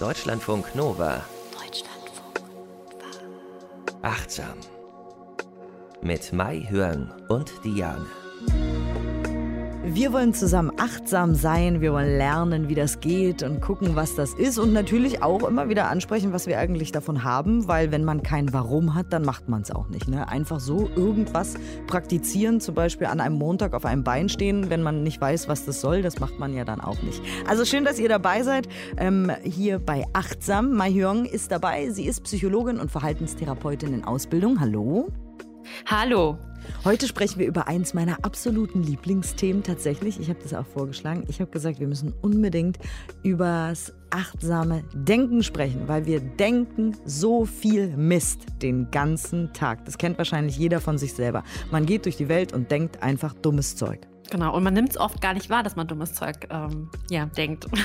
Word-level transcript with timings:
Deutschlandfunk 0.00 0.74
Nova. 0.74 1.22
Deutschlandfunk 1.52 2.40
Nova. 2.40 3.98
Achtsam. 4.00 4.56
Mit 6.00 6.32
Mai 6.32 6.66
Hörn 6.70 7.12
und 7.28 7.52
Diane. 7.62 8.06
Wir 9.92 10.12
wollen 10.12 10.32
zusammen 10.32 10.70
achtsam 10.76 11.34
sein, 11.34 11.80
wir 11.80 11.92
wollen 11.92 12.16
lernen, 12.16 12.68
wie 12.68 12.76
das 12.76 13.00
geht 13.00 13.42
und 13.42 13.60
gucken, 13.60 13.96
was 13.96 14.14
das 14.14 14.34
ist 14.34 14.56
und 14.56 14.72
natürlich 14.72 15.20
auch 15.24 15.42
immer 15.42 15.68
wieder 15.68 15.88
ansprechen, 15.88 16.32
was 16.32 16.46
wir 16.46 16.60
eigentlich 16.60 16.92
davon 16.92 17.24
haben, 17.24 17.66
weil 17.66 17.90
wenn 17.90 18.04
man 18.04 18.22
kein 18.22 18.52
Warum 18.52 18.94
hat, 18.94 19.12
dann 19.12 19.24
macht 19.24 19.48
man 19.48 19.62
es 19.62 19.72
auch 19.72 19.88
nicht. 19.88 20.06
Ne? 20.06 20.28
Einfach 20.28 20.60
so 20.60 20.88
irgendwas 20.94 21.54
praktizieren, 21.88 22.60
zum 22.60 22.76
Beispiel 22.76 23.08
an 23.08 23.20
einem 23.20 23.34
Montag 23.34 23.74
auf 23.74 23.84
einem 23.84 24.04
Bein 24.04 24.28
stehen, 24.28 24.70
wenn 24.70 24.84
man 24.84 25.02
nicht 25.02 25.20
weiß, 25.20 25.48
was 25.48 25.64
das 25.64 25.80
soll, 25.80 26.02
das 26.02 26.20
macht 26.20 26.38
man 26.38 26.54
ja 26.54 26.64
dann 26.64 26.80
auch 26.80 27.02
nicht. 27.02 27.20
Also 27.48 27.64
schön, 27.64 27.84
dass 27.84 27.98
ihr 27.98 28.08
dabei 28.08 28.44
seid, 28.44 28.68
ähm, 28.96 29.32
hier 29.42 29.80
bei 29.80 30.04
Achtsam. 30.12 30.72
Mai 30.76 30.92
Hyung 30.92 31.24
ist 31.24 31.50
dabei, 31.50 31.90
sie 31.90 32.06
ist 32.06 32.22
Psychologin 32.22 32.78
und 32.78 32.92
Verhaltenstherapeutin 32.92 33.92
in 33.92 34.04
Ausbildung. 34.04 34.60
Hallo. 34.60 35.08
Hallo. 35.86 36.38
Heute 36.84 37.06
sprechen 37.06 37.38
wir 37.38 37.46
über 37.46 37.68
eins 37.68 37.94
meiner 37.94 38.24
absoluten 38.24 38.82
Lieblingsthemen 38.82 39.62
tatsächlich. 39.62 40.20
Ich 40.20 40.28
habe 40.28 40.40
das 40.42 40.54
auch 40.54 40.66
vorgeschlagen. 40.66 41.24
Ich 41.28 41.40
habe 41.40 41.50
gesagt, 41.50 41.80
wir 41.80 41.86
müssen 41.86 42.14
unbedingt 42.22 42.78
über 43.22 43.68
das 43.70 43.92
achtsame 44.10 44.82
Denken 44.92 45.42
sprechen, 45.42 45.86
weil 45.86 46.06
wir 46.06 46.20
denken 46.20 46.96
so 47.04 47.44
viel 47.44 47.96
Mist 47.96 48.46
den 48.62 48.90
ganzen 48.90 49.52
Tag. 49.52 49.84
Das 49.84 49.98
kennt 49.98 50.18
wahrscheinlich 50.18 50.56
jeder 50.56 50.80
von 50.80 50.98
sich 50.98 51.14
selber. 51.14 51.44
Man 51.70 51.86
geht 51.86 52.04
durch 52.04 52.16
die 52.16 52.28
Welt 52.28 52.52
und 52.52 52.70
denkt 52.70 53.02
einfach 53.02 53.34
dummes 53.34 53.76
Zeug. 53.76 54.00
Genau, 54.30 54.54
und 54.56 54.62
man 54.62 54.74
nimmt 54.74 54.90
es 54.90 54.96
oft 54.96 55.20
gar 55.20 55.34
nicht 55.34 55.50
wahr, 55.50 55.62
dass 55.62 55.76
man 55.76 55.88
dummes 55.88 56.14
Zeug 56.14 56.46
ähm, 56.50 56.88
ja, 57.10 57.26
denkt. 57.26 57.66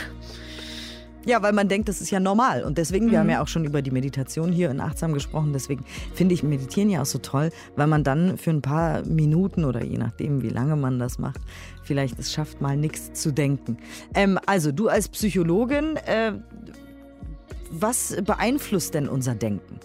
Ja, 1.26 1.42
weil 1.42 1.54
man 1.54 1.68
denkt, 1.68 1.90
das 1.90 2.02
ist 2.02 2.12
ja 2.12 2.20
normal. 2.20 2.64
Und 2.64 2.78
deswegen, 2.78 3.08
mhm. 3.08 3.12
wir 3.12 3.20
haben 3.20 3.30
ja 3.30 3.42
auch 3.42 3.48
schon 3.48 3.66
über 3.66 3.82
die 3.82 3.92
Meditation 3.92 4.52
hier 4.52 4.70
in 4.70 4.80
Achtsam 4.80 5.14
gesprochen. 5.14 5.54
Deswegen 5.54 5.84
finde 6.14 6.34
ich 6.34 6.44
Meditieren 6.44 6.90
ja 6.90 7.02
auch 7.02 7.06
so 7.06 7.18
toll, 7.18 7.50
weil 7.76 7.88
man 7.88 8.04
dann 8.04 8.38
für 8.38 8.52
ein 8.52 8.62
paar 8.62 9.04
Minuten 9.06 9.66
oder 9.66 9.84
je 9.84 9.98
nachdem, 9.98 10.44
wie 10.44 10.50
lange 10.50 10.76
man 10.76 11.00
das 11.00 11.18
macht, 11.18 11.42
vielleicht 11.84 12.20
es 12.20 12.32
schafft, 12.32 12.62
mal 12.62 12.78
nichts 12.78 13.14
zu 13.14 13.32
denken. 13.32 13.78
Ähm, 14.14 14.40
also, 14.46 14.72
du 14.72 14.88
als 14.88 15.10
Psychologin, 15.10 15.98
äh, 16.06 16.34
was 17.72 18.16
beeinflusst 18.24 18.94
denn 18.94 19.10
unser 19.10 19.36
Denken? 19.36 19.80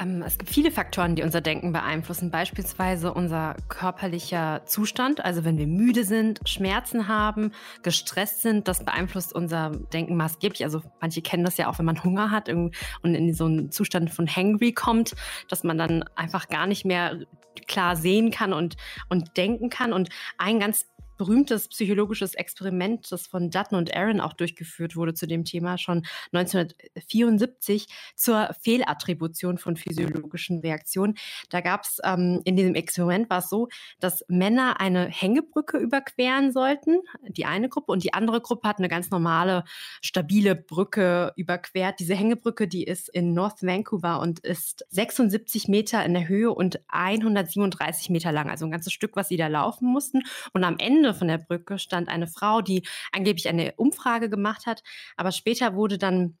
Ähm, 0.00 0.22
es 0.22 0.38
gibt 0.38 0.50
viele 0.50 0.70
Faktoren, 0.70 1.14
die 1.14 1.22
unser 1.22 1.40
Denken 1.40 1.72
beeinflussen. 1.72 2.30
Beispielsweise 2.30 3.12
unser 3.12 3.56
körperlicher 3.68 4.62
Zustand. 4.64 5.24
Also 5.24 5.44
wenn 5.44 5.58
wir 5.58 5.66
müde 5.66 6.04
sind, 6.04 6.40
Schmerzen 6.48 7.08
haben, 7.08 7.52
gestresst 7.82 8.42
sind, 8.42 8.66
das 8.66 8.84
beeinflusst 8.84 9.34
unser 9.34 9.70
Denken 9.92 10.16
maßgeblich. 10.16 10.64
Also 10.64 10.82
manche 11.00 11.22
kennen 11.22 11.44
das 11.44 11.56
ja 11.56 11.68
auch, 11.68 11.78
wenn 11.78 11.86
man 11.86 12.02
Hunger 12.02 12.30
hat 12.30 12.48
und 12.48 12.74
in 13.02 13.34
so 13.34 13.44
einen 13.44 13.70
Zustand 13.70 14.10
von 14.10 14.26
Hangry 14.26 14.72
kommt, 14.72 15.14
dass 15.48 15.64
man 15.64 15.78
dann 15.78 16.04
einfach 16.14 16.48
gar 16.48 16.66
nicht 16.66 16.84
mehr 16.84 17.18
klar 17.66 17.96
sehen 17.96 18.30
kann 18.30 18.52
und, 18.52 18.76
und 19.08 19.36
denken 19.36 19.70
kann. 19.70 19.92
Und 19.92 20.08
ein 20.38 20.60
ganz 20.60 20.86
berühmtes 21.20 21.68
psychologisches 21.68 22.34
Experiment, 22.34 23.12
das 23.12 23.26
von 23.26 23.50
Dutton 23.50 23.76
und 23.76 23.94
Aaron 23.94 24.22
auch 24.22 24.32
durchgeführt 24.32 24.96
wurde 24.96 25.12
zu 25.12 25.26
dem 25.26 25.44
Thema 25.44 25.76
schon 25.76 26.06
1974 26.32 27.88
zur 28.16 28.48
Fehlattribution 28.62 29.58
von 29.58 29.76
physiologischen 29.76 30.60
Reaktionen. 30.60 31.18
Da 31.50 31.60
gab 31.60 31.84
es 31.84 31.98
ähm, 32.04 32.40
in 32.46 32.56
diesem 32.56 32.74
Experiment 32.74 33.28
war 33.28 33.40
es 33.40 33.50
so, 33.50 33.68
dass 33.98 34.24
Männer 34.28 34.80
eine 34.80 35.08
Hängebrücke 35.08 35.76
überqueren 35.76 36.52
sollten, 36.52 37.00
die 37.28 37.44
eine 37.44 37.68
Gruppe, 37.68 37.92
und 37.92 38.02
die 38.02 38.14
andere 38.14 38.40
Gruppe 38.40 38.66
hat 38.66 38.78
eine 38.78 38.88
ganz 38.88 39.10
normale, 39.10 39.64
stabile 40.00 40.56
Brücke 40.56 41.34
überquert. 41.36 42.00
Diese 42.00 42.14
Hängebrücke, 42.14 42.66
die 42.66 42.84
ist 42.84 43.10
in 43.10 43.34
North 43.34 43.62
Vancouver 43.62 44.20
und 44.20 44.38
ist 44.38 44.86
76 44.88 45.68
Meter 45.68 46.02
in 46.02 46.14
der 46.14 46.28
Höhe 46.28 46.50
und 46.50 46.80
137 46.88 48.08
Meter 48.08 48.32
lang, 48.32 48.48
also 48.48 48.64
ein 48.64 48.70
ganzes 48.70 48.94
Stück, 48.94 49.16
was 49.16 49.28
sie 49.28 49.36
da 49.36 49.48
laufen 49.48 49.86
mussten. 49.86 50.22
Und 50.54 50.64
am 50.64 50.78
Ende 50.78 51.09
Ende 51.10 51.18
von 51.18 51.28
der 51.28 51.38
Brücke 51.38 51.78
stand 51.78 52.08
eine 52.08 52.28
Frau, 52.28 52.60
die 52.60 52.86
angeblich 53.12 53.48
eine 53.48 53.72
Umfrage 53.76 54.30
gemacht 54.30 54.66
hat, 54.66 54.82
aber 55.16 55.32
später 55.32 55.74
wurde 55.74 55.98
dann 55.98 56.38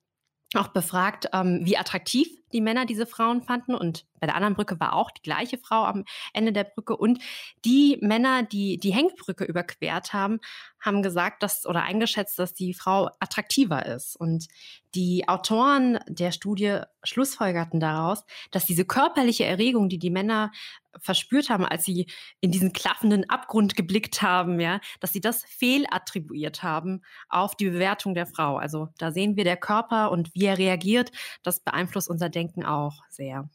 auch 0.54 0.68
befragt, 0.68 1.28
ähm, 1.32 1.60
wie 1.62 1.76
attraktiv 1.76 2.28
die 2.52 2.60
Männer 2.60 2.84
diese 2.84 3.06
Frauen 3.06 3.42
fanden. 3.42 3.74
Und 3.74 4.06
bei 4.18 4.26
der 4.26 4.34
anderen 4.34 4.56
Brücke 4.56 4.80
war 4.80 4.94
auch 4.94 5.12
die 5.12 5.22
gleiche 5.22 5.58
Frau 5.58 5.84
am 5.84 6.04
Ende 6.32 6.52
der 6.52 6.64
Brücke. 6.64 6.96
Und 6.96 7.20
die 7.64 7.98
Männer, 8.00 8.42
die 8.42 8.78
die 8.78 8.92
Hängebrücke 8.92 9.44
überquert 9.44 10.12
haben, 10.12 10.40
haben 10.80 11.02
gesagt, 11.02 11.44
dass 11.44 11.66
oder 11.66 11.82
eingeschätzt, 11.82 12.36
dass 12.40 12.52
die 12.52 12.74
Frau 12.74 13.10
attraktiver 13.20 13.86
ist. 13.86 14.16
Und 14.16 14.48
die 14.96 15.28
Autoren 15.28 16.00
der 16.08 16.32
Studie 16.32 16.80
schlussfolgerten 17.04 17.78
daraus, 17.78 18.24
dass 18.50 18.66
diese 18.66 18.84
körperliche 18.84 19.44
Erregung, 19.44 19.88
die 19.88 19.98
die 19.98 20.10
Männer 20.10 20.50
verspürt 20.98 21.50
haben, 21.50 21.64
als 21.64 21.84
sie 21.84 22.06
in 22.40 22.50
diesen 22.50 22.72
klaffenden 22.72 23.28
Abgrund 23.28 23.76
geblickt 23.76 24.22
haben, 24.22 24.60
ja, 24.60 24.80
dass 25.00 25.12
sie 25.12 25.20
das 25.20 25.44
fehlattribuiert 25.44 26.62
haben 26.62 27.02
auf 27.28 27.54
die 27.56 27.70
Bewertung 27.70 28.14
der 28.14 28.26
Frau. 28.26 28.56
Also 28.56 28.88
da 28.98 29.12
sehen 29.12 29.36
wir 29.36 29.44
der 29.44 29.56
Körper 29.56 30.10
und 30.10 30.34
wie 30.34 30.46
er 30.46 30.58
reagiert, 30.58 31.12
das 31.42 31.60
beeinflusst 31.60 32.08
unser 32.08 32.28
Denken 32.28 32.64
auch 32.64 33.02
sehr. 33.08 33.48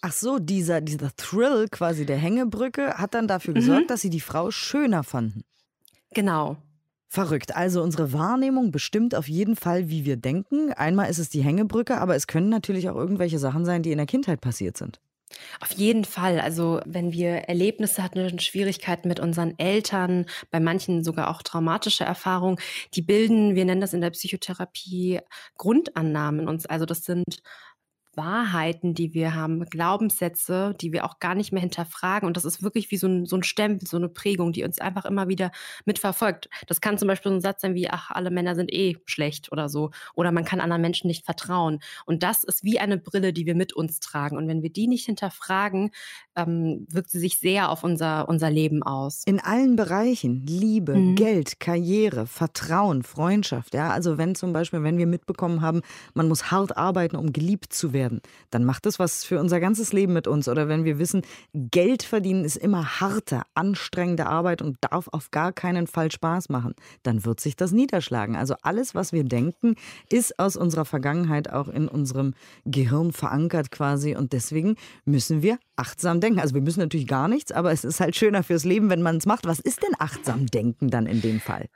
Ach 0.00 0.12
so, 0.12 0.38
dieser, 0.38 0.80
dieser 0.80 1.14
Thrill 1.16 1.66
quasi 1.68 2.06
der 2.06 2.18
Hängebrücke 2.18 2.98
hat 2.98 3.14
dann 3.14 3.26
dafür 3.26 3.54
gesorgt, 3.54 3.82
mhm. 3.82 3.86
dass 3.88 4.00
sie 4.00 4.10
die 4.10 4.20
Frau 4.20 4.50
schöner 4.50 5.02
fanden. 5.02 5.42
Genau. 6.14 6.56
Verrückt. 7.08 7.56
Also 7.56 7.82
unsere 7.82 8.12
Wahrnehmung 8.12 8.70
bestimmt 8.70 9.14
auf 9.14 9.28
jeden 9.28 9.56
Fall, 9.56 9.88
wie 9.88 10.04
wir 10.04 10.16
denken. 10.16 10.72
Einmal 10.74 11.10
ist 11.10 11.18
es 11.18 11.30
die 11.30 11.42
Hängebrücke, 11.42 11.98
aber 11.98 12.14
es 12.14 12.26
können 12.26 12.50
natürlich 12.50 12.90
auch 12.90 12.96
irgendwelche 12.96 13.38
Sachen 13.38 13.64
sein, 13.64 13.82
die 13.82 13.92
in 13.92 13.98
der 13.98 14.06
Kindheit 14.06 14.40
passiert 14.40 14.76
sind. 14.76 15.00
Auf 15.60 15.72
jeden 15.72 16.04
Fall. 16.04 16.40
Also 16.40 16.80
wenn 16.86 17.12
wir 17.12 17.30
Erlebnisse 17.48 18.02
hatten, 18.02 18.38
Schwierigkeiten 18.38 19.08
mit 19.08 19.20
unseren 19.20 19.58
Eltern, 19.58 20.26
bei 20.50 20.60
manchen 20.60 21.04
sogar 21.04 21.30
auch 21.30 21.42
traumatische 21.42 22.04
Erfahrungen, 22.04 22.58
die 22.94 23.02
bilden, 23.02 23.54
wir 23.54 23.64
nennen 23.64 23.80
das 23.80 23.92
in 23.94 24.00
der 24.00 24.10
Psychotherapie 24.10 25.20
Grundannahmen 25.56 26.48
uns. 26.48 26.66
Also 26.66 26.86
das 26.86 27.04
sind 27.04 27.42
Wahrheiten, 28.18 28.92
die 28.92 29.14
wir 29.14 29.34
haben, 29.34 29.64
Glaubenssätze, 29.64 30.74
die 30.78 30.92
wir 30.92 31.06
auch 31.06 31.20
gar 31.20 31.34
nicht 31.34 31.52
mehr 31.52 31.62
hinterfragen. 31.62 32.26
Und 32.26 32.36
das 32.36 32.44
ist 32.44 32.62
wirklich 32.62 32.90
wie 32.90 32.96
so 32.98 33.06
ein, 33.06 33.24
so 33.24 33.36
ein 33.36 33.44
Stempel, 33.44 33.86
so 33.88 33.96
eine 33.96 34.08
Prägung, 34.08 34.52
die 34.52 34.64
uns 34.64 34.80
einfach 34.80 35.06
immer 35.06 35.28
wieder 35.28 35.52
mitverfolgt. 35.86 36.50
Das 36.66 36.80
kann 36.80 36.98
zum 36.98 37.08
Beispiel 37.08 37.30
so 37.30 37.36
ein 37.36 37.40
Satz 37.40 37.62
sein 37.62 37.74
wie, 37.74 37.88
ach, 37.88 38.10
alle 38.10 38.30
Männer 38.30 38.56
sind 38.56 38.72
eh 38.72 38.96
schlecht 39.06 39.52
oder 39.52 39.68
so. 39.68 39.90
Oder 40.14 40.32
man 40.32 40.44
kann 40.44 40.60
anderen 40.60 40.82
Menschen 40.82 41.06
nicht 41.06 41.24
vertrauen. 41.24 41.78
Und 42.04 42.22
das 42.22 42.44
ist 42.44 42.64
wie 42.64 42.80
eine 42.80 42.98
Brille, 42.98 43.32
die 43.32 43.46
wir 43.46 43.54
mit 43.54 43.72
uns 43.72 44.00
tragen. 44.00 44.36
Und 44.36 44.48
wenn 44.48 44.62
wir 44.62 44.70
die 44.70 44.88
nicht 44.88 45.06
hinterfragen, 45.06 45.92
ähm, 46.36 46.86
wirkt 46.90 47.10
sie 47.10 47.20
sich 47.20 47.38
sehr 47.38 47.70
auf 47.70 47.84
unser, 47.84 48.28
unser 48.28 48.50
Leben 48.50 48.82
aus. 48.82 49.22
In 49.26 49.38
allen 49.38 49.76
Bereichen. 49.76 50.44
Liebe, 50.44 50.96
mhm. 50.96 51.14
Geld, 51.14 51.60
Karriere, 51.60 52.26
Vertrauen, 52.26 53.04
Freundschaft. 53.04 53.74
Ja, 53.74 53.90
also 53.90 54.18
wenn 54.18 54.34
zum 54.34 54.52
Beispiel, 54.52 54.82
wenn 54.82 54.98
wir 54.98 55.06
mitbekommen 55.06 55.62
haben, 55.62 55.82
man 56.14 56.26
muss 56.26 56.50
hart 56.50 56.76
arbeiten, 56.76 57.14
um 57.14 57.32
geliebt 57.32 57.72
zu 57.72 57.92
werden 57.92 58.07
werden, 58.08 58.20
dann 58.50 58.64
macht 58.64 58.86
das 58.86 58.98
was 58.98 59.24
für 59.24 59.38
unser 59.38 59.60
ganzes 59.60 59.92
Leben 59.92 60.12
mit 60.12 60.26
uns. 60.26 60.48
Oder 60.48 60.68
wenn 60.68 60.84
wir 60.84 60.98
wissen, 60.98 61.22
Geld 61.52 62.02
verdienen 62.02 62.44
ist 62.44 62.56
immer 62.56 63.00
harte, 63.00 63.42
anstrengende 63.54 64.26
Arbeit 64.26 64.62
und 64.62 64.78
darf 64.80 65.08
auf 65.12 65.30
gar 65.30 65.52
keinen 65.52 65.86
Fall 65.86 66.10
Spaß 66.10 66.48
machen, 66.48 66.74
dann 67.02 67.24
wird 67.24 67.40
sich 67.40 67.56
das 67.56 67.72
niederschlagen. 67.72 68.36
Also 68.36 68.54
alles, 68.62 68.94
was 68.94 69.12
wir 69.12 69.24
denken, 69.24 69.74
ist 70.10 70.38
aus 70.38 70.56
unserer 70.56 70.84
Vergangenheit 70.84 71.50
auch 71.50 71.68
in 71.68 71.88
unserem 71.88 72.34
Gehirn 72.64 73.12
verankert 73.12 73.70
quasi. 73.70 74.16
Und 74.16 74.32
deswegen 74.32 74.76
müssen 75.04 75.42
wir 75.42 75.58
achtsam 75.76 76.20
denken. 76.20 76.40
Also 76.40 76.54
wir 76.54 76.62
müssen 76.62 76.80
natürlich 76.80 77.06
gar 77.06 77.28
nichts, 77.28 77.52
aber 77.52 77.72
es 77.72 77.84
ist 77.84 78.00
halt 78.00 78.16
schöner 78.16 78.42
fürs 78.42 78.64
Leben, 78.64 78.90
wenn 78.90 79.02
man 79.02 79.18
es 79.18 79.26
macht. 79.26 79.46
Was 79.46 79.60
ist 79.60 79.82
denn 79.82 79.94
achtsam 79.98 80.46
denken 80.46 80.90
dann 80.90 81.06
in 81.06 81.20
dem 81.20 81.40
Fall? 81.40 81.68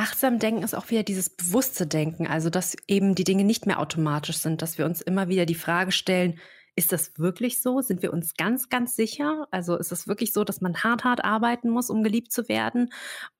Achtsam 0.00 0.38
denken 0.38 0.62
ist 0.62 0.72
auch 0.72 0.88
wieder 0.88 1.02
dieses 1.02 1.28
bewusste 1.28 1.86
Denken, 1.86 2.26
also 2.26 2.48
dass 2.48 2.74
eben 2.88 3.14
die 3.14 3.24
Dinge 3.24 3.44
nicht 3.44 3.66
mehr 3.66 3.78
automatisch 3.78 4.38
sind, 4.38 4.62
dass 4.62 4.78
wir 4.78 4.86
uns 4.86 5.02
immer 5.02 5.28
wieder 5.28 5.44
die 5.44 5.54
Frage 5.54 5.92
stellen, 5.92 6.38
ist 6.74 6.90
das 6.90 7.18
wirklich 7.18 7.60
so? 7.60 7.82
Sind 7.82 8.00
wir 8.00 8.10
uns 8.10 8.34
ganz, 8.34 8.70
ganz 8.70 8.96
sicher? 8.96 9.46
Also 9.50 9.76
ist 9.76 9.92
es 9.92 10.08
wirklich 10.08 10.32
so, 10.32 10.42
dass 10.42 10.62
man 10.62 10.76
hart, 10.76 11.04
hart 11.04 11.22
arbeiten 11.22 11.68
muss, 11.68 11.90
um 11.90 12.02
geliebt 12.02 12.32
zu 12.32 12.48
werden? 12.48 12.88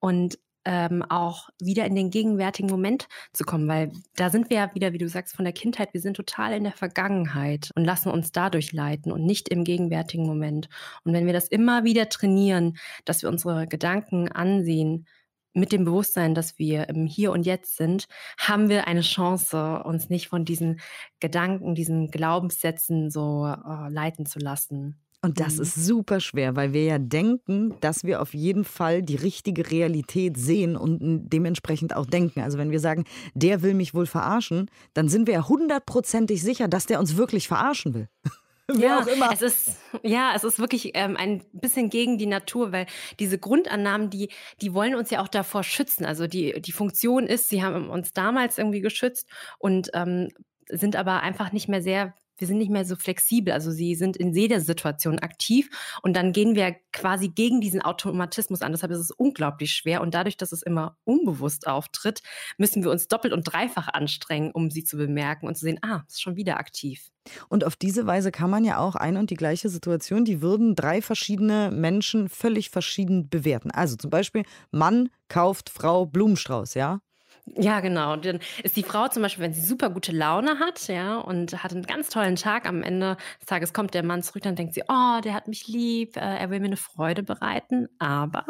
Und 0.01 0.39
ähm, 0.67 1.03
auch 1.09 1.49
wieder 1.59 1.87
in 1.87 1.95
den 1.95 2.11
gegenwärtigen 2.11 2.69
Moment 2.69 3.09
zu 3.33 3.45
kommen, 3.45 3.67
weil 3.67 3.93
da 4.17 4.29
sind 4.29 4.51
wir 4.51 4.59
ja 4.59 4.75
wieder, 4.75 4.93
wie 4.93 4.99
du 4.99 5.09
sagst, 5.09 5.35
von 5.35 5.47
der 5.47 5.55
Kindheit, 5.55 5.95
wir 5.95 6.03
sind 6.03 6.15
total 6.19 6.53
in 6.53 6.65
der 6.65 6.75
Vergangenheit 6.75 7.71
und 7.75 7.87
lassen 7.87 8.11
uns 8.11 8.33
dadurch 8.33 8.75
leiten 8.75 9.13
und 9.13 9.25
nicht 9.25 9.49
im 9.49 9.65
gegenwärtigen 9.65 10.27
Moment. 10.27 10.69
Und 11.05 11.15
wenn 11.15 11.25
wir 11.25 11.33
das 11.33 11.49
immer 11.49 11.85
wieder 11.85 12.11
trainieren, 12.11 12.77
dass 13.07 13.23
wir 13.23 13.31
unsere 13.31 13.67
Gedanken 13.67 14.31
ansehen, 14.31 15.07
mit 15.53 15.73
dem 15.73 15.85
Bewusstsein, 15.85 16.35
dass 16.35 16.59
wir 16.59 16.89
im 16.89 17.07
Hier 17.07 17.33
und 17.33 17.45
Jetzt 17.45 17.77
sind, 17.77 18.07
haben 18.39 18.69
wir 18.69 18.87
eine 18.87 19.03
Chance, 19.03 19.83
uns 19.85 20.09
nicht 20.09 20.29
von 20.29 20.45
diesen 20.45 20.81
Gedanken, 21.19 21.75
diesen 21.75 22.11
Glaubenssätzen 22.11 23.11
so 23.11 23.47
äh, 23.47 23.93
leiten 23.93 24.27
zu 24.27 24.39
lassen. 24.39 25.01
Und 25.23 25.39
das 25.39 25.57
mhm. 25.57 25.63
ist 25.63 25.75
super 25.75 26.21
schwer, 26.21 26.57
weil 26.57 26.73
wir 26.73 26.85
ja 26.85 26.99
denken, 26.99 27.75
dass 27.81 28.05
wir 28.05 28.23
auf 28.23 28.33
jeden 28.33 28.65
Fall 28.65 29.03
die 29.03 29.17
richtige 29.17 29.71
Realität 29.71 30.39
sehen 30.39 30.77
und 30.77 31.29
dementsprechend 31.29 31.95
auch 31.95 32.07
denken. 32.07 32.41
Also 32.41 32.57
wenn 32.57 32.71
wir 32.71 32.81
sagen, 32.81 33.05
der 33.35 33.61
will 33.63 33.75
mich 33.75 33.93
wohl 33.93 34.07
verarschen, 34.07 34.71
dann 34.95 35.09
sind 35.09 35.27
wir 35.27 35.35
ja 35.35 35.49
hundertprozentig 35.49 36.43
sicher, 36.43 36.69
dass 36.69 36.87
der 36.87 37.01
uns 37.01 37.17
wirklich 37.17 37.49
verarschen 37.49 37.95
will. 37.95 38.09
ja, 38.79 39.01
auch 39.01 39.07
immer. 39.07 39.33
Es 39.33 39.43
ist, 39.43 39.77
ja, 40.03 40.33
es 40.35 40.45
ist 40.45 40.59
wirklich 40.59 40.93
ähm, 40.95 41.17
ein 41.17 41.43
bisschen 41.53 41.91
gegen 41.91 42.19
die 42.19 42.27
Natur, 42.27 42.73
weil 42.73 42.87
diese 43.19 43.39
Grundannahmen, 43.39 44.11
die, 44.11 44.31
die 44.61 44.75
wollen 44.75 44.95
uns 44.95 45.11
ja 45.11 45.23
auch 45.23 45.29
davor 45.29 45.63
schützen. 45.63 46.05
Also 46.05 46.27
die, 46.27 46.61
die 46.61 46.73
Funktion 46.73 47.27
ist, 47.27 47.49
sie 47.49 47.63
haben 47.63 47.91
uns 47.91 48.13
damals 48.13 48.59
irgendwie 48.59 48.81
geschützt 48.81 49.29
und 49.59 49.91
ähm, 49.95 50.29
sind 50.69 50.97
aber 50.97 51.21
einfach 51.21 51.53
nicht 51.53 51.69
mehr 51.69 51.83
sehr 51.83 52.15
wir 52.41 52.47
sind 52.47 52.59
nicht 52.59 52.71
mehr 52.71 52.85
so 52.85 52.97
flexibel. 52.97 53.53
Also 53.53 53.71
sie 53.71 53.95
sind 53.95 54.17
in 54.17 54.33
jeder 54.33 54.61
Situation 54.61 55.19
aktiv 55.19 55.69
und 56.03 56.15
dann 56.15 56.33
gehen 56.33 56.55
wir 56.55 56.75
quasi 56.93 57.29
gegen 57.29 57.61
diesen 57.61 57.83
Automatismus 57.83 58.63
an. 58.63 58.73
Deshalb 58.73 58.93
ist 58.93 58.99
es 58.99 59.11
unglaublich 59.11 59.73
schwer 59.73 60.01
und 60.01 60.15
dadurch, 60.15 60.37
dass 60.37 60.53
es 60.53 60.63
immer 60.63 60.97
unbewusst 61.05 61.67
auftritt, 61.67 62.23
müssen 62.59 62.83
wir 62.83 62.91
uns 62.91 63.09
doppelt 63.09 63.33
und 63.33 63.45
dreifach 63.45 63.89
anstrengen, 63.89 64.51
um 64.53 64.71
sie 64.71 64.85
zu 64.85 64.97
bemerken 64.97 65.47
und 65.47 65.57
zu 65.57 65.65
sehen, 65.65 65.79
ah, 65.83 66.03
ist 66.09 66.23
schon 66.23 66.37
wieder 66.37 66.59
aktiv. 66.59 67.11
Und 67.49 67.65
auf 67.65 67.77
diese 67.77 68.07
Weise 68.07 68.33
kann 68.33 68.51
man 68.51 68.65
ja 68.65 68.79
auch 68.79 68.95
eine 68.95 69.19
und 69.19 69.31
die 69.31 69.37
gleiche 69.37 69.69
Situation, 69.69 70.25
die 70.25 70.41
würden 70.41 70.75
drei 70.75 71.03
verschiedene 71.03 71.71
Menschen 71.71 72.29
völlig 72.29 72.71
verschieden 72.71 73.29
bewerten. 73.29 73.71
Also 73.71 73.97
zum 73.97 74.11
Beispiel, 74.11 74.45
Mann 74.71 75.11
kauft 75.29 75.71
Frau 75.71 76.07
Blumenstrauß, 76.07 76.75
ja? 76.75 77.01
Ja, 77.47 77.81
genau. 77.81 78.17
Dann 78.17 78.41
ist 78.63 78.77
die 78.77 78.83
Frau 78.83 79.09
zum 79.09 79.23
Beispiel, 79.23 79.45
wenn 79.45 79.53
sie 79.53 79.61
super 79.63 79.91
gute 79.91 80.13
Laune 80.13 80.59
hat, 80.59 80.89
ja, 80.89 81.19
und 81.19 81.63
hat 81.63 81.73
einen 81.73 81.83
ganz 81.85 82.09
tollen 82.09 82.37
Tag, 82.37 82.67
am 82.67 82.83
Ende 82.83 83.17
des 83.41 83.47
Tages 83.47 83.73
kommt 83.73 83.95
der 83.95 84.05
Mann 84.05 84.23
zurück, 84.23 84.43
dann 84.43 84.57
denkt 84.57 84.75
sie, 84.75 84.83
oh, 84.89 85.21
der 85.23 85.35
hat 85.35 85.49
mich 85.49 85.67
lieb, 85.67 86.17
äh, 86.17 86.21
er 86.21 86.51
will 86.51 86.61
mir 86.61 86.67
eine 86.67 86.77
Freude 86.77 87.23
bereiten. 87.23 87.89
Aber 87.99 88.45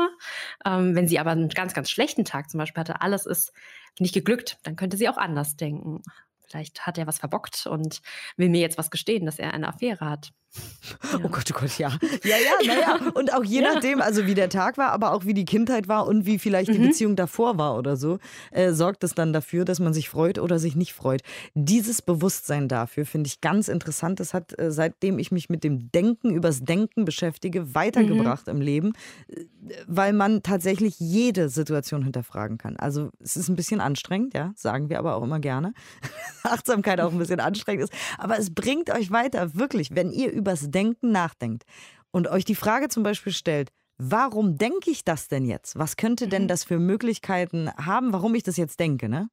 ähm, 0.66 0.94
wenn 0.94 1.08
sie 1.08 1.18
aber 1.18 1.30
einen 1.30 1.48
ganz, 1.48 1.72
ganz 1.74 1.90
schlechten 1.90 2.24
Tag 2.24 2.50
zum 2.50 2.58
Beispiel 2.58 2.80
hatte, 2.80 3.00
alles 3.00 3.26
ist 3.26 3.52
nicht 3.98 4.14
geglückt, 4.14 4.58
dann 4.64 4.76
könnte 4.76 4.96
sie 4.96 5.08
auch 5.08 5.16
anders 5.18 5.56
denken. 5.56 6.02
Vielleicht 6.46 6.86
hat 6.86 6.98
er 6.98 7.06
was 7.06 7.18
verbockt 7.18 7.66
und 7.66 8.02
will 8.36 8.48
mir 8.48 8.60
jetzt 8.60 8.78
was 8.78 8.90
gestehen, 8.90 9.24
dass 9.24 9.38
er 9.38 9.54
eine 9.54 9.68
Affäre 9.68 10.04
hat. 10.04 10.32
Ja. 11.12 11.18
Oh 11.24 11.28
Gott, 11.28 11.50
oh 11.50 11.58
Gott, 11.58 11.78
ja. 11.78 11.90
Ja, 12.24 12.36
ja, 12.36 12.66
naja. 12.66 13.10
Und 13.14 13.32
auch 13.32 13.44
je 13.44 13.60
nachdem, 13.60 14.00
also 14.00 14.26
wie 14.26 14.34
der 14.34 14.48
Tag 14.48 14.78
war, 14.78 14.90
aber 14.90 15.12
auch 15.12 15.24
wie 15.24 15.34
die 15.34 15.44
Kindheit 15.44 15.88
war 15.88 16.06
und 16.06 16.26
wie 16.26 16.38
vielleicht 16.38 16.72
die 16.72 16.78
mhm. 16.78 16.88
Beziehung 16.88 17.16
davor 17.16 17.58
war 17.58 17.76
oder 17.76 17.96
so, 17.96 18.18
äh, 18.50 18.72
sorgt 18.72 19.04
es 19.04 19.14
dann 19.14 19.32
dafür, 19.32 19.64
dass 19.64 19.80
man 19.80 19.92
sich 19.92 20.08
freut 20.08 20.38
oder 20.38 20.58
sich 20.58 20.76
nicht 20.76 20.92
freut. 20.92 21.22
Dieses 21.54 22.02
Bewusstsein 22.02 22.68
dafür 22.68 23.06
finde 23.06 23.28
ich 23.28 23.40
ganz 23.40 23.68
interessant. 23.68 24.20
Das 24.20 24.34
hat, 24.34 24.58
äh, 24.58 24.72
seitdem 24.72 25.18
ich 25.18 25.30
mich 25.30 25.48
mit 25.48 25.64
dem 25.64 25.90
Denken 25.92 26.30
übers 26.30 26.64
Denken 26.64 27.04
beschäftige, 27.04 27.74
weitergebracht 27.74 28.46
mhm. 28.46 28.54
im 28.54 28.60
Leben, 28.60 28.92
äh, 29.28 29.44
weil 29.86 30.12
man 30.12 30.42
tatsächlich 30.42 30.98
jede 30.98 31.48
Situation 31.48 32.02
hinterfragen 32.02 32.58
kann. 32.58 32.76
Also 32.76 33.10
es 33.20 33.36
ist 33.36 33.48
ein 33.48 33.56
bisschen 33.56 33.80
anstrengend, 33.80 34.34
ja, 34.34 34.52
sagen 34.56 34.90
wir 34.90 34.98
aber 34.98 35.16
auch 35.16 35.22
immer 35.22 35.40
gerne. 35.40 35.72
Achtsamkeit 36.42 37.00
auch 37.00 37.12
ein 37.12 37.18
bisschen 37.18 37.40
anstrengend 37.40 37.84
ist. 37.84 37.92
Aber 38.18 38.38
es 38.38 38.52
bringt 38.54 38.90
euch 38.90 39.10
weiter, 39.10 39.54
wirklich, 39.54 39.94
wenn 39.94 40.10
ihr 40.10 40.39
übers 40.40 40.70
Denken 40.70 41.12
nachdenkt 41.12 41.64
und 42.10 42.28
euch 42.28 42.44
die 42.44 42.54
Frage 42.54 42.88
zum 42.88 43.02
Beispiel 43.02 43.32
stellt, 43.32 43.70
warum 43.98 44.56
denke 44.56 44.90
ich 44.90 45.04
das 45.04 45.28
denn 45.28 45.44
jetzt? 45.44 45.78
Was 45.78 45.96
könnte 45.96 46.26
denn 46.26 46.44
mhm. 46.44 46.48
das 46.48 46.64
für 46.64 46.78
Möglichkeiten 46.78 47.70
haben, 47.76 48.12
warum 48.12 48.34
ich 48.34 48.42
das 48.42 48.56
jetzt 48.56 48.80
denke, 48.80 49.08
ne? 49.08 49.28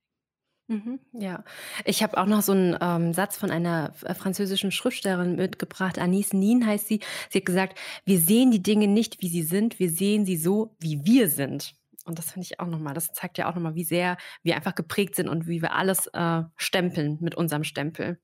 Mhm, 0.69 0.99
ja, 1.13 1.45
ich 1.85 2.03
habe 2.03 2.17
auch 2.17 2.25
noch 2.25 2.41
so 2.41 2.51
einen 2.51 2.77
ähm, 2.81 3.13
Satz 3.13 3.37
von 3.37 3.51
einer 3.51 3.93
äh, 4.03 4.13
französischen 4.13 4.71
Schriftstellerin 4.71 5.37
mitgebracht. 5.37 5.97
Anis 5.97 6.33
Nin 6.33 6.65
heißt 6.67 6.89
sie. 6.89 6.99
Sie 7.29 7.39
hat 7.39 7.45
gesagt, 7.45 7.79
wir 8.03 8.19
sehen 8.19 8.51
die 8.51 8.61
Dinge 8.61 8.87
nicht, 8.89 9.21
wie 9.21 9.29
sie 9.29 9.43
sind, 9.43 9.79
wir 9.79 9.89
sehen 9.89 10.25
sie 10.25 10.35
so, 10.35 10.75
wie 10.79 11.05
wir 11.05 11.29
sind. 11.29 11.73
Und 12.03 12.19
das 12.19 12.31
finde 12.31 12.45
ich 12.45 12.59
auch 12.59 12.67
nochmal, 12.67 12.93
das 12.93 13.13
zeigt 13.13 13.37
ja 13.37 13.49
auch 13.49 13.55
nochmal, 13.55 13.75
wie 13.75 13.85
sehr 13.85 14.17
wir 14.43 14.57
einfach 14.57 14.75
geprägt 14.75 15.15
sind 15.15 15.29
und 15.29 15.47
wie 15.47 15.61
wir 15.61 15.73
alles 15.73 16.07
äh, 16.07 16.43
stempeln 16.57 17.17
mit 17.21 17.35
unserem 17.35 17.63
Stempel. 17.63 18.19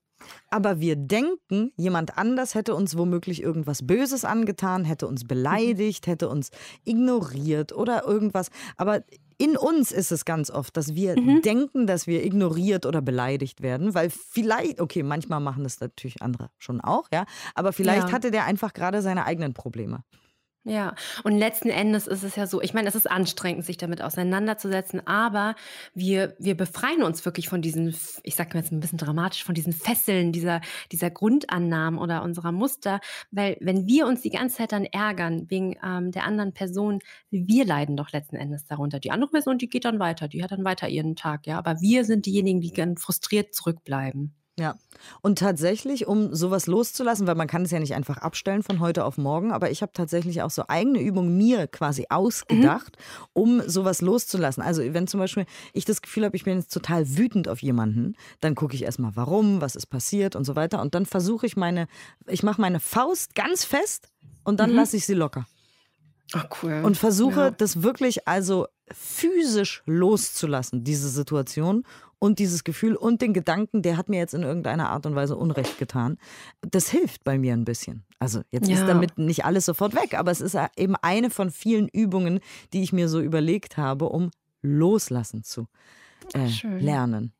Aber 0.50 0.80
wir 0.80 0.96
denken, 0.96 1.72
jemand 1.76 2.18
anders 2.18 2.54
hätte 2.54 2.74
uns 2.74 2.96
womöglich 2.96 3.42
irgendwas 3.42 3.86
Böses 3.86 4.24
angetan, 4.24 4.84
hätte 4.84 5.06
uns 5.06 5.24
beleidigt, 5.24 6.06
hätte 6.06 6.28
uns 6.28 6.50
ignoriert 6.84 7.72
oder 7.72 8.04
irgendwas. 8.06 8.50
Aber 8.76 9.02
in 9.38 9.56
uns 9.56 9.90
ist 9.92 10.12
es 10.12 10.24
ganz 10.24 10.50
oft, 10.50 10.76
dass 10.76 10.94
wir 10.94 11.18
mhm. 11.18 11.42
denken, 11.42 11.86
dass 11.86 12.06
wir 12.06 12.24
ignoriert 12.24 12.86
oder 12.86 13.02
beleidigt 13.02 13.62
werden, 13.62 13.94
weil 13.94 14.10
vielleicht, 14.10 14.80
okay, 14.80 15.02
manchmal 15.02 15.40
machen 15.40 15.64
das 15.64 15.80
natürlich 15.80 16.22
andere 16.22 16.50
schon 16.58 16.80
auch, 16.80 17.08
ja, 17.12 17.24
aber 17.54 17.72
vielleicht 17.72 18.08
ja. 18.08 18.12
hatte 18.12 18.30
der 18.30 18.44
einfach 18.44 18.72
gerade 18.72 19.02
seine 19.02 19.24
eigenen 19.24 19.54
Probleme. 19.54 20.04
Ja, 20.66 20.94
und 21.24 21.36
letzten 21.36 21.68
Endes 21.68 22.06
ist 22.06 22.22
es 22.22 22.36
ja 22.36 22.46
so, 22.46 22.62
ich 22.62 22.72
meine, 22.72 22.88
es 22.88 22.94
ist 22.94 23.10
anstrengend, 23.10 23.66
sich 23.66 23.76
damit 23.76 24.00
auseinanderzusetzen, 24.00 25.06
aber 25.06 25.56
wir, 25.92 26.34
wir 26.38 26.56
befreien 26.56 27.02
uns 27.02 27.22
wirklich 27.26 27.50
von 27.50 27.60
diesen, 27.60 27.94
ich 28.22 28.34
sage 28.34 28.50
mir 28.54 28.60
jetzt 28.60 28.72
ein 28.72 28.80
bisschen 28.80 28.96
dramatisch, 28.96 29.44
von 29.44 29.54
diesen 29.54 29.74
Fesseln 29.74 30.32
dieser, 30.32 30.62
dieser 30.90 31.10
Grundannahmen 31.10 32.00
oder 32.00 32.22
unserer 32.22 32.50
Muster, 32.50 33.00
weil 33.30 33.58
wenn 33.60 33.86
wir 33.86 34.06
uns 34.06 34.22
die 34.22 34.30
ganze 34.30 34.56
Zeit 34.56 34.72
dann 34.72 34.86
ärgern 34.86 35.50
wegen 35.50 35.76
ähm, 35.84 36.12
der 36.12 36.24
anderen 36.24 36.54
Person, 36.54 37.00
wir 37.30 37.66
leiden 37.66 37.98
doch 37.98 38.12
letzten 38.12 38.36
Endes 38.36 38.64
darunter. 38.64 39.00
Die 39.00 39.10
andere 39.10 39.32
Person, 39.32 39.58
die 39.58 39.68
geht 39.68 39.84
dann 39.84 39.98
weiter, 39.98 40.28
die 40.28 40.42
hat 40.42 40.52
dann 40.52 40.64
weiter 40.64 40.88
ihren 40.88 41.14
Tag, 41.14 41.46
ja, 41.46 41.58
aber 41.58 41.82
wir 41.82 42.06
sind 42.06 42.24
diejenigen, 42.24 42.62
die 42.62 42.72
dann 42.72 42.96
frustriert 42.96 43.54
zurückbleiben. 43.54 44.34
Ja, 44.56 44.76
und 45.20 45.40
tatsächlich, 45.40 46.06
um 46.06 46.32
sowas 46.32 46.68
loszulassen, 46.68 47.26
weil 47.26 47.34
man 47.34 47.48
kann 47.48 47.62
es 47.62 47.72
ja 47.72 47.80
nicht 47.80 47.94
einfach 47.94 48.18
abstellen 48.18 48.62
von 48.62 48.78
heute 48.78 49.04
auf 49.04 49.18
morgen, 49.18 49.50
aber 49.50 49.72
ich 49.72 49.82
habe 49.82 49.92
tatsächlich 49.92 50.42
auch 50.42 50.50
so 50.50 50.64
eigene 50.68 51.00
Übungen 51.00 51.36
mir 51.36 51.66
quasi 51.66 52.06
ausgedacht, 52.08 52.96
mhm. 52.96 53.30
um 53.32 53.62
sowas 53.68 54.00
loszulassen. 54.00 54.62
Also 54.62 54.82
wenn 54.94 55.08
zum 55.08 55.18
Beispiel 55.18 55.46
ich 55.72 55.84
das 55.84 56.02
Gefühl 56.02 56.24
habe, 56.24 56.36
ich 56.36 56.44
bin 56.44 56.58
jetzt 56.58 56.72
total 56.72 57.16
wütend 57.16 57.48
auf 57.48 57.62
jemanden, 57.62 58.14
dann 58.40 58.54
gucke 58.54 58.76
ich 58.76 58.84
erstmal, 58.84 59.16
warum, 59.16 59.60
was 59.60 59.74
ist 59.74 59.86
passiert 59.86 60.36
und 60.36 60.44
so 60.44 60.54
weiter. 60.54 60.80
Und 60.80 60.94
dann 60.94 61.04
versuche 61.04 61.46
ich 61.46 61.56
meine, 61.56 61.88
ich 62.28 62.44
mache 62.44 62.60
meine 62.60 62.78
Faust 62.78 63.34
ganz 63.34 63.64
fest 63.64 64.08
und 64.44 64.60
dann 64.60 64.70
mhm. 64.70 64.76
lasse 64.76 64.96
ich 64.96 65.04
sie 65.04 65.14
locker. 65.14 65.46
Ach, 66.32 66.46
cool. 66.62 66.80
Und 66.84 66.96
versuche 66.96 67.40
ja. 67.40 67.50
das 67.50 67.82
wirklich 67.82 68.28
also 68.28 68.66
physisch 68.92 69.82
loszulassen, 69.86 70.84
diese 70.84 71.08
Situation 71.08 71.84
und 72.24 72.38
dieses 72.38 72.64
Gefühl 72.64 72.96
und 72.96 73.20
den 73.20 73.34
Gedanken, 73.34 73.82
der 73.82 73.98
hat 73.98 74.08
mir 74.08 74.16
jetzt 74.16 74.32
in 74.32 74.44
irgendeiner 74.44 74.88
Art 74.88 75.04
und 75.04 75.14
Weise 75.14 75.36
Unrecht 75.36 75.76
getan. 75.76 76.16
Das 76.62 76.88
hilft 76.88 77.22
bei 77.22 77.36
mir 77.36 77.52
ein 77.52 77.66
bisschen. 77.66 78.06
Also 78.18 78.40
jetzt 78.50 78.66
ja. 78.66 78.76
ist 78.76 78.88
damit 78.88 79.18
nicht 79.18 79.44
alles 79.44 79.66
sofort 79.66 79.94
weg, 79.94 80.18
aber 80.18 80.30
es 80.30 80.40
ist 80.40 80.56
eben 80.78 80.96
eine 81.02 81.28
von 81.28 81.50
vielen 81.50 81.86
Übungen, 81.86 82.40
die 82.72 82.82
ich 82.82 82.94
mir 82.94 83.10
so 83.10 83.20
überlegt 83.20 83.76
habe, 83.76 84.06
um 84.08 84.30
loslassen 84.62 85.42
zu 85.44 85.66
äh, 86.32 86.48
lernen. 86.78 87.34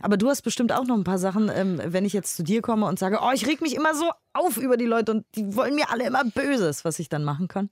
Aber 0.00 0.16
du 0.16 0.28
hast 0.28 0.42
bestimmt 0.42 0.72
auch 0.72 0.84
noch 0.84 0.96
ein 0.96 1.04
paar 1.04 1.18
Sachen, 1.18 1.48
ähm, 1.54 1.80
wenn 1.84 2.04
ich 2.04 2.12
jetzt 2.12 2.34
zu 2.34 2.42
dir 2.42 2.60
komme 2.60 2.86
und 2.86 2.98
sage, 2.98 3.20
oh, 3.22 3.30
ich 3.32 3.46
reg 3.46 3.60
mich 3.60 3.76
immer 3.76 3.94
so 3.94 4.10
auf 4.32 4.56
über 4.56 4.76
die 4.76 4.86
Leute 4.86 5.12
und 5.12 5.26
die 5.36 5.54
wollen 5.54 5.76
mir 5.76 5.92
alle 5.92 6.04
immer 6.04 6.24
Böses, 6.24 6.84
was 6.84 6.98
ich 6.98 7.08
dann 7.08 7.22
machen 7.22 7.46
kann. 7.46 7.70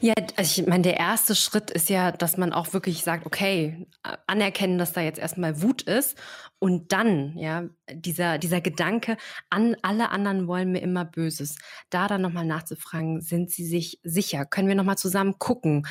Ja, 0.00 0.14
also 0.36 0.60
ich 0.60 0.66
meine, 0.66 0.82
der 0.82 0.96
erste 0.98 1.34
Schritt 1.34 1.70
ist 1.70 1.88
ja, 1.88 2.12
dass 2.12 2.36
man 2.36 2.52
auch 2.52 2.72
wirklich 2.72 3.02
sagt, 3.02 3.26
okay, 3.26 3.86
anerkennen, 4.26 4.78
dass 4.78 4.92
da 4.92 5.00
jetzt 5.00 5.18
erstmal 5.18 5.62
Wut 5.62 5.82
ist 5.82 6.16
und 6.58 6.92
dann, 6.92 7.36
ja, 7.36 7.64
dieser, 7.92 8.38
dieser 8.38 8.60
Gedanke, 8.60 9.16
an 9.50 9.76
alle 9.82 10.10
anderen 10.10 10.46
wollen 10.46 10.72
mir 10.72 10.80
immer 10.80 11.04
Böses, 11.04 11.56
da 11.90 12.08
dann 12.08 12.22
nochmal 12.22 12.46
nachzufragen, 12.46 13.20
sind 13.20 13.50
sie 13.50 13.64
sich 13.64 14.00
sicher? 14.02 14.46
Können 14.46 14.68
wir 14.68 14.74
nochmal 14.74 14.96
zusammen 14.96 15.38
gucken, 15.38 15.86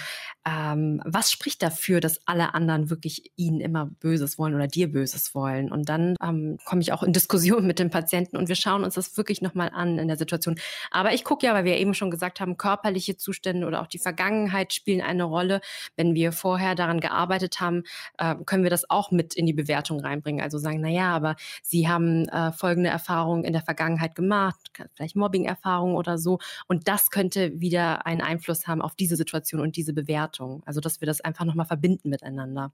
ähm, 0.45 1.01
was 1.05 1.31
spricht 1.31 1.61
dafür, 1.61 1.99
dass 1.99 2.19
alle 2.25 2.53
anderen 2.53 2.89
wirklich 2.89 3.31
ihnen 3.35 3.61
immer 3.61 3.85
Böses 3.85 4.37
wollen 4.37 4.55
oder 4.55 4.67
dir 4.67 4.91
Böses 4.91 5.35
wollen? 5.35 5.71
Und 5.71 5.89
dann 5.89 6.15
ähm, 6.21 6.57
komme 6.65 6.81
ich 6.81 6.93
auch 6.93 7.03
in 7.03 7.13
Diskussion 7.13 7.67
mit 7.67 7.79
dem 7.79 7.89
Patienten 7.89 8.37
und 8.37 8.49
wir 8.49 8.55
schauen 8.55 8.83
uns 8.83 8.95
das 8.95 9.15
wirklich 9.17 9.41
nochmal 9.41 9.69
an 9.69 9.99
in 9.99 10.07
der 10.07 10.17
Situation. 10.17 10.55
Aber 10.89 11.13
ich 11.13 11.23
gucke 11.23 11.45
ja, 11.45 11.53
weil 11.53 11.65
wir 11.65 11.77
eben 11.77 11.93
schon 11.93 12.11
gesagt 12.11 12.39
haben, 12.39 12.57
körperliche 12.57 13.17
Zustände 13.17 13.67
oder 13.67 13.81
auch 13.81 13.87
die 13.87 13.99
Vergangenheit 13.99 14.73
spielen 14.73 15.01
eine 15.01 15.23
Rolle. 15.23 15.61
Wenn 15.95 16.15
wir 16.15 16.31
vorher 16.31 16.75
daran 16.75 16.99
gearbeitet 16.99 17.59
haben, 17.59 17.83
äh, 18.17 18.35
können 18.45 18.63
wir 18.63 18.71
das 18.71 18.89
auch 18.89 19.11
mit 19.11 19.35
in 19.35 19.45
die 19.45 19.53
Bewertung 19.53 19.99
reinbringen. 19.99 20.41
Also 20.41 20.57
sagen, 20.57 20.81
na 20.81 20.89
ja, 20.89 21.15
aber 21.15 21.35
sie 21.61 21.82
haben 21.87 22.27
äh, 22.29 22.51
folgende 22.51 22.89
Erfahrungen 22.89 23.43
in 23.43 23.53
der 23.53 23.61
Vergangenheit 23.61 24.15
gemacht, 24.15 24.71
vielleicht 24.95 25.15
Mobbing-Erfahrungen 25.15 25.95
oder 25.95 26.17
so. 26.17 26.39
Und 26.67 26.87
das 26.87 27.09
könnte 27.09 27.59
wieder 27.59 28.05
einen 28.05 28.21
Einfluss 28.21 28.67
haben 28.67 28.81
auf 28.81 28.95
diese 28.95 29.15
Situation 29.15 29.61
und 29.61 29.75
diese 29.75 29.93
Bewertung. 29.93 30.63
Also, 30.65 30.79
dass 30.79 31.01
wir 31.01 31.05
das 31.05 31.21
einfach 31.21 31.45
nochmal 31.45 31.65
verbinden 31.65 32.09
miteinander. 32.09 32.71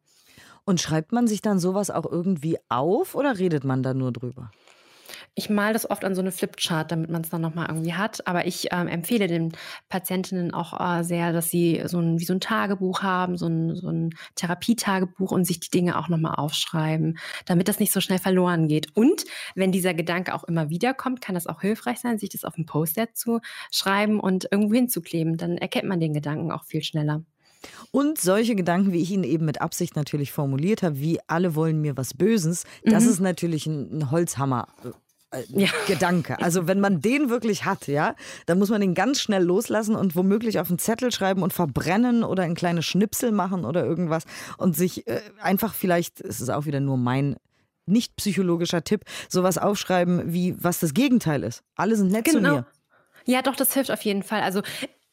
Und 0.66 0.82
schreibt 0.82 1.12
man 1.12 1.28
sich 1.28 1.42
dann 1.42 1.60
sowas 1.60 1.90
auch 1.90 2.06
irgendwie 2.06 2.58
auf 2.70 3.16
oder 3.16 3.38
redet 3.38 3.64
man 3.64 3.84
da 3.84 3.94
nur 3.94 4.12
drüber? 4.12 4.52
Ich 5.36 5.50
male 5.50 5.74
das 5.74 5.90
oft 5.90 6.04
an 6.04 6.16
so 6.16 6.22
eine 6.22 6.32
Flipchart, 6.32 6.92
damit 6.92 7.10
man 7.10 7.22
es 7.22 7.30
dann 7.30 7.42
nochmal 7.42 7.68
irgendwie 7.70 7.94
hat. 7.94 8.28
Aber 8.28 8.46
ich 8.46 8.70
ähm, 8.72 8.88
empfehle 8.88 9.28
den 9.28 9.54
Patientinnen 9.88 10.54
auch 10.54 10.80
äh, 10.80 11.04
sehr, 11.04 11.32
dass 11.32 11.50
sie 11.50 11.82
so 11.86 12.00
ein, 12.00 12.20
wie 12.20 12.26
so 12.26 12.34
ein 12.34 12.42
Tagebuch 12.42 13.02
haben, 13.02 13.38
so 13.38 13.48
ein, 13.48 13.76
so 13.76 13.90
ein 13.90 14.12
Therapietagebuch 14.36 15.32
und 15.32 15.46
sich 15.46 15.60
die 15.60 15.70
Dinge 15.70 15.98
auch 15.98 16.10
nochmal 16.10 16.36
aufschreiben, 16.36 17.18
damit 17.46 17.68
das 17.68 17.80
nicht 17.80 17.94
so 17.94 18.02
schnell 18.02 18.20
verloren 18.20 18.68
geht. 18.68 18.96
Und 18.96 19.26
wenn 19.56 19.72
dieser 19.72 19.94
Gedanke 19.94 20.34
auch 20.34 20.44
immer 20.44 20.70
wieder 20.70 20.94
kommt, 20.94 21.22
kann 21.22 21.36
das 21.36 21.48
auch 21.48 21.62
hilfreich 21.62 22.00
sein, 22.00 22.20
sich 22.20 22.30
das 22.30 22.44
auf 22.44 22.58
ein 22.58 22.66
Post-it 22.66 23.16
zu 23.16 23.40
schreiben 23.72 24.20
und 24.20 24.48
irgendwo 24.52 24.76
hinzukleben. 24.76 25.38
Dann 25.38 25.58
erkennt 25.58 25.88
man 25.88 26.00
den 26.00 26.14
Gedanken 26.14 26.52
auch 26.52 26.66
viel 26.66 26.84
schneller. 26.84 27.24
Und 27.92 28.20
solche 28.20 28.56
Gedanken, 28.56 28.94
wie 28.94 29.02
ich 29.02 29.12
ihn 29.12 29.24
eben 29.24 29.46
mit 29.46 29.62
Absicht 29.62 29.96
natürlich 29.96 30.32
formuliert 30.32 30.84
habe, 30.84 31.00
wie 31.00 31.20
alle 31.28 31.56
wollen 31.56 31.82
mir 31.82 31.98
was 31.98 32.14
Böses, 32.14 32.64
das 32.84 33.04
mhm. 33.04 33.10
ist 33.10 33.20
natürlich 33.20 33.66
ein, 33.66 34.00
ein 34.00 34.12
Holzhammer. 34.12 34.68
Äh, 35.32 35.44
ja. 35.50 35.70
Gedanke. 35.88 36.42
Also 36.42 36.68
wenn 36.68 36.80
man 36.80 37.02
den 37.02 37.30
wirklich 37.30 37.66
hat, 37.66 37.88
ja, 37.88 38.16
dann 38.48 38.58
muss 38.58 38.70
man 38.70 38.82
den 38.82 38.96
ganz 38.96 39.22
schnell 39.22 39.44
loslassen 39.44 39.96
und 39.96 40.16
womöglich 40.16 40.60
auf 40.60 40.70
einen 40.70 40.80
Zettel 40.80 41.12
schreiben 41.12 41.44
und 41.44 41.54
verbrennen 41.54 42.24
oder 42.24 42.44
ein 42.44 42.56
kleines 42.56 42.86
Schnipsel 42.86 43.32
machen 43.32 43.66
oder 43.66 43.86
irgendwas 43.86 44.24
und 44.58 44.76
sich 44.76 45.08
äh, 45.08 45.22
einfach 45.40 45.74
vielleicht, 45.74 46.22
es 46.22 46.42
ist 46.42 46.50
auch 46.50 46.66
wieder 46.66 46.80
nur 46.80 46.98
mein 46.98 47.36
nicht 47.86 48.16
psychologischer 48.16 48.84
Tipp, 48.84 49.04
sowas 49.30 49.58
aufschreiben 49.58 50.34
wie 50.34 50.56
was 50.60 50.80
das 50.80 50.94
Gegenteil 50.94 51.44
ist. 51.44 51.64
Alle 51.76 51.96
sind 51.96 52.12
nett 52.12 52.26
genau. 52.26 52.38
zu 52.38 52.56
mir. 52.56 52.66
Ja, 53.26 53.42
doch, 53.42 53.56
das 53.56 53.74
hilft 53.74 53.92
auf 53.92 54.02
jeden 54.02 54.24
Fall. 54.24 54.42
Also 54.42 54.62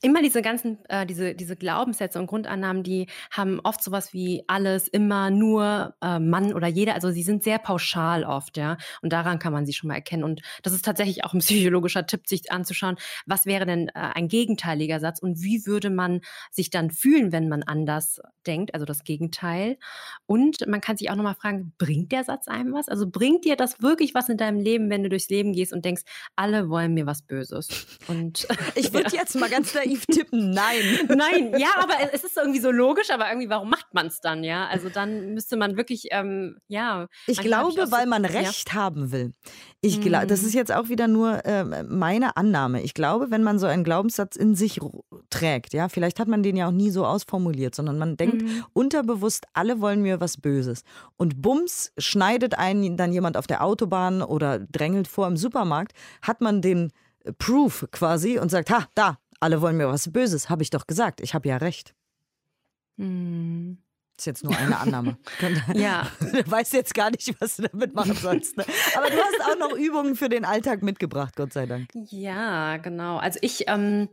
Immer 0.03 0.23
diese 0.23 0.43
ganzen, 0.43 0.79
äh, 0.88 1.07
diese, 1.07 1.35
diese 1.35 1.57
Glaubenssätze 1.57 2.19
und 2.19 2.26
Grundannahmen, 2.26 2.83
die 2.83 3.07
haben 3.31 3.61
oft 3.61 3.83
sowas 3.83 4.12
wie 4.12 4.45
alles, 4.47 4.88
immer, 4.88 5.31
nur, 5.31 5.95
äh, 6.03 6.19
Mann 6.19 6.53
oder 6.53 6.67
jeder. 6.67 6.95
Also 6.95 7.11
sie 7.11 7.23
sind 7.23 7.43
sehr 7.43 7.59
pauschal 7.59 8.25
oft, 8.25 8.57
ja. 8.57 8.76
Und 9.00 9.12
daran 9.12 9.38
kann 9.38 9.53
man 9.53 9.65
sie 9.65 9.73
schon 9.73 9.88
mal 9.88 9.95
erkennen. 9.95 10.25
Und 10.25 10.43
das 10.62 10.75
ist 10.75 10.85
tatsächlich 10.85 11.25
auch 11.25 11.33
ein 11.33 11.38
psychologischer 11.47 12.07
Tipp, 12.07 12.26
sich 12.26 12.53
anzuschauen, 12.53 12.97
was 13.26 13.47
wäre 13.47 13.65
denn 13.65 13.88
äh, 13.88 13.93
ein 13.95 14.29
gegenteiliger 14.29 15.00
Satz 15.00 15.21
und 15.21 15.43
wie 15.43 15.65
würde 15.67 15.91
man 15.91 16.21
sich 16.50 16.71
dann 16.71 16.91
fühlen, 16.91 17.33
wenn 17.33 17.49
man 17.49 17.62
anders 17.62 18.21
denkt, 18.47 18.75
also 18.75 18.85
das 18.85 19.03
Gegenteil. 19.05 19.79
Und 20.26 20.67
man 20.67 20.81
kann 20.81 20.97
sich 20.97 21.11
auch 21.11 21.17
nochmal 21.17 21.35
fragen, 21.35 21.73
bringt 21.79 22.12
der 22.12 22.25
Satz 22.25 22.49
einem 22.49 22.73
was? 22.75 22.88
Also 22.88 23.09
bringt 23.09 23.45
dir 23.45 23.57
das 23.57 23.81
wirklich 23.81 24.15
was 24.15 24.29
in 24.29 24.37
deinem 24.37 24.61
Leben, 24.61 24.91
wenn 24.91 25.03
du 25.03 25.09
durchs 25.09 25.29
Leben 25.29 25.53
gehst 25.53 25.73
und 25.73 25.85
denkst, 25.85 26.03
alle 26.37 26.69
wollen 26.69 26.95
mir 26.95 27.07
was 27.07 27.23
Böses? 27.23 27.87
Und 28.09 28.47
ich 28.75 28.93
würde 28.93 29.11
ja. 29.15 29.21
jetzt 29.21 29.35
mal 29.37 29.49
ganz 29.49 29.75
naiv 29.87 30.07
tippen, 30.07 30.50
nein. 30.50 30.76
Nein, 31.09 31.55
ja, 31.59 31.69
aber 31.78 31.95
es 32.12 32.25
ist 32.25 32.37
irgendwie 32.37 32.61
so 32.61 32.71
logisch, 32.71 33.11
aber 33.11 33.28
irgendwie, 33.28 33.49
warum 33.49 33.71
macht 33.71 33.93
man 33.93 34.07
es 34.07 34.21
dann, 34.21 34.45
ja? 34.45 34.66
Also 34.66 34.88
dann 34.88 35.35
müsste 35.35 35.57
man 35.57 35.76
wirklich, 35.76 36.09
ähm, 36.11 36.59
ja. 36.69 37.07
Ich 37.26 37.40
glaube, 37.40 37.83
ich 37.83 37.90
weil 37.90 38.05
so, 38.05 38.11
man 38.11 38.25
Recht 38.25 38.69
ja. 38.69 38.75
haben 38.75 39.12
will. 39.12 39.33
Ich 39.81 40.00
glaube, 40.00 40.26
das 40.26 40.43
ist 40.43 40.52
mhm. 40.52 40.59
jetzt 40.59 40.73
auch 40.73 40.88
wieder 40.88 41.07
nur 41.07 41.45
äh, 41.45 41.85
meine 41.85 42.37
Annahme. 42.37 42.83
Ich 42.83 42.95
glaube, 42.95 43.31
wenn 43.31 43.43
man 43.43 43.59
so 43.59 43.66
einen 43.66 43.85
Glaubenssatz 43.85 44.37
in 44.37 44.55
sich 44.55 44.81
trägt, 45.31 45.75
ja, 45.75 45.88
vielleicht 45.88 46.19
hat 46.19 46.28
man 46.28 46.43
den 46.43 46.57
ja 46.57 46.69
auch 46.69 46.73
nie 46.73 46.90
so 46.90 47.07
ausformuliert, 47.07 47.75
sondern 47.75 47.99
man 47.99 48.16
denkt 48.16 48.43
mhm. 48.43 48.64
unterbewusst, 48.73 49.47
alle 49.52 49.81
wollen 49.81 50.02
mir 50.02 50.21
was 50.21 50.38
Böses. 50.38 50.83
Und 51.16 51.40
bums, 51.40 51.93
schneidet 51.99 52.59
einen 52.59 52.97
dann 52.97 53.12
jemand 53.12 53.37
auf 53.37 53.47
der 53.47 53.62
Autobahn 53.62 54.23
oder 54.23 54.59
drängelt 54.59 55.09
vor 55.09 55.26
im 55.26 55.37
Supermarkt, 55.37 55.93
hat 56.23 56.40
man 56.40 56.62
den 56.62 56.93
Proof 57.38 57.87
quasi 57.90 58.38
und 58.38 58.50
sagt, 58.50 58.71
ha, 58.71 58.87
da, 58.95 59.19
alle 59.40 59.61
wollen 59.61 59.76
mir 59.76 59.88
was 59.88 60.12
Böses, 60.12 60.49
habe 60.50 60.62
ich 60.62 60.71
doch 60.71 60.87
gesagt. 60.87 61.21
Ich 61.21 61.35
habe 61.35 61.49
ja 61.49 61.57
recht. 61.57 61.95
Hm. 62.99 63.78
Das 64.16 64.23
ist 64.23 64.26
jetzt 64.26 64.45
nur 64.45 64.57
eine 64.57 64.78
Annahme. 64.78 65.19
ja. 65.75 66.07
Du 66.21 66.50
weißt 66.50 66.73
jetzt 66.73 66.95
gar 66.95 67.11
nicht, 67.11 67.35
was 67.38 67.57
du 67.57 67.69
damit 67.69 67.95
machen 67.95 68.14
sollst. 68.14 68.57
Ne? 68.57 68.64
Aber 68.97 69.11
du 69.11 69.16
hast 69.16 69.40
auch 69.43 69.59
noch 69.59 69.76
Übungen 69.76 70.16
für 70.16 70.31
den 70.31 70.45
Alltag 70.47 70.83
mitgebracht, 70.83 71.37
Gott 71.37 71.52
sei 71.52 71.66
Dank. 71.66 71.90
Ja, 72.11 72.78
genau. 72.78 73.19
Also 73.19 73.38
ich 73.43 73.64
ähm, 73.69 74.09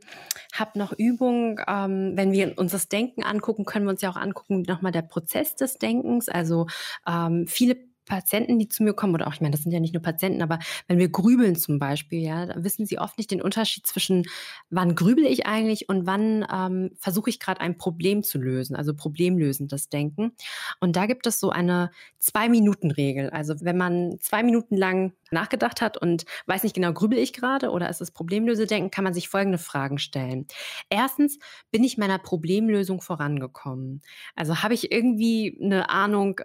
habe 0.53 0.77
noch 0.77 0.91
Übungen, 0.97 1.57
ähm, 1.67 2.13
wenn 2.15 2.33
wir 2.33 2.57
uns 2.57 2.73
das 2.73 2.89
Denken 2.89 3.23
angucken, 3.23 3.63
können 3.63 3.85
wir 3.85 3.91
uns 3.91 4.01
ja 4.01 4.09
auch 4.09 4.17
angucken, 4.17 4.63
nochmal 4.63 4.91
der 4.91 5.03
Prozess 5.03 5.55
des 5.55 5.77
Denkens. 5.77 6.27
Also 6.27 6.67
ähm, 7.07 7.47
viele 7.47 7.77
Patienten, 8.05 8.59
die 8.59 8.67
zu 8.67 8.83
mir 8.83 8.93
kommen, 8.93 9.13
oder 9.13 9.27
auch, 9.27 9.33
ich 9.33 9.41
meine, 9.41 9.51
das 9.51 9.63
sind 9.63 9.71
ja 9.71 9.79
nicht 9.79 9.93
nur 9.93 10.03
Patienten, 10.03 10.41
aber 10.41 10.59
wenn 10.87 10.99
wir 10.99 11.09
grübeln 11.09 11.55
zum 11.55 11.79
Beispiel, 11.79 12.19
ja, 12.19 12.45
da 12.45 12.63
wissen 12.63 12.85
sie 12.85 12.99
oft 12.99 13.17
nicht 13.17 13.31
den 13.31 13.41
Unterschied 13.41 13.87
zwischen, 13.87 14.25
wann 14.69 14.95
grübel 14.95 15.25
ich 15.25 15.45
eigentlich 15.45 15.89
und 15.89 16.05
wann 16.05 16.45
ähm, 16.51 16.91
versuche 16.97 17.29
ich 17.29 17.39
gerade 17.39 17.61
ein 17.61 17.77
Problem 17.77 18.23
zu 18.23 18.37
lösen, 18.37 18.75
also 18.75 18.93
problemlösendes 18.93 19.89
Denken. 19.89 20.33
Und 20.79 20.95
da 20.95 21.05
gibt 21.05 21.27
es 21.27 21.39
so 21.39 21.49
eine 21.49 21.91
Zwei-Minuten-Regel. 22.19 23.29
Also 23.31 23.55
wenn 23.61 23.77
man 23.77 24.17
zwei 24.21 24.43
Minuten 24.43 24.77
lang 24.77 25.13
nachgedacht 25.31 25.81
hat 25.81 25.97
und 25.97 26.25
weiß 26.45 26.63
nicht 26.63 26.75
genau, 26.75 26.93
grübel 26.93 27.17
ich 27.17 27.33
gerade 27.33 27.71
oder 27.71 27.89
ist 27.89 28.01
es 28.01 28.11
Problemlösedenken, 28.11 28.91
kann 28.91 29.03
man 29.03 29.13
sich 29.13 29.27
folgende 29.27 29.57
Fragen 29.57 29.97
stellen. 29.97 30.47
Erstens, 30.89 31.39
bin 31.71 31.83
ich 31.83 31.97
meiner 31.97 32.19
Problemlösung 32.19 33.01
vorangekommen? 33.01 34.01
Also 34.35 34.63
habe 34.63 34.73
ich 34.73 34.91
irgendwie 34.91 35.59
eine 35.61 35.89
Ahnung, 35.89 36.39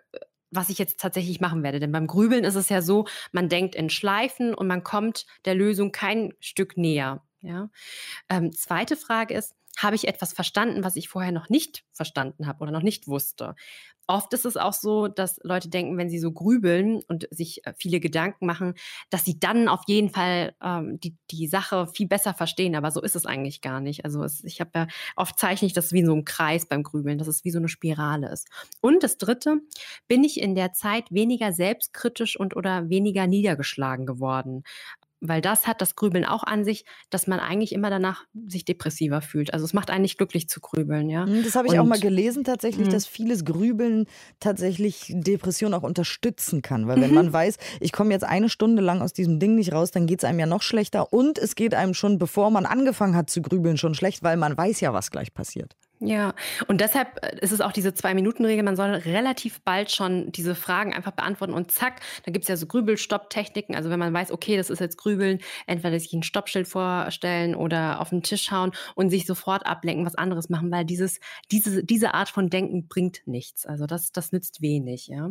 was 0.50 0.68
ich 0.68 0.78
jetzt 0.78 1.00
tatsächlich 1.00 1.40
machen 1.40 1.62
werde. 1.62 1.80
Denn 1.80 1.92
beim 1.92 2.06
Grübeln 2.06 2.44
ist 2.44 2.54
es 2.54 2.68
ja 2.68 2.82
so, 2.82 3.06
man 3.32 3.48
denkt 3.48 3.74
in 3.74 3.90
Schleifen 3.90 4.54
und 4.54 4.66
man 4.66 4.82
kommt 4.82 5.26
der 5.44 5.54
Lösung 5.54 5.92
kein 5.92 6.32
Stück 6.40 6.76
näher. 6.76 7.22
Ja? 7.40 7.70
Ähm, 8.28 8.52
zweite 8.52 8.96
Frage 8.96 9.34
ist, 9.34 9.54
habe 9.78 9.96
ich 9.96 10.08
etwas 10.08 10.32
verstanden, 10.32 10.84
was 10.84 10.96
ich 10.96 11.08
vorher 11.08 11.32
noch 11.32 11.48
nicht 11.48 11.84
verstanden 11.92 12.46
habe 12.46 12.62
oder 12.62 12.72
noch 12.72 12.82
nicht 12.82 13.08
wusste? 13.08 13.54
Oft 14.10 14.32
ist 14.32 14.46
es 14.46 14.56
auch 14.56 14.72
so, 14.72 15.06
dass 15.06 15.38
Leute 15.42 15.68
denken, 15.68 15.98
wenn 15.98 16.08
sie 16.08 16.18
so 16.18 16.32
grübeln 16.32 17.02
und 17.08 17.28
sich 17.30 17.66
äh, 17.66 17.74
viele 17.76 18.00
Gedanken 18.00 18.46
machen, 18.46 18.72
dass 19.10 19.26
sie 19.26 19.38
dann 19.38 19.68
auf 19.68 19.82
jeden 19.86 20.08
Fall 20.08 20.54
ähm, 20.62 20.98
die, 20.98 21.14
die 21.30 21.46
Sache 21.46 21.86
viel 21.88 22.08
besser 22.08 22.32
verstehen. 22.32 22.74
Aber 22.74 22.90
so 22.90 23.02
ist 23.02 23.16
es 23.16 23.26
eigentlich 23.26 23.60
gar 23.60 23.80
nicht. 23.82 24.06
Also 24.06 24.24
es, 24.24 24.42
ich 24.44 24.60
habe 24.60 24.70
ja 24.74 24.86
oft 25.14 25.38
zeichne 25.38 25.66
ich 25.66 25.74
das 25.74 25.92
wie 25.92 26.06
so 26.06 26.14
ein 26.14 26.24
Kreis 26.24 26.66
beim 26.66 26.84
Grübeln, 26.84 27.18
dass 27.18 27.28
es 27.28 27.44
wie 27.44 27.50
so 27.50 27.58
eine 27.58 27.68
Spirale 27.68 28.30
ist. 28.32 28.48
Und 28.80 29.02
das 29.02 29.18
Dritte, 29.18 29.58
bin 30.08 30.24
ich 30.24 30.40
in 30.40 30.54
der 30.54 30.72
Zeit 30.72 31.12
weniger 31.12 31.52
selbstkritisch 31.52 32.40
und 32.40 32.56
oder 32.56 32.88
weniger 32.88 33.26
niedergeschlagen 33.26 34.06
geworden 34.06 34.62
weil 35.20 35.40
das 35.40 35.66
hat 35.66 35.80
das 35.80 35.96
Grübeln 35.96 36.24
auch 36.24 36.44
an 36.44 36.64
sich, 36.64 36.84
dass 37.10 37.26
man 37.26 37.40
eigentlich 37.40 37.72
immer 37.72 37.90
danach 37.90 38.24
sich 38.46 38.64
depressiver 38.64 39.20
fühlt. 39.20 39.52
Also 39.52 39.64
es 39.64 39.72
macht 39.72 39.90
einen 39.90 40.02
nicht 40.02 40.18
glücklich 40.18 40.48
zu 40.48 40.60
grübeln, 40.60 41.08
ja. 41.08 41.26
Hm, 41.26 41.42
das 41.44 41.54
habe 41.54 41.66
ich 41.68 41.74
Und, 41.74 41.80
auch 41.80 41.84
mal 41.84 42.00
gelesen 42.00 42.44
tatsächlich, 42.44 42.86
mh. 42.86 42.92
dass 42.92 43.06
vieles 43.06 43.44
Grübeln 43.44 44.06
tatsächlich 44.40 45.12
Depression 45.14 45.74
auch 45.74 45.82
unterstützen 45.82 46.62
kann. 46.62 46.86
Weil 46.86 47.00
wenn 47.00 47.10
mhm. 47.10 47.16
man 47.16 47.32
weiß, 47.32 47.56
ich 47.80 47.92
komme 47.92 48.12
jetzt 48.12 48.24
eine 48.24 48.48
Stunde 48.48 48.82
lang 48.82 49.02
aus 49.02 49.12
diesem 49.12 49.38
Ding 49.38 49.54
nicht 49.54 49.72
raus, 49.72 49.90
dann 49.90 50.06
geht 50.06 50.20
es 50.20 50.24
einem 50.24 50.38
ja 50.38 50.46
noch 50.46 50.62
schlechter. 50.62 51.12
Und 51.12 51.38
es 51.38 51.54
geht 51.54 51.74
einem 51.74 51.94
schon, 51.94 52.18
bevor 52.18 52.50
man 52.50 52.66
angefangen 52.66 53.16
hat 53.16 53.30
zu 53.30 53.42
grübeln, 53.42 53.76
schon 53.76 53.94
schlecht, 53.94 54.22
weil 54.22 54.36
man 54.36 54.56
weiß 54.56 54.80
ja, 54.80 54.92
was 54.92 55.10
gleich 55.10 55.34
passiert. 55.34 55.74
Ja, 56.00 56.34
und 56.68 56.80
deshalb 56.80 57.24
äh, 57.24 57.38
ist 57.40 57.50
es 57.50 57.60
auch 57.60 57.72
diese 57.72 57.92
Zwei-Minuten-Regel. 57.92 58.62
Man 58.62 58.76
soll 58.76 58.90
relativ 58.90 59.60
bald 59.62 59.90
schon 59.90 60.30
diese 60.30 60.54
Fragen 60.54 60.94
einfach 60.94 61.10
beantworten 61.10 61.52
und 61.52 61.72
zack, 61.72 62.00
da 62.24 62.30
gibt 62.30 62.44
es 62.44 62.48
ja 62.48 62.56
so 62.56 62.66
Grübel-Stopp-Techniken. 62.66 63.74
Also 63.74 63.90
wenn 63.90 63.98
man 63.98 64.14
weiß, 64.14 64.30
okay, 64.30 64.56
das 64.56 64.70
ist 64.70 64.78
jetzt 64.78 64.96
Grübeln, 64.96 65.40
entweder 65.66 65.98
sich 65.98 66.12
ein 66.12 66.22
Stoppschild 66.22 66.68
vorstellen 66.68 67.56
oder 67.56 68.00
auf 68.00 68.10
den 68.10 68.22
Tisch 68.22 68.52
hauen 68.52 68.70
und 68.94 69.10
sich 69.10 69.26
sofort 69.26 69.66
ablenken, 69.66 70.06
was 70.06 70.14
anderes 70.14 70.48
machen, 70.48 70.70
weil 70.70 70.84
dieses, 70.84 71.18
diese, 71.50 71.82
diese 71.82 72.14
Art 72.14 72.28
von 72.28 72.48
Denken 72.48 72.86
bringt 72.86 73.22
nichts. 73.26 73.66
Also 73.66 73.86
das, 73.86 74.12
das 74.12 74.30
nützt 74.30 74.62
wenig, 74.62 75.08
ja. 75.08 75.30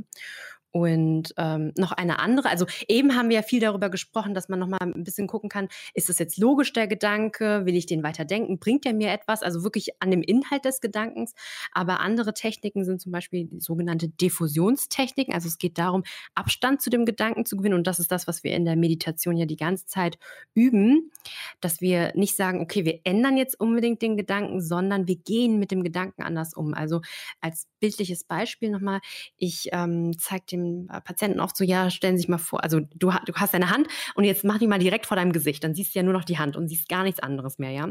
Und 0.77 1.33
ähm, 1.37 1.71
noch 1.75 1.91
eine 1.91 2.19
andere, 2.19 2.49
also 2.49 2.67
eben 2.87 3.15
haben 3.15 3.29
wir 3.29 3.37
ja 3.37 3.41
viel 3.41 3.59
darüber 3.59 3.89
gesprochen, 3.89 4.35
dass 4.35 4.47
man 4.47 4.59
nochmal 4.59 4.79
ein 4.81 5.03
bisschen 5.03 5.25
gucken 5.25 5.49
kann, 5.49 5.69
ist 5.95 6.07
das 6.07 6.19
jetzt 6.19 6.37
logisch 6.37 6.71
der 6.71 6.87
Gedanke, 6.87 7.65
will 7.65 7.75
ich 7.75 7.87
den 7.87 8.03
weiter 8.03 8.25
denken, 8.25 8.59
bringt 8.59 8.85
er 8.85 8.93
mir 8.93 9.11
etwas, 9.11 9.41
also 9.41 9.63
wirklich 9.63 10.01
an 10.01 10.11
dem 10.11 10.21
Inhalt 10.21 10.65
des 10.65 10.79
Gedankens. 10.79 11.33
Aber 11.71 11.99
andere 11.99 12.33
Techniken 12.33 12.85
sind 12.85 13.01
zum 13.01 13.11
Beispiel 13.11 13.45
die 13.45 13.59
sogenannte 13.59 14.07
Diffusionstechniken, 14.09 15.33
also 15.33 15.47
es 15.47 15.57
geht 15.57 15.79
darum, 15.79 16.03
Abstand 16.35 16.81
zu 16.81 16.91
dem 16.91 17.05
Gedanken 17.05 17.45
zu 17.45 17.57
gewinnen. 17.57 17.75
Und 17.75 17.87
das 17.87 17.97
ist 17.97 18.11
das, 18.11 18.27
was 18.27 18.43
wir 18.43 18.53
in 18.53 18.65
der 18.65 18.75
Meditation 18.75 19.35
ja 19.35 19.45
die 19.45 19.57
ganze 19.57 19.87
Zeit 19.87 20.19
üben, 20.53 21.11
dass 21.59 21.81
wir 21.81 22.11
nicht 22.15 22.35
sagen, 22.35 22.61
okay, 22.61 22.85
wir 22.85 22.99
ändern 23.03 23.35
jetzt 23.35 23.59
unbedingt 23.59 24.03
den 24.03 24.15
Gedanken, 24.15 24.61
sondern 24.61 25.07
wir 25.07 25.15
gehen 25.15 25.57
mit 25.57 25.71
dem 25.71 25.83
Gedanken 25.83 26.21
anders 26.21 26.53
um. 26.53 26.75
Also 26.75 27.01
als 27.41 27.67
bildliches 27.79 28.23
Beispiel 28.23 28.69
nochmal, 28.69 28.99
ich 29.37 29.69
ähm, 29.71 30.17
zeige 30.19 30.45
dem 30.51 30.66
den 30.67 30.89
äh, 30.89 31.01
Patienten 31.01 31.39
oft 31.39 31.55
so, 31.57 31.63
ja, 31.63 31.89
stellen 31.89 32.17
Sie 32.17 32.21
sich 32.21 32.29
mal 32.29 32.37
vor, 32.37 32.63
also 32.63 32.79
du, 32.79 33.11
du 33.25 33.33
hast 33.35 33.53
deine 33.53 33.69
Hand 33.69 33.87
und 34.15 34.23
jetzt 34.23 34.43
mach 34.43 34.57
die 34.57 34.67
mal 34.67 34.79
direkt 34.79 35.05
vor 35.05 35.17
deinem 35.17 35.31
Gesicht, 35.31 35.63
dann 35.63 35.73
siehst 35.73 35.95
du 35.95 35.99
ja 35.99 36.03
nur 36.03 36.13
noch 36.13 36.25
die 36.25 36.37
Hand 36.37 36.55
und 36.55 36.67
siehst 36.67 36.89
gar 36.89 37.03
nichts 37.03 37.19
anderes 37.19 37.57
mehr, 37.57 37.71
ja. 37.71 37.85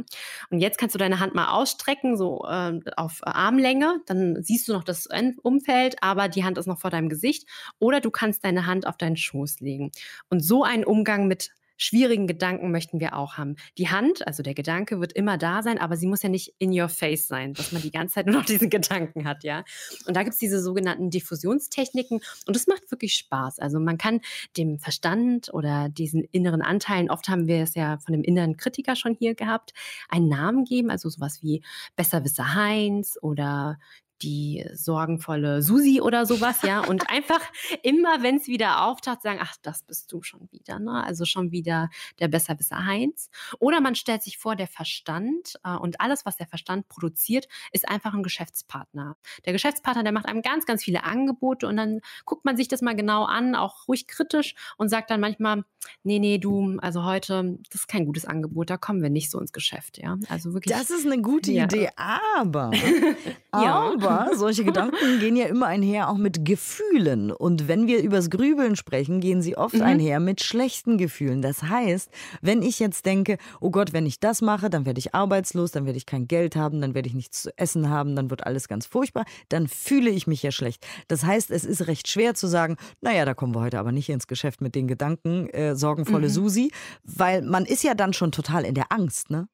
Und 0.50 0.60
jetzt 0.60 0.78
kannst 0.78 0.94
du 0.94 0.98
deine 0.98 1.20
Hand 1.20 1.34
mal 1.34 1.48
ausstrecken, 1.48 2.16
so 2.16 2.46
äh, 2.48 2.80
auf 2.96 3.20
Armlänge, 3.22 4.00
dann 4.06 4.42
siehst 4.42 4.68
du 4.68 4.72
noch 4.72 4.84
das 4.84 5.08
Umfeld, 5.42 5.96
aber 6.02 6.28
die 6.28 6.44
Hand 6.44 6.58
ist 6.58 6.66
noch 6.66 6.78
vor 6.78 6.90
deinem 6.90 7.08
Gesicht. 7.08 7.48
Oder 7.78 8.00
du 8.00 8.10
kannst 8.10 8.44
deine 8.44 8.66
Hand 8.66 8.86
auf 8.86 8.96
deinen 8.96 9.16
Schoß 9.16 9.60
legen. 9.60 9.90
Und 10.28 10.40
so 10.40 10.64
einen 10.64 10.84
Umgang 10.84 11.26
mit 11.26 11.50
schwierigen 11.76 12.26
Gedanken 12.26 12.70
möchten 12.70 13.00
wir 13.00 13.16
auch 13.16 13.34
haben. 13.36 13.56
Die 13.78 13.88
Hand, 13.88 14.26
also 14.26 14.42
der 14.42 14.54
Gedanke 14.54 15.00
wird 15.00 15.12
immer 15.12 15.38
da 15.38 15.62
sein, 15.62 15.78
aber 15.78 15.96
sie 15.96 16.06
muss 16.06 16.22
ja 16.22 16.28
nicht 16.28 16.54
in 16.58 16.78
your 16.78 16.88
face 16.88 17.28
sein, 17.28 17.54
dass 17.54 17.72
man 17.72 17.82
die 17.82 17.90
ganze 17.90 18.14
Zeit 18.14 18.26
nur 18.26 18.36
noch 18.36 18.44
diesen 18.44 18.70
Gedanken 18.70 19.26
hat, 19.26 19.44
ja. 19.44 19.64
Und 20.06 20.16
da 20.16 20.22
gibt 20.22 20.34
es 20.34 20.38
diese 20.38 20.60
sogenannten 20.60 21.10
Diffusionstechniken 21.10 22.20
und 22.46 22.56
das 22.56 22.66
macht 22.66 22.90
wirklich 22.90 23.14
Spaß. 23.14 23.58
Also 23.58 23.78
man 23.80 23.98
kann 23.98 24.20
dem 24.56 24.78
Verstand 24.78 25.52
oder 25.52 25.88
diesen 25.88 26.24
inneren 26.24 26.62
Anteilen, 26.62 27.10
oft 27.10 27.28
haben 27.28 27.46
wir 27.46 27.62
es 27.62 27.74
ja 27.74 27.98
von 27.98 28.12
dem 28.12 28.22
inneren 28.22 28.56
Kritiker 28.56 28.96
schon 28.96 29.14
hier 29.14 29.34
gehabt, 29.34 29.72
einen 30.08 30.28
Namen 30.28 30.64
geben, 30.64 30.90
also 30.90 31.08
sowas 31.08 31.42
wie 31.42 31.62
Besserwisser 31.96 32.54
Heinz 32.54 33.18
oder 33.20 33.78
die 34.22 34.64
sorgenvolle 34.72 35.62
Susi 35.62 36.00
oder 36.00 36.26
sowas, 36.26 36.62
ja. 36.62 36.80
Und 36.80 37.10
einfach 37.10 37.40
immer, 37.82 38.22
wenn 38.22 38.36
es 38.36 38.46
wieder 38.46 38.84
auftaucht, 38.84 39.22
sagen, 39.22 39.40
ach, 39.42 39.56
das 39.62 39.82
bist 39.82 40.12
du 40.12 40.22
schon 40.22 40.48
wieder, 40.50 40.78
ne? 40.78 41.04
Also 41.04 41.24
schon 41.24 41.52
wieder 41.52 41.90
der 42.18 42.28
Besserwisser 42.28 42.84
Heinz. 42.84 43.30
Oder 43.58 43.80
man 43.80 43.94
stellt 43.94 44.22
sich 44.22 44.38
vor, 44.38 44.56
der 44.56 44.66
Verstand 44.66 45.58
äh, 45.64 45.76
und 45.76 46.00
alles, 46.00 46.24
was 46.24 46.36
der 46.36 46.46
Verstand 46.46 46.88
produziert, 46.88 47.46
ist 47.72 47.88
einfach 47.88 48.14
ein 48.14 48.22
Geschäftspartner. 48.22 49.16
Der 49.44 49.52
Geschäftspartner, 49.52 50.02
der 50.02 50.12
macht 50.12 50.26
einem 50.26 50.42
ganz, 50.42 50.66
ganz 50.66 50.84
viele 50.84 51.04
Angebote 51.04 51.66
und 51.66 51.76
dann 51.76 52.00
guckt 52.24 52.44
man 52.44 52.56
sich 52.56 52.68
das 52.68 52.82
mal 52.82 52.96
genau 52.96 53.24
an, 53.24 53.54
auch 53.54 53.88
ruhig 53.88 54.06
kritisch 54.06 54.54
und 54.78 54.88
sagt 54.88 55.10
dann 55.10 55.20
manchmal, 55.20 55.64
nee, 56.02 56.18
nee, 56.18 56.38
du, 56.38 56.78
also 56.80 57.04
heute, 57.04 57.58
das 57.70 57.82
ist 57.82 57.88
kein 57.88 58.06
gutes 58.06 58.24
Angebot, 58.24 58.70
da 58.70 58.76
kommen 58.76 59.02
wir 59.02 59.10
nicht 59.10 59.30
so 59.30 59.38
ins 59.38 59.52
Geschäft, 59.52 59.98
ja. 59.98 60.16
Also 60.28 60.54
wirklich. 60.54 60.74
Das 60.74 60.90
ist 60.90 61.06
eine 61.06 61.20
gute 61.20 61.52
ja. 61.52 61.64
Idee, 61.64 61.90
aber, 61.96 62.70
aber 63.50 64.05
aber 64.10 64.36
solche 64.36 64.64
Gedanken 64.64 65.20
gehen 65.20 65.36
ja 65.36 65.46
immer 65.46 65.66
einher 65.66 66.08
auch 66.08 66.16
mit 66.16 66.44
Gefühlen. 66.44 67.30
Und 67.30 67.68
wenn 67.68 67.86
wir 67.86 68.02
übers 68.02 68.30
Grübeln 68.30 68.76
sprechen, 68.76 69.20
gehen 69.20 69.42
sie 69.42 69.56
oft 69.56 69.74
mhm. 69.74 69.82
einher 69.82 70.20
mit 70.20 70.42
schlechten 70.42 70.98
Gefühlen. 70.98 71.42
Das 71.42 71.62
heißt, 71.62 72.10
wenn 72.40 72.62
ich 72.62 72.78
jetzt 72.78 73.06
denke, 73.06 73.38
oh 73.60 73.70
Gott, 73.70 73.92
wenn 73.92 74.06
ich 74.06 74.20
das 74.20 74.42
mache, 74.42 74.70
dann 74.70 74.86
werde 74.86 74.98
ich 74.98 75.14
arbeitslos, 75.14 75.70
dann 75.70 75.86
werde 75.86 75.98
ich 75.98 76.06
kein 76.06 76.28
Geld 76.28 76.56
haben, 76.56 76.80
dann 76.80 76.94
werde 76.94 77.08
ich 77.08 77.14
nichts 77.14 77.42
zu 77.42 77.58
essen 77.58 77.90
haben, 77.90 78.16
dann 78.16 78.30
wird 78.30 78.46
alles 78.46 78.68
ganz 78.68 78.86
furchtbar, 78.86 79.24
dann 79.48 79.68
fühle 79.68 80.10
ich 80.10 80.26
mich 80.26 80.42
ja 80.42 80.52
schlecht. 80.52 80.86
Das 81.08 81.24
heißt, 81.24 81.50
es 81.50 81.64
ist 81.64 81.86
recht 81.86 82.08
schwer 82.08 82.34
zu 82.34 82.46
sagen, 82.46 82.76
naja, 83.00 83.24
da 83.24 83.34
kommen 83.34 83.54
wir 83.54 83.60
heute 83.60 83.78
aber 83.78 83.92
nicht 83.92 84.08
ins 84.08 84.26
Geschäft 84.26 84.60
mit 84.60 84.74
den 84.74 84.88
Gedanken, 84.88 85.48
äh, 85.50 85.76
sorgenvolle 85.76 86.28
mhm. 86.28 86.32
Susi, 86.32 86.72
weil 87.04 87.42
man 87.42 87.64
ist 87.64 87.82
ja 87.82 87.94
dann 87.94 88.12
schon 88.12 88.32
total 88.32 88.64
in 88.64 88.74
der 88.74 88.92
Angst, 88.92 89.30
ne? 89.30 89.48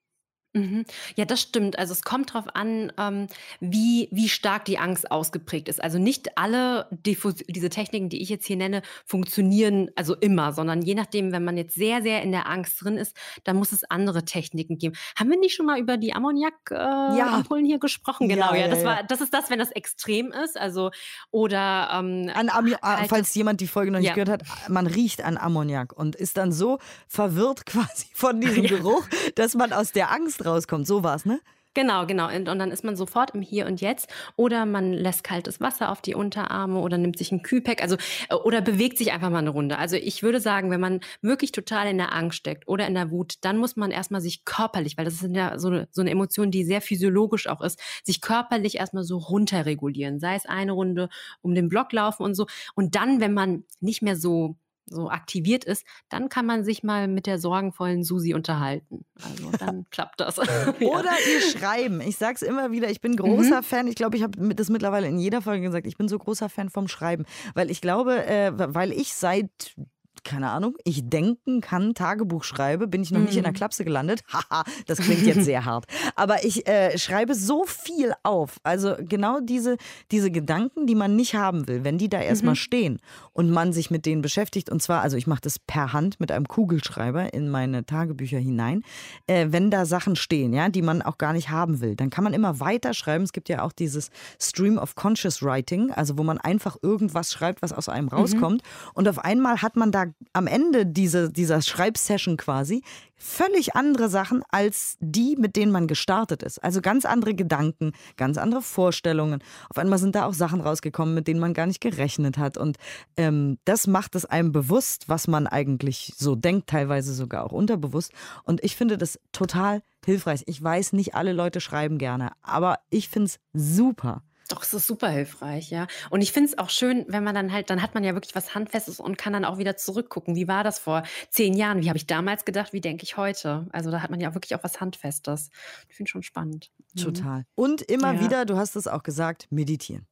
Mhm. 0.55 0.85
Ja, 1.17 1.25
das 1.25 1.41
stimmt. 1.41 1.79
Also 1.79 1.93
es 1.93 2.03
kommt 2.03 2.31
darauf 2.31 2.55
an, 2.55 2.93
ähm, 2.99 3.27
wie, 3.61 4.09
wie 4.11 4.29
stark 4.29 4.67
die 4.67 4.79
Angst 4.79 5.11
ausgeprägt 5.11 5.69
ist. 5.69 5.83
Also 5.83 5.99
nicht 5.99 6.37
alle 6.37 6.87
Diffus 6.91 7.37
diese 7.49 7.71
Techniken, 7.71 8.11
die 8.11 8.21
ich 8.21 8.29
jetzt 8.29 8.47
hier 8.47 8.57
nenne, 8.57 8.83
funktionieren 9.07 9.91
also 9.97 10.15
immer, 10.15 10.53
sondern 10.53 10.83
je 10.83 10.95
nachdem, 10.95 11.33
wenn 11.33 11.45
man 11.45 11.57
jetzt 11.57 11.75
sehr, 11.75 12.03
sehr 12.03 12.23
in 12.23 12.33
der 12.33 12.51
Angst 12.51 12.83
drin 12.83 12.99
ist, 12.99 13.17
dann 13.45 13.57
muss 13.57 13.73
es 13.73 13.85
andere 13.85 14.27
Techniken 14.27 14.77
geben. 14.77 14.95
Haben 15.17 15.31
wir 15.31 15.39
nicht 15.39 15.55
schon 15.55 15.65
mal 15.65 15.79
über 15.79 15.97
die 15.97 16.13
Ammoniak-Ampullen 16.13 17.65
äh, 17.65 17.69
hier 17.69 17.79
gesprochen? 17.79 18.29
Genau, 18.29 18.53
ja, 18.53 18.63
ja, 18.63 18.69
das 18.69 18.85
war, 18.85 19.03
das 19.05 19.23
ist 19.23 19.33
das, 19.33 19.49
wenn 19.49 19.59
das 19.59 19.71
extrem 19.71 20.33
ist. 20.33 20.59
Also 20.59 20.91
oder 21.31 21.89
ähm, 21.95 22.31
an 22.35 22.51
Ammi 22.51 22.73
halt, 22.83 23.09
falls 23.09 23.35
jemand 23.35 23.63
die 23.63 23.69
Folge 23.69 23.91
noch 23.91 24.01
nicht 24.01 24.09
ja. 24.09 24.15
gehört 24.15 24.29
hat, 24.29 24.69
man 24.69 24.87
riecht 24.87 25.25
an 25.25 25.39
Ammoniak 25.39 25.95
und 25.95 26.15
ist 26.15 26.37
dann 26.37 26.53
so 26.53 26.79
verwirrt 27.09 27.65
quasi 27.67 28.09
von 28.13 28.39
diesem 28.39 28.67
Geruch, 28.67 29.07
dass 29.35 29.55
man 29.55 29.73
aus 29.73 29.93
der 29.93 30.13
Angst 30.13 30.42
rauskommt. 30.45 30.87
So 30.87 31.03
war 31.03 31.17
es, 31.17 31.25
ne? 31.25 31.41
Genau, 31.75 32.05
genau. 32.07 32.29
Und, 32.29 32.51
und, 32.51 32.59
dann 32.59 32.71
ist 32.71 32.85
man 32.85 32.97
sofort 32.97 33.35
im 33.35 33.41
Hier 33.41 33.67
und 33.67 33.81
Jetzt. 33.81 34.13
Oder 34.37 34.67
man 34.67 34.93
lässt 34.93 35.25
kaltes 35.25 35.59
Wasser 35.59 35.91
auf 35.91 36.03
die 36.03 36.15
Unterarme 36.15 36.79
oder 36.81 36.99
nimmt 36.99 37.17
sich 37.17 37.33
ein 37.33 37.43
Kühlpack. 37.43 37.81
Also, 37.81 37.97
äh, 38.29 38.35
oder 38.35 38.61
bewegt 38.61 38.99
sich 38.99 39.11
einfach 39.13 39.31
mal 39.31 39.39
eine 39.39 39.51
Runde. 39.51 39.79
Also 39.79 39.97
ich 39.97 40.23
würde 40.23 40.41
sagen, 40.41 40.71
wenn 40.71 40.81
man 40.81 41.01
wirklich 41.23 41.51
total 41.51 41.89
in 41.89 41.97
der 41.97 42.15
Angst 42.15 42.37
steckt 42.39 42.69
oder 42.69 42.87
in 42.87 42.95
der 42.95 43.11
Wut, 43.11 43.37
dann 43.41 43.57
muss 43.57 43.77
man 43.77 43.91
erstmal 43.91 44.21
sich 44.21 44.45
körperlich, 44.45 44.99
weil 44.99 45.07
das 45.07 45.23
ist 45.23 45.35
ja 45.35 45.59
so 45.59 45.85
so 45.91 46.03
eine 46.03 46.11
Emotion, 46.11 46.51
die 46.51 46.65
sehr 46.65 46.83
physiologisch 46.83 47.47
auch 47.47 47.63
ist, 47.63 47.81
sich 48.05 48.21
körperlich 48.21 48.77
erstmal 48.77 49.05
so 49.05 49.17
runterregulieren. 49.17 50.21
Sei 50.21 50.35
es 50.35 50.45
eine 50.45 50.73
Runde 50.73 51.09
um 51.41 51.55
den 51.55 51.69
Block 51.69 51.93
laufen 51.93 52.23
und 52.23 52.35
so. 52.35 52.47
Und 52.75 52.97
dann, 52.97 53.21
wenn 53.21 53.33
man 53.33 53.65
nicht 53.81 54.03
mehr 54.03 54.17
so 54.17 54.57
so 54.95 55.11
aktiviert 55.11 55.65
ist, 55.65 55.85
dann 56.09 56.29
kann 56.29 56.47
man 56.47 56.65
sich 56.65 56.83
mal 56.83 57.09
mit 57.09 57.27
der 57.27 57.39
sorgenvollen 57.39 58.05
Susi 58.05 58.35
unterhalten. 58.35 59.05
Also 59.23 59.51
dann 59.59 59.87
klappt 59.91 60.21
das. 60.21 60.37
ja. 60.79 60.89
Oder 60.89 61.13
ihr 61.33 61.41
schreiben. 61.41 62.01
Ich 62.01 62.17
sage 62.17 62.35
es 62.37 62.43
immer 62.43 62.71
wieder, 62.71 62.91
ich 62.91 63.01
bin 63.01 63.17
großer 63.17 63.59
mhm. 63.59 63.65
Fan. 63.65 63.87
Ich 63.89 63.95
glaube, 63.95 64.17
ich 64.17 64.23
habe 64.23 64.55
das 64.55 64.69
mittlerweile 64.69 65.09
in 65.09 65.19
jeder 65.19 65.43
Folge 65.43 65.67
gesagt. 65.67 65.87
Ich 65.87 65.97
bin 65.97 66.09
so 66.09 66.19
großer 66.19 66.49
Fan 66.49 66.71
vom 66.71 66.89
Schreiben, 66.89 67.25
weil 67.55 67.71
ich 67.71 67.81
glaube, 67.81 68.25
äh, 68.27 68.53
weil 68.55 68.93
ich 68.93 69.15
seit 69.15 69.75
keine 70.25 70.51
Ahnung, 70.51 70.77
ich 70.85 71.09
denken 71.09 71.61
kann, 71.61 71.95
Tagebuch 71.95 72.45
schreibe, 72.45 72.87
bin 72.87 73.03
ich 73.03 73.11
noch 73.11 73.21
mhm. 73.21 73.27
nicht 73.27 73.37
in 73.37 73.43
der 73.43 73.53
mhm. 73.53 73.57
Klapse 73.57 73.85
gelandet. 73.85 74.23
Haha, 74.33 74.65
das 74.87 74.99
klingt 74.99 75.23
jetzt 75.23 75.45
sehr 75.45 75.65
hart. 75.65 75.87
Aber 76.17 76.45
ich 76.45 76.67
äh, 76.69 76.97
schreibe 76.99 77.35
so 77.35 77.65
viel 77.65 78.13
auf. 78.23 78.59
Also 78.63 78.95
genau 78.99 79.41
diese, 79.41 79.77
diese 80.11 80.31
Gedanken, 80.31 80.87
die 80.87 80.95
man 80.95 81.17
nicht 81.17 81.35
haben 81.35 81.69
will, 81.69 81.85
wenn 81.85 81.99
die 81.99 82.09
da 82.09 82.21
erstmal 82.21 82.53
mhm. 82.53 82.57
stehen 82.57 82.99
und 83.33 83.51
man 83.51 83.73
sich 83.73 83.91
mit 83.91 84.07
denen 84.07 84.23
beschäftigt. 84.23 84.71
Und 84.71 84.83
zwar, 84.83 85.03
also 85.03 85.17
ich 85.17 85.27
mache 85.27 85.41
das 85.43 85.59
per 85.59 85.93
Hand 85.93 86.21
mit 86.21 86.31
einem 86.33 86.47
Kugelschreiber 86.47 87.35
in 87.35 87.49
meine 87.49 87.85
Tagebücher 87.85 88.39
hinein. 88.39 88.83
Äh, 89.27 89.49
wenn 89.51 89.71
da 89.71 89.87
Sachen 89.87 90.17
stehen, 90.17 90.53
ja, 90.53 90.69
die 90.69 90.83
man 90.83 91.03
auch 91.03 91.19
gar 91.19 91.33
nicht 91.33 91.51
haben 91.51 91.81
will, 91.81 91.97
dann 91.97 92.11
kann 92.11 92.25
man 92.25 92.35
immer 92.35 92.61
weiter 92.61 92.95
schreiben. 92.95 93.25
Es 93.25 93.33
gibt 93.33 93.49
ja 93.49 93.63
auch 93.63 93.73
dieses 93.73 94.11
Stream 94.41 94.79
of 94.79 94.95
Conscious 94.95 95.43
Writing, 95.43 95.91
also 95.91 96.19
wo 96.19 96.23
man 96.23 96.39
einfach 96.39 96.77
irgendwas 96.83 97.33
schreibt, 97.33 97.63
was 97.63 97.73
aus 97.73 97.89
einem 97.89 98.07
mhm. 98.07 98.13
rauskommt. 98.13 98.63
Mhm. 98.63 98.91
Und 98.95 99.09
auf 99.09 99.19
einmal 99.19 99.63
hat 99.63 99.77
man 99.77 99.91
da 99.93 100.07
am 100.33 100.47
Ende 100.47 100.87
diese, 100.87 101.31
dieser 101.31 101.63
Schreibsession 101.63 102.37
quasi 102.37 102.83
völlig 103.23 103.77
andere 103.77 104.09
Sachen 104.09 104.43
als 104.51 104.97
die, 105.01 105.37
mit 105.39 105.55
denen 105.55 105.71
man 105.71 105.87
gestartet 105.87 106.43
ist. 106.43 106.59
Also 106.59 106.81
ganz 106.81 107.05
andere 107.05 107.35
Gedanken, 107.35 107.93
ganz 108.17 108.37
andere 108.37 108.63
Vorstellungen. 108.63 109.43
Auf 109.71 109.79
einmal 109.79 109.99
sind 109.99 110.17
da 110.17 110.27
auch 110.27 110.35
Sachen 110.35 110.61
rausgekommen, 110.61 111.15
mit 111.15 111.29
denen 111.29 111.39
man 111.39 111.55
gar 111.55 111.67
nicht 111.67 111.81
gerechnet 111.81 112.37
hat. 112.37 112.57
Und 112.57 112.79
ähm, 113.17 113.59
das 113.65 113.87
macht 113.87 114.17
es 114.17 114.25
einem 114.25 114.51
bewusst, 114.51 115.09
was 115.09 115.29
man 115.29 115.47
eigentlich 115.47 116.15
so 116.17 116.35
denkt, 116.35 116.69
teilweise 116.69 117.15
sogar 117.15 117.45
auch 117.45 117.53
unterbewusst. 117.53 118.13
Und 118.43 118.63
ich 118.65 118.75
finde 118.75 118.99
das 118.99 119.21
total 119.31 119.83
hilfreich. 120.05 120.43
Ich 120.47 120.61
weiß, 120.61 120.93
nicht 120.93 121.15
alle 121.15 121.33
Leute 121.33 121.61
schreiben 121.61 121.99
gerne, 121.99 122.33
aber 122.43 122.81
ich 122.91 123.09
finde 123.09 123.27
es 123.27 123.39
super. 123.53 124.23
Doch, 124.53 124.63
es 124.63 124.75
ist 124.75 124.87
super 124.87 125.09
hilfreich, 125.09 125.71
ja. 125.71 125.87
Und 126.11 126.21
ich 126.21 126.33
finde 126.33 126.51
es 126.51 126.59
auch 126.59 126.69
schön, 126.69 127.07
wenn 127.09 127.25
man 127.25 127.35
dann 127.35 127.53
halt, 127.53 127.71
dann 127.71 127.81
hat 127.81 127.95
man 127.95 128.05
ja 128.05 128.13
wirklich 128.13 128.35
was 128.35 128.55
Handfestes 128.55 129.01
und 129.01 129.17
kann 129.17 129.33
dann 129.33 129.47
auch 129.47 129.57
wieder 129.57 129.77
zurückgucken. 129.79 130.37
Wie 130.37 130.47
war 130.47 130.63
das 130.63 130.79
vor 130.79 131.05
zehn 131.31 131.55
Jahren? 131.55 131.81
Wie 131.81 131.89
habe 131.89 131.97
ich 131.97 132.07
damals 132.07 132.45
gedacht? 132.45 132.75
Wie 132.75 132.83
denke 132.83 133.05
ich 133.05 133.17
heute? 133.17 133.67
Also 133.73 133.91
da 133.91 134.03
hat 134.03 134.11
man 134.11 134.21
ja 134.21 134.35
wirklich 134.35 134.55
auch 134.55 134.63
was 134.63 134.81
Handfestes. 134.81 135.51
Ich 135.89 135.97
finde 135.97 136.11
schon 136.11 136.23
spannend. 136.23 136.71
Mhm. 136.95 137.01
Total. 137.01 137.47
Und 137.55 137.81
immer 137.81 138.15
ja. 138.15 138.21
wieder, 138.21 138.45
du 138.45 138.57
hast 138.59 138.77
es 138.77 138.87
auch 138.87 139.03
gesagt, 139.03 139.47
meditieren. 139.51 140.07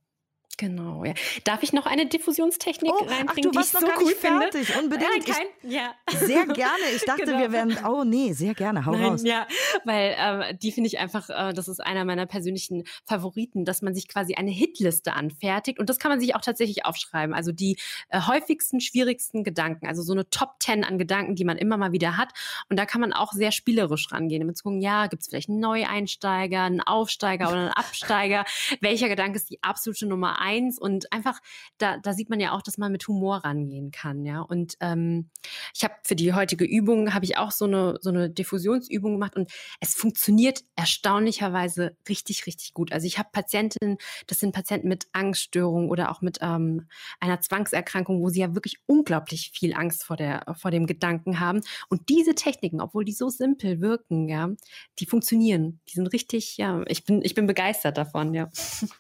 Genau, 0.57 1.05
ja. 1.05 1.15
Darf 1.45 1.63
ich 1.63 1.73
noch 1.73 1.87
eine 1.87 2.07
Diffusionstechnik 2.07 2.93
oh, 2.93 3.05
reinbringen, 3.05 3.29
ach, 3.29 3.35
du 3.35 3.55
warst 3.55 3.73
die 3.73 3.79
ich 3.79 3.81
noch 3.81 3.81
so 3.81 3.87
gar 3.87 3.99
cool 3.99 4.05
nicht 4.05 4.19
fertig. 4.19 4.67
finde? 4.67 4.83
Unbedingt. 4.83 5.29
Nein, 5.29 5.37
kein, 5.63 5.71
ja. 5.71 5.95
Sehr 6.19 6.47
gerne. 6.47 6.85
Ich 6.95 7.03
dachte, 7.07 7.25
genau. 7.25 7.39
wir 7.39 7.53
wären. 7.53 7.79
Oh 7.87 8.05
nee, 8.05 8.33
sehr 8.33 8.55
gerne. 8.55 8.85
Hau 8.85 8.93
Nein, 8.93 9.05
raus. 9.05 9.23
Ja, 9.25 9.47
weil 9.85 10.17
äh, 10.19 10.55
die 10.55 10.73
finde 10.73 10.89
ich 10.89 10.99
einfach, 10.99 11.31
äh, 11.31 11.53
das 11.55 11.69
ist 11.69 11.81
einer 11.81 12.05
meiner 12.05 12.27
persönlichen 12.27 12.85
Favoriten, 13.07 13.65
dass 13.65 13.81
man 13.81 13.95
sich 13.95 14.09
quasi 14.09 14.35
eine 14.35 14.51
Hitliste 14.51 15.15
anfertigt 15.15 15.79
und 15.79 15.89
das 15.89 15.99
kann 15.99 16.11
man 16.11 16.21
sich 16.21 16.35
auch 16.35 16.43
tatsächlich 16.43 16.85
aufschreiben. 16.85 17.35
Also 17.35 17.53
die 17.53 17.77
äh, 18.09 18.21
häufigsten, 18.21 18.81
schwierigsten 18.81 19.45
Gedanken, 19.45 19.87
also 19.87 20.03
so 20.03 20.13
eine 20.13 20.29
Top 20.29 20.61
Ten 20.61 20.85
an 20.85 20.99
Gedanken, 20.99 21.37
die 21.37 21.45
man 21.45 21.57
immer 21.57 21.77
mal 21.77 21.93
wieder 21.93 22.17
hat. 22.17 22.33
Und 22.69 22.79
da 22.79 22.87
kann 22.87 23.01
man 23.01 23.13
auch 23.13 23.33
sehr 23.33 23.53
spielerisch 23.53 24.13
rangehen. 24.13 24.47
Mit 24.47 24.59
so, 24.59 24.71
ja, 24.71 25.07
gibt 25.07 25.23
es 25.23 25.29
vielleicht 25.29 25.49
einen 25.49 25.61
Neueinsteiger, 25.61 26.63
einen 26.63 26.81
Aufsteiger 26.81 27.49
oder 27.49 27.61
einen 27.61 27.69
Absteiger? 27.71 28.45
Welcher 28.81 29.09
Gedanke 29.09 29.37
ist 29.37 29.51
die 29.51 29.63
absolute 29.63 30.07
Nummer 30.07 30.40
eins? 30.41 30.79
Und 30.79 31.13
einfach 31.13 31.39
da, 31.79 31.99
da 31.99 32.13
sieht 32.13 32.31
man 32.31 32.41
ja 32.41 32.53
auch, 32.53 32.63
dass 32.63 32.79
man 32.79 32.93
mit 32.93 33.07
Humor 33.09 33.39
rangehen 33.45 33.91
kann, 33.91 34.25
ja. 34.25 34.41
Und 34.41 34.75
ähm, 34.81 35.31
ich 35.75 35.85
habe 35.85 35.95
für 36.05 36.17
die 36.17 36.33
heutige 36.33 36.65
Übung 36.65 37.15
habe 37.15 37.25
ich 37.25 37.37
auch 37.39 37.51
so 37.51 37.67
eine 37.67 37.99
so 38.01 38.11
eine 38.11 38.31
Diffusionsübung 38.31 39.13
gemacht 39.13 39.37
und 39.37 39.51
es 39.81 39.95
funktioniert 39.95 40.63
erstaunlicherweise 40.77 41.97
richtig 42.09 42.47
richtig 42.47 42.75
gut. 42.75 42.93
Also 42.93 43.07
ich 43.07 43.19
habe 43.19 43.29
Patientinnen, 43.33 43.99
das 44.27 44.41
sind 44.41 44.53
Patienten 44.53 44.89
mit 44.89 45.07
Angststörungen 45.13 45.91
oder 45.91 46.11
auch 46.11 46.21
mit 46.23 46.39
ähm, 46.41 46.89
einer 47.21 47.41
Zwangserkrankung, 47.41 48.21
wo 48.21 48.29
sie 48.29 48.41
ja 48.41 48.55
wirklich 48.55 48.79
unglaublich 48.87 49.53
viel 49.55 49.75
Angst 49.75 50.05
vor 50.05 50.17
der 50.17 50.45
vor 50.59 50.71
dem 50.71 50.87
Gedanken 50.87 51.41
haben. 51.41 51.61
Und 51.89 52.09
diese 52.09 52.35
Techniken, 52.35 52.81
obwohl 52.81 53.05
die 53.05 53.13
so 53.13 53.29
simpel 53.29 53.81
wirken, 53.81 54.29
ja, 54.29 54.51
die 54.99 55.07
funktionieren. 55.07 55.81
Die 55.89 55.95
sind 55.95 56.07
richtig, 56.09 56.57
ja, 56.57 56.83
ich 56.87 57.05
bin 57.05 57.23
ich 57.23 57.35
bin 57.35 57.47
begeistert 57.47 57.99
davon, 57.99 58.35
ja. 58.35 58.51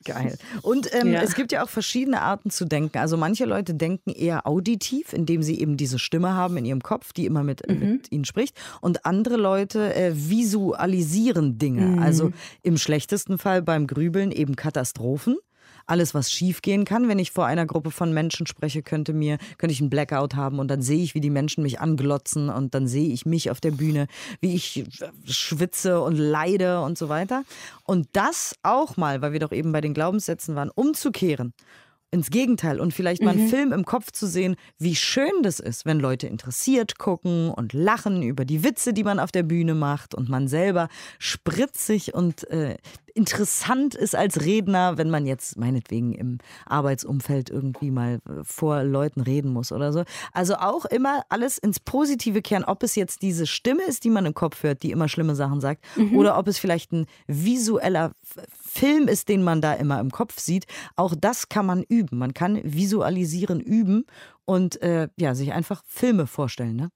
Geil. 0.05 0.39
Und 0.63 0.93
ähm, 0.95 1.13
ja. 1.13 1.21
Es 1.31 1.37
gibt 1.37 1.53
ja 1.53 1.63
auch 1.63 1.69
verschiedene 1.69 2.23
Arten 2.23 2.51
zu 2.51 2.65
denken. 2.65 2.99
Also 2.99 3.17
manche 3.17 3.45
Leute 3.45 3.75
denken 3.75 4.11
eher 4.11 4.49
auditiv, 4.49 5.13
indem 5.13 5.45
sie 5.45 5.61
eben 5.61 5.77
diese 5.77 6.01
Stimme 6.01 6.35
haben 6.35 6.57
in 6.57 6.65
ihrem 6.65 6.83
Kopf, 6.83 7.13
die 7.13 7.25
immer 7.25 7.45
mit, 7.45 7.63
mhm. 7.69 7.93
mit 7.93 8.11
ihnen 8.11 8.25
spricht. 8.25 8.61
Und 8.81 9.07
andere 9.07 9.37
Leute 9.37 9.95
äh, 9.95 10.13
visualisieren 10.13 11.57
Dinge. 11.57 11.83
Mhm. 11.83 11.99
Also 12.01 12.33
im 12.63 12.77
schlechtesten 12.77 13.39
Fall 13.39 13.63
beim 13.63 13.87
Grübeln 13.87 14.33
eben 14.33 14.57
Katastrophen. 14.57 15.37
Alles, 15.91 16.15
was 16.15 16.31
schiefgehen 16.31 16.85
kann. 16.85 17.09
Wenn 17.09 17.19
ich 17.19 17.33
vor 17.33 17.47
einer 17.47 17.67
Gruppe 17.67 17.91
von 17.91 18.13
Menschen 18.13 18.47
spreche, 18.47 18.83
könnte 18.83 19.13
mir, 19.13 19.39
könnte 19.59 19.73
ich 19.73 19.81
einen 19.81 19.91
Blackout 19.91 20.35
haben 20.35 20.59
und 20.59 20.69
dann 20.69 20.83
sehe 20.83 21.03
ich, 21.03 21.15
wie 21.15 21.21
die 21.21 21.31
Menschen 21.31 21.63
mich 21.63 21.81
anglotzen 21.81 22.49
und 22.49 22.75
dann 22.75 22.87
sehe 22.87 23.13
ich 23.13 23.27
mich 23.27 23.51
auf 23.51 23.61
der 23.61 23.73
Bühne, 23.73 24.07
wie 24.41 24.55
ich 24.55 24.85
schwitze 25.25 26.01
und 26.01 26.17
leide 26.17 26.81
und 26.83 26.97
so 26.97 27.09
weiter. 27.09 27.45
Und 27.85 28.09
das 28.13 28.55
auch 28.63 28.97
mal, 28.97 29.23
weil 29.23 29.33
wir 29.33 29.41
doch 29.41 29.53
eben 29.53 29.73
bei 29.73 29.81
den 29.81 29.95
Glaubenssätzen 29.95 30.55
waren, 30.55 30.71
umzukehren 30.71 31.53
ins 32.11 32.31
Gegenteil 32.31 32.81
und 32.81 32.93
vielleicht 32.93 33.23
mal 33.23 33.31
einen 33.31 33.45
mhm. 33.45 33.49
Film 33.49 33.73
im 33.73 33.85
Kopf 33.85 34.11
zu 34.11 34.27
sehen, 34.27 34.57
wie 34.79 34.97
schön 34.97 35.43
das 35.43 35.61
ist, 35.61 35.87
wenn 35.87 36.01
Leute 36.01 36.27
interessiert 36.27 36.99
gucken 36.99 37.51
und 37.51 37.73
lachen 37.73 38.23
über 38.23 38.45
die 38.45 38.65
Witze, 38.65 38.93
die 38.93 39.05
man 39.05 39.21
auf 39.21 39.31
der 39.31 39.45
Bühne 39.45 39.75
macht 39.75 40.15
und 40.15 40.29
man 40.29 40.49
selber 40.49 40.89
spritzig 41.19 42.15
und 42.15 42.49
äh, 42.51 42.77
interessant 43.15 43.95
ist 43.95 44.15
als 44.15 44.45
Redner, 44.45 44.99
wenn 44.99 45.11
man 45.11 45.27
jetzt 45.27 45.59
meinetwegen 45.59 46.13
im 46.15 46.39
Arbeitsumfeld 46.67 47.51
irgendwie 47.51 47.91
mal 47.91 48.21
äh, 48.29 48.43
vor 48.45 48.83
Leuten 48.83 49.21
reden 49.21 49.53
muss 49.53 49.73
oder 49.73 49.93
so. 49.93 50.05
Also 50.33 50.55
auch 50.57 50.85
immer 50.85 51.23
alles 51.29 51.59
ins 51.59 51.81
Positive 51.81 52.43
kehren, 52.43 52.65
ob 52.65 52.83
es 52.83 52.95
jetzt 52.97 53.23
diese 53.23 53.47
Stimme 53.47 53.83
ist, 53.85 54.05
die 54.05 54.11
man 54.11 54.27
im 54.27 54.35
Kopf 54.35 54.63
hört, 54.63 54.83
die 54.83 54.91
immer 54.91 55.09
schlimme 55.09 55.35
Sachen 55.35 55.61
sagt, 55.61 55.85
mhm. 55.97 56.17
oder 56.17 56.39
ob 56.39 56.49
es 56.49 56.59
vielleicht 56.59 56.93
ein 56.93 57.07
visueller 57.27 58.13
Film 58.61 59.09
ist, 59.09 59.29
den 59.29 59.43
man 59.43 59.61
da 59.61 59.75
immer 59.75 60.01
im 60.01 60.11
Kopf 60.11 60.39
sieht. 60.39 60.67
Auch 60.97 61.15
das 61.19 61.49
kann 61.49 61.67
man 61.67 61.83
üben. 61.83 62.19
Man 62.19 62.35
kann 62.35 62.61
visualisieren 62.63 63.61
üben 63.61 64.05
und 64.45 64.81
äh, 64.83 65.09
ja, 65.17 65.35
sich 65.35 65.53
einfach 65.53 65.83
Filme 65.87 66.27
vorstellen. 66.27 66.77
Ne? 66.77 66.91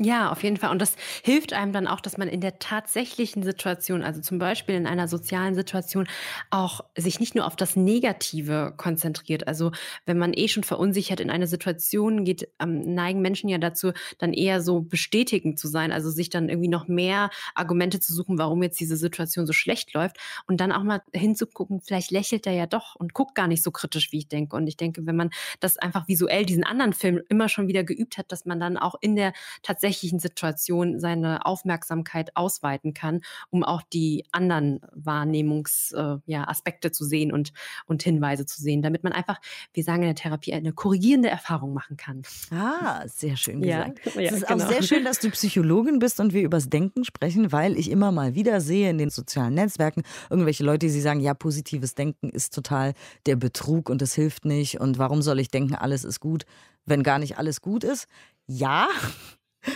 Ja, 0.00 0.32
auf 0.32 0.42
jeden 0.42 0.56
Fall. 0.56 0.70
Und 0.70 0.80
das 0.80 0.96
hilft 1.22 1.52
einem 1.52 1.72
dann 1.72 1.86
auch, 1.86 2.00
dass 2.00 2.16
man 2.16 2.26
in 2.26 2.40
der 2.40 2.58
tatsächlichen 2.58 3.42
Situation, 3.42 4.02
also 4.02 4.20
zum 4.20 4.38
Beispiel 4.38 4.74
in 4.74 4.86
einer 4.86 5.06
sozialen 5.06 5.54
Situation, 5.54 6.08
auch 6.50 6.80
sich 6.96 7.20
nicht 7.20 7.34
nur 7.36 7.46
auf 7.46 7.54
das 7.56 7.76
Negative 7.76 8.72
konzentriert. 8.76 9.46
Also 9.46 9.70
wenn 10.06 10.18
man 10.18 10.32
eh 10.34 10.48
schon 10.48 10.64
verunsichert 10.64 11.20
in 11.20 11.30
eine 11.30 11.46
Situation 11.46 12.24
geht, 12.24 12.48
ähm, 12.58 12.94
neigen 12.94 13.20
Menschen 13.20 13.48
ja 13.50 13.58
dazu, 13.58 13.92
dann 14.18 14.32
eher 14.32 14.60
so 14.62 14.80
bestätigend 14.80 15.58
zu 15.58 15.68
sein, 15.68 15.92
also 15.92 16.10
sich 16.10 16.30
dann 16.30 16.48
irgendwie 16.48 16.68
noch 16.70 16.88
mehr 16.88 17.30
Argumente 17.54 18.00
zu 18.00 18.12
suchen, 18.14 18.38
warum 18.38 18.62
jetzt 18.62 18.80
diese 18.80 18.96
Situation 18.96 19.46
so 19.46 19.52
schlecht 19.52 19.92
läuft 19.94 20.16
und 20.46 20.60
dann 20.60 20.72
auch 20.72 20.82
mal 20.82 21.02
hinzugucken, 21.12 21.80
vielleicht 21.80 22.10
lächelt 22.10 22.46
er 22.46 22.54
ja 22.54 22.66
doch 22.66 22.96
und 22.96 23.12
guckt 23.14 23.34
gar 23.34 23.46
nicht 23.46 23.62
so 23.62 23.70
kritisch, 23.70 24.10
wie 24.10 24.18
ich 24.18 24.28
denke. 24.28 24.56
Und 24.56 24.66
ich 24.66 24.76
denke, 24.78 25.06
wenn 25.06 25.16
man 25.16 25.30
das 25.60 25.76
einfach 25.78 26.08
visuell, 26.08 26.44
diesen 26.46 26.64
anderen 26.64 26.92
Film 26.94 27.20
immer 27.28 27.48
schon 27.48 27.68
wieder 27.68 27.84
geübt 27.84 28.16
hat, 28.18 28.32
dass 28.32 28.46
man 28.46 28.58
dann 28.58 28.76
auch 28.78 28.94
in 29.00 29.14
der 29.16 29.32
tatsächlichen 29.62 29.81
tatsächlichen 29.82 30.20
Situation 30.20 31.00
seine 31.00 31.44
Aufmerksamkeit 31.44 32.36
ausweiten 32.36 32.94
kann, 32.94 33.20
um 33.50 33.64
auch 33.64 33.82
die 33.82 34.24
anderen 34.30 34.80
Wahrnehmungsaspekte 34.92 36.88
äh, 36.88 36.90
ja, 36.90 36.92
zu 36.92 37.04
sehen 37.04 37.32
und, 37.32 37.52
und 37.86 38.02
Hinweise 38.04 38.46
zu 38.46 38.62
sehen, 38.62 38.82
damit 38.82 39.02
man 39.02 39.12
einfach, 39.12 39.40
wir 39.72 39.82
sagen 39.82 40.02
in 40.02 40.08
der 40.08 40.14
Therapie, 40.14 40.54
eine 40.54 40.72
korrigierende 40.72 41.28
Erfahrung 41.28 41.74
machen 41.74 41.96
kann. 41.96 42.22
Ah, 42.52 43.02
sehr 43.08 43.36
schön 43.36 43.60
gesagt. 43.60 44.06
Ja, 44.06 44.12
ja, 44.20 44.30
es 44.30 44.36
ist 44.36 44.46
genau. 44.46 44.64
auch 44.64 44.68
sehr 44.68 44.82
schön, 44.84 45.04
dass 45.04 45.18
du 45.18 45.30
Psychologin 45.30 45.98
bist 45.98 46.20
und 46.20 46.32
wir 46.32 46.42
übers 46.42 46.68
Denken 46.68 47.04
sprechen, 47.04 47.50
weil 47.50 47.76
ich 47.76 47.90
immer 47.90 48.12
mal 48.12 48.36
wieder 48.36 48.60
sehe 48.60 48.88
in 48.88 48.98
den 48.98 49.10
sozialen 49.10 49.54
Netzwerken 49.54 50.04
irgendwelche 50.30 50.62
Leute, 50.62 50.86
die 50.86 51.00
sagen, 51.00 51.18
ja, 51.18 51.34
positives 51.34 51.96
Denken 51.96 52.30
ist 52.30 52.54
total 52.54 52.94
der 53.26 53.34
Betrug 53.34 53.90
und 53.90 54.00
es 54.00 54.14
hilft 54.14 54.44
nicht 54.44 54.80
und 54.80 54.98
warum 54.98 55.22
soll 55.22 55.40
ich 55.40 55.50
denken, 55.50 55.74
alles 55.74 56.04
ist 56.04 56.20
gut, 56.20 56.44
wenn 56.86 57.02
gar 57.02 57.18
nicht 57.18 57.38
alles 57.38 57.60
gut 57.60 57.82
ist. 57.82 58.06
Ja, 58.46 58.88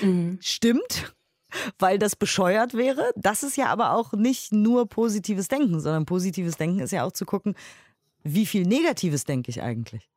Mhm. 0.03 0.39
Stimmt, 0.41 1.15
weil 1.79 1.99
das 1.99 2.17
bescheuert 2.17 2.75
wäre. 2.75 3.13
Das 3.17 3.43
ist 3.43 3.57
ja 3.57 3.67
aber 3.67 3.93
auch 3.93 4.13
nicht 4.13 4.53
nur 4.53 4.89
positives 4.89 5.49
Denken, 5.49 5.81
sondern 5.81 6.07
positives 6.07 6.57
Denken 6.57 6.81
ist 6.81 6.93
ja 6.93 7.05
auch 7.05 7.13
zu 7.13 7.25
gucken, 7.25 7.55
wie 8.23 8.47
viel 8.47 8.63
Negatives 8.63 9.25
denke 9.25 9.51
ich 9.51 9.63
eigentlich. 9.63 10.11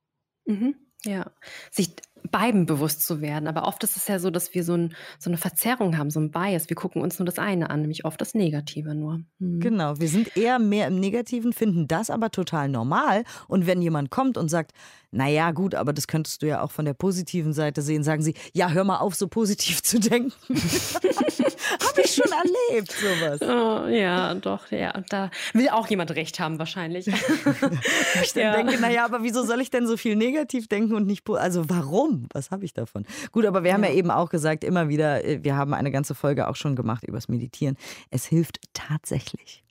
Mhm. 0.46 0.76
Ja, 1.06 1.32
sich 1.72 1.92
beiden 2.32 2.66
bewusst 2.66 3.06
zu 3.06 3.22
werden. 3.22 3.48
Aber 3.48 3.66
oft 3.68 3.84
ist 3.84 3.96
es 3.96 4.08
ja 4.08 4.20
so, 4.20 4.30
dass 4.30 4.54
wir 4.54 4.64
so, 4.64 4.74
ein, 4.74 4.96
so 5.18 5.30
eine 5.30 5.38
Verzerrung 5.38 5.98
haben, 5.98 6.10
so 6.10 6.20
ein 6.20 6.32
Bias. 6.32 6.70
Wir 6.70 6.76
gucken 6.76 7.02
uns 7.02 7.20
nur 7.20 7.26
das 7.26 7.40
eine 7.40 7.70
an, 7.70 7.82
nämlich 7.82 8.06
oft 8.06 8.20
das 8.20 8.34
Negative 8.34 8.96
nur. 8.96 9.22
Mhm. 9.40 9.60
Genau, 9.60 10.00
wir 10.00 10.10
sind 10.10 10.36
eher 10.36 10.60
mehr 10.60 10.88
im 10.88 11.00
Negativen, 11.00 11.54
finden 11.54 11.88
das 11.88 12.10
aber 12.10 12.32
total 12.32 12.70
normal. 12.70 13.24
Und 13.48 13.68
wenn 13.68 13.82
jemand 13.82 14.12
kommt 14.12 14.38
und 14.38 14.50
sagt, 14.50 14.74
naja, 15.12 15.52
gut, 15.52 15.74
aber 15.74 15.92
das 15.92 16.08
könntest 16.08 16.44
du 16.44 16.48
ja 16.48 16.62
auch 16.62 16.72
von 16.72 16.86
der 16.86 16.94
positiven 16.94 17.52
Seite 17.52 17.82
sehen. 17.82 18.04
Sagen 18.04 18.22
sie, 18.22 18.36
ja, 18.54 18.70
hör 18.70 18.84
mal 18.84 18.98
auf, 18.98 19.16
so 19.16 19.28
positiv 19.28 19.82
zu 19.84 20.00
denken. 20.00 20.32
Habe 20.50 22.02
ich 22.04 22.14
schon 22.14 22.32
erlebt, 22.32 22.92
sowas. 22.92 23.42
Oh, 23.42 23.88
ja, 23.88 24.36
doch, 24.36 24.72
ja. 24.72 24.94
Da 25.10 25.32
will 25.54 25.70
auch 25.70 25.88
jemand 25.88 26.12
recht 26.12 26.40
haben, 26.40 26.60
wahrscheinlich. 26.60 27.08
ich 28.24 28.36
ja. 28.36 28.56
denke, 28.56 28.80
naja, 28.80 29.06
aber 29.06 29.24
wieso 29.24 29.44
soll 29.44 29.62
ich 29.62 29.72
denn 29.72 29.88
so 29.88 29.98
viel 29.98 30.16
negativ 30.16 30.68
denken 30.68 30.94
und 30.96 31.08
nicht, 31.08 31.28
also 31.30 31.70
warum? 31.70 32.28
Was 32.34 32.52
habe 32.52 32.66
ich 32.66 32.74
davon? 32.74 33.06
Gut, 33.32 33.46
aber 33.46 33.64
wir 33.64 33.74
haben 33.74 33.84
ja. 33.84 33.90
ja 33.90 33.96
eben 33.96 34.12
auch 34.12 34.30
gesagt, 34.30 34.64
immer 34.64 34.90
wieder, 34.90 35.24
äh, 35.26 35.44
wir 35.44 35.56
haben 35.56 35.74
eine 35.74 35.92
ganze 35.92 36.14
Folge 36.16 36.48
auch 36.48 36.56
schon 36.56 36.76
gemacht 36.76 37.04
übers 37.04 37.28
Meditieren. 37.28 37.78
Es 38.12 38.26
hilft 38.26 38.60
tatsächlich. 38.74 39.64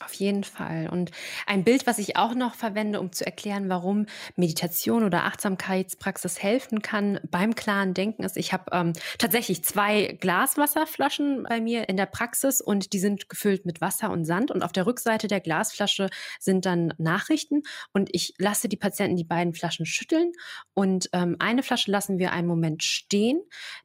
Auf 0.00 0.12
jeden 0.14 0.42
Fall. 0.42 0.88
Und 0.90 1.12
ein 1.46 1.62
Bild, 1.62 1.86
was 1.86 1.98
ich 1.98 2.16
auch 2.16 2.34
noch 2.34 2.56
verwende, 2.56 3.00
um 3.00 3.12
zu 3.12 3.24
erklären, 3.24 3.68
warum 3.68 4.06
Meditation 4.34 5.04
oder 5.04 5.22
Achtsamkeitspraxis 5.22 6.42
helfen 6.42 6.82
kann 6.82 7.20
beim 7.30 7.54
klaren 7.54 7.94
Denken, 7.94 8.24
ist, 8.24 8.36
ich 8.36 8.52
habe 8.52 8.64
ähm, 8.72 8.92
tatsächlich 9.18 9.62
zwei 9.64 10.18
Glaswasserflaschen 10.20 11.44
bei 11.44 11.60
mir 11.60 11.88
in 11.88 11.96
der 11.96 12.06
Praxis 12.06 12.60
und 12.60 12.92
die 12.92 12.98
sind 12.98 13.28
gefüllt 13.28 13.66
mit 13.66 13.80
Wasser 13.80 14.10
und 14.10 14.24
Sand. 14.24 14.50
Und 14.50 14.64
auf 14.64 14.72
der 14.72 14.84
Rückseite 14.84 15.28
der 15.28 15.40
Glasflasche 15.40 16.08
sind 16.40 16.66
dann 16.66 16.92
Nachrichten 16.98 17.62
und 17.92 18.08
ich 18.12 18.34
lasse 18.36 18.68
die 18.68 18.76
Patienten 18.76 19.16
die 19.16 19.22
beiden 19.22 19.54
Flaschen 19.54 19.86
schütteln 19.86 20.32
und 20.74 21.08
ähm, 21.12 21.36
eine 21.38 21.62
Flasche 21.62 21.92
lassen 21.92 22.18
wir 22.18 22.32
einen 22.32 22.48
Moment 22.48 22.82
stehen. 22.82 23.40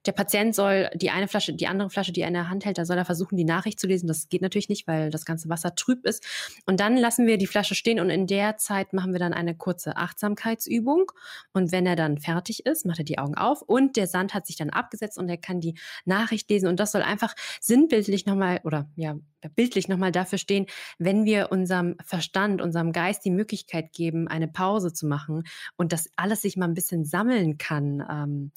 Der 0.08 0.13
Patient 0.13 0.56
soll 0.56 0.89
die 0.95 1.12
eine 1.12 1.28
Flasche, 1.28 1.54
die 1.54 1.67
andere 1.67 1.91
Flasche, 1.91 2.12
die 2.12 2.22
er 2.22 2.30
in 2.30 2.34
der 2.34 2.50
Hand 2.50 2.65
hält, 2.65 2.80
da 2.80 2.86
soll 2.86 2.98
er 2.98 3.06
versuchen, 3.06 3.38
die 3.38 3.45
Nachricht 3.45 3.80
zu 3.80 3.86
lesen. 3.86 4.08
Das 4.08 4.28
geht 4.28 4.41
natürlich 4.41 4.69
nicht, 4.69 4.88
weil 4.88 5.12
das 5.12 5.24
ganze 5.24 5.50
Wasser 5.50 5.76
trüb 5.76 6.00
trüb 6.00 6.06
ist. 6.10 6.26
Und 6.65 6.80
dann 6.80 6.98
lassen 6.98 7.28
wir 7.28 7.38
die 7.38 7.48
Flasche 7.48 7.76
stehen 7.76 8.00
und 8.00 8.10
in 8.10 8.28
der 8.28 8.58
Zeit 8.58 8.93
machen 8.93 9.13
wir 9.13 9.19
dann 9.19 9.34
eine 9.34 9.56
kurze 9.56 9.95
Achtsamkeitsübung. 9.95 11.12
Und 11.54 11.72
wenn 11.72 11.86
er 11.86 11.95
dann 11.95 12.17
fertig 12.17 12.65
ist, 12.65 12.86
macht 12.86 13.00
er 13.00 13.06
die 13.06 13.19
Augen 13.19 13.36
auf 13.36 13.62
und 13.62 13.95
der 13.95 14.08
Sand 14.08 14.34
hat 14.34 14.48
sich 14.48 14.58
dann 14.58 14.69
abgesetzt 14.69 15.17
und 15.17 15.30
er 15.30 15.38
kann 15.38 15.62
die 15.62 15.78
Nachricht 16.06 16.50
lesen. 16.50 16.67
Und 16.67 16.80
das 16.80 16.91
soll 16.91 17.02
einfach 17.02 17.36
sinnbildlich 17.62 18.26
nochmal 18.26 18.60
oder 18.63 18.89
ja, 18.95 19.15
bildlich 19.56 19.88
nochmal 19.88 20.12
dafür 20.12 20.38
stehen, 20.38 20.65
wenn 20.98 21.24
wir 21.24 21.52
unserem 21.52 21.95
Verstand, 22.04 22.62
unserem 22.62 22.91
Geist 22.91 23.24
die 23.24 23.32
Möglichkeit 23.32 23.93
geben, 23.93 24.28
eine 24.28 24.48
Pause 24.48 24.91
zu 24.91 25.08
machen 25.08 25.43
und 25.78 25.93
das 25.93 26.10
alles 26.17 26.41
sich 26.41 26.58
mal 26.58 26.67
ein 26.67 26.74
bisschen 26.74 27.06
sammeln 27.06 27.58
kann. 27.58 28.06
Ähm, 28.10 28.52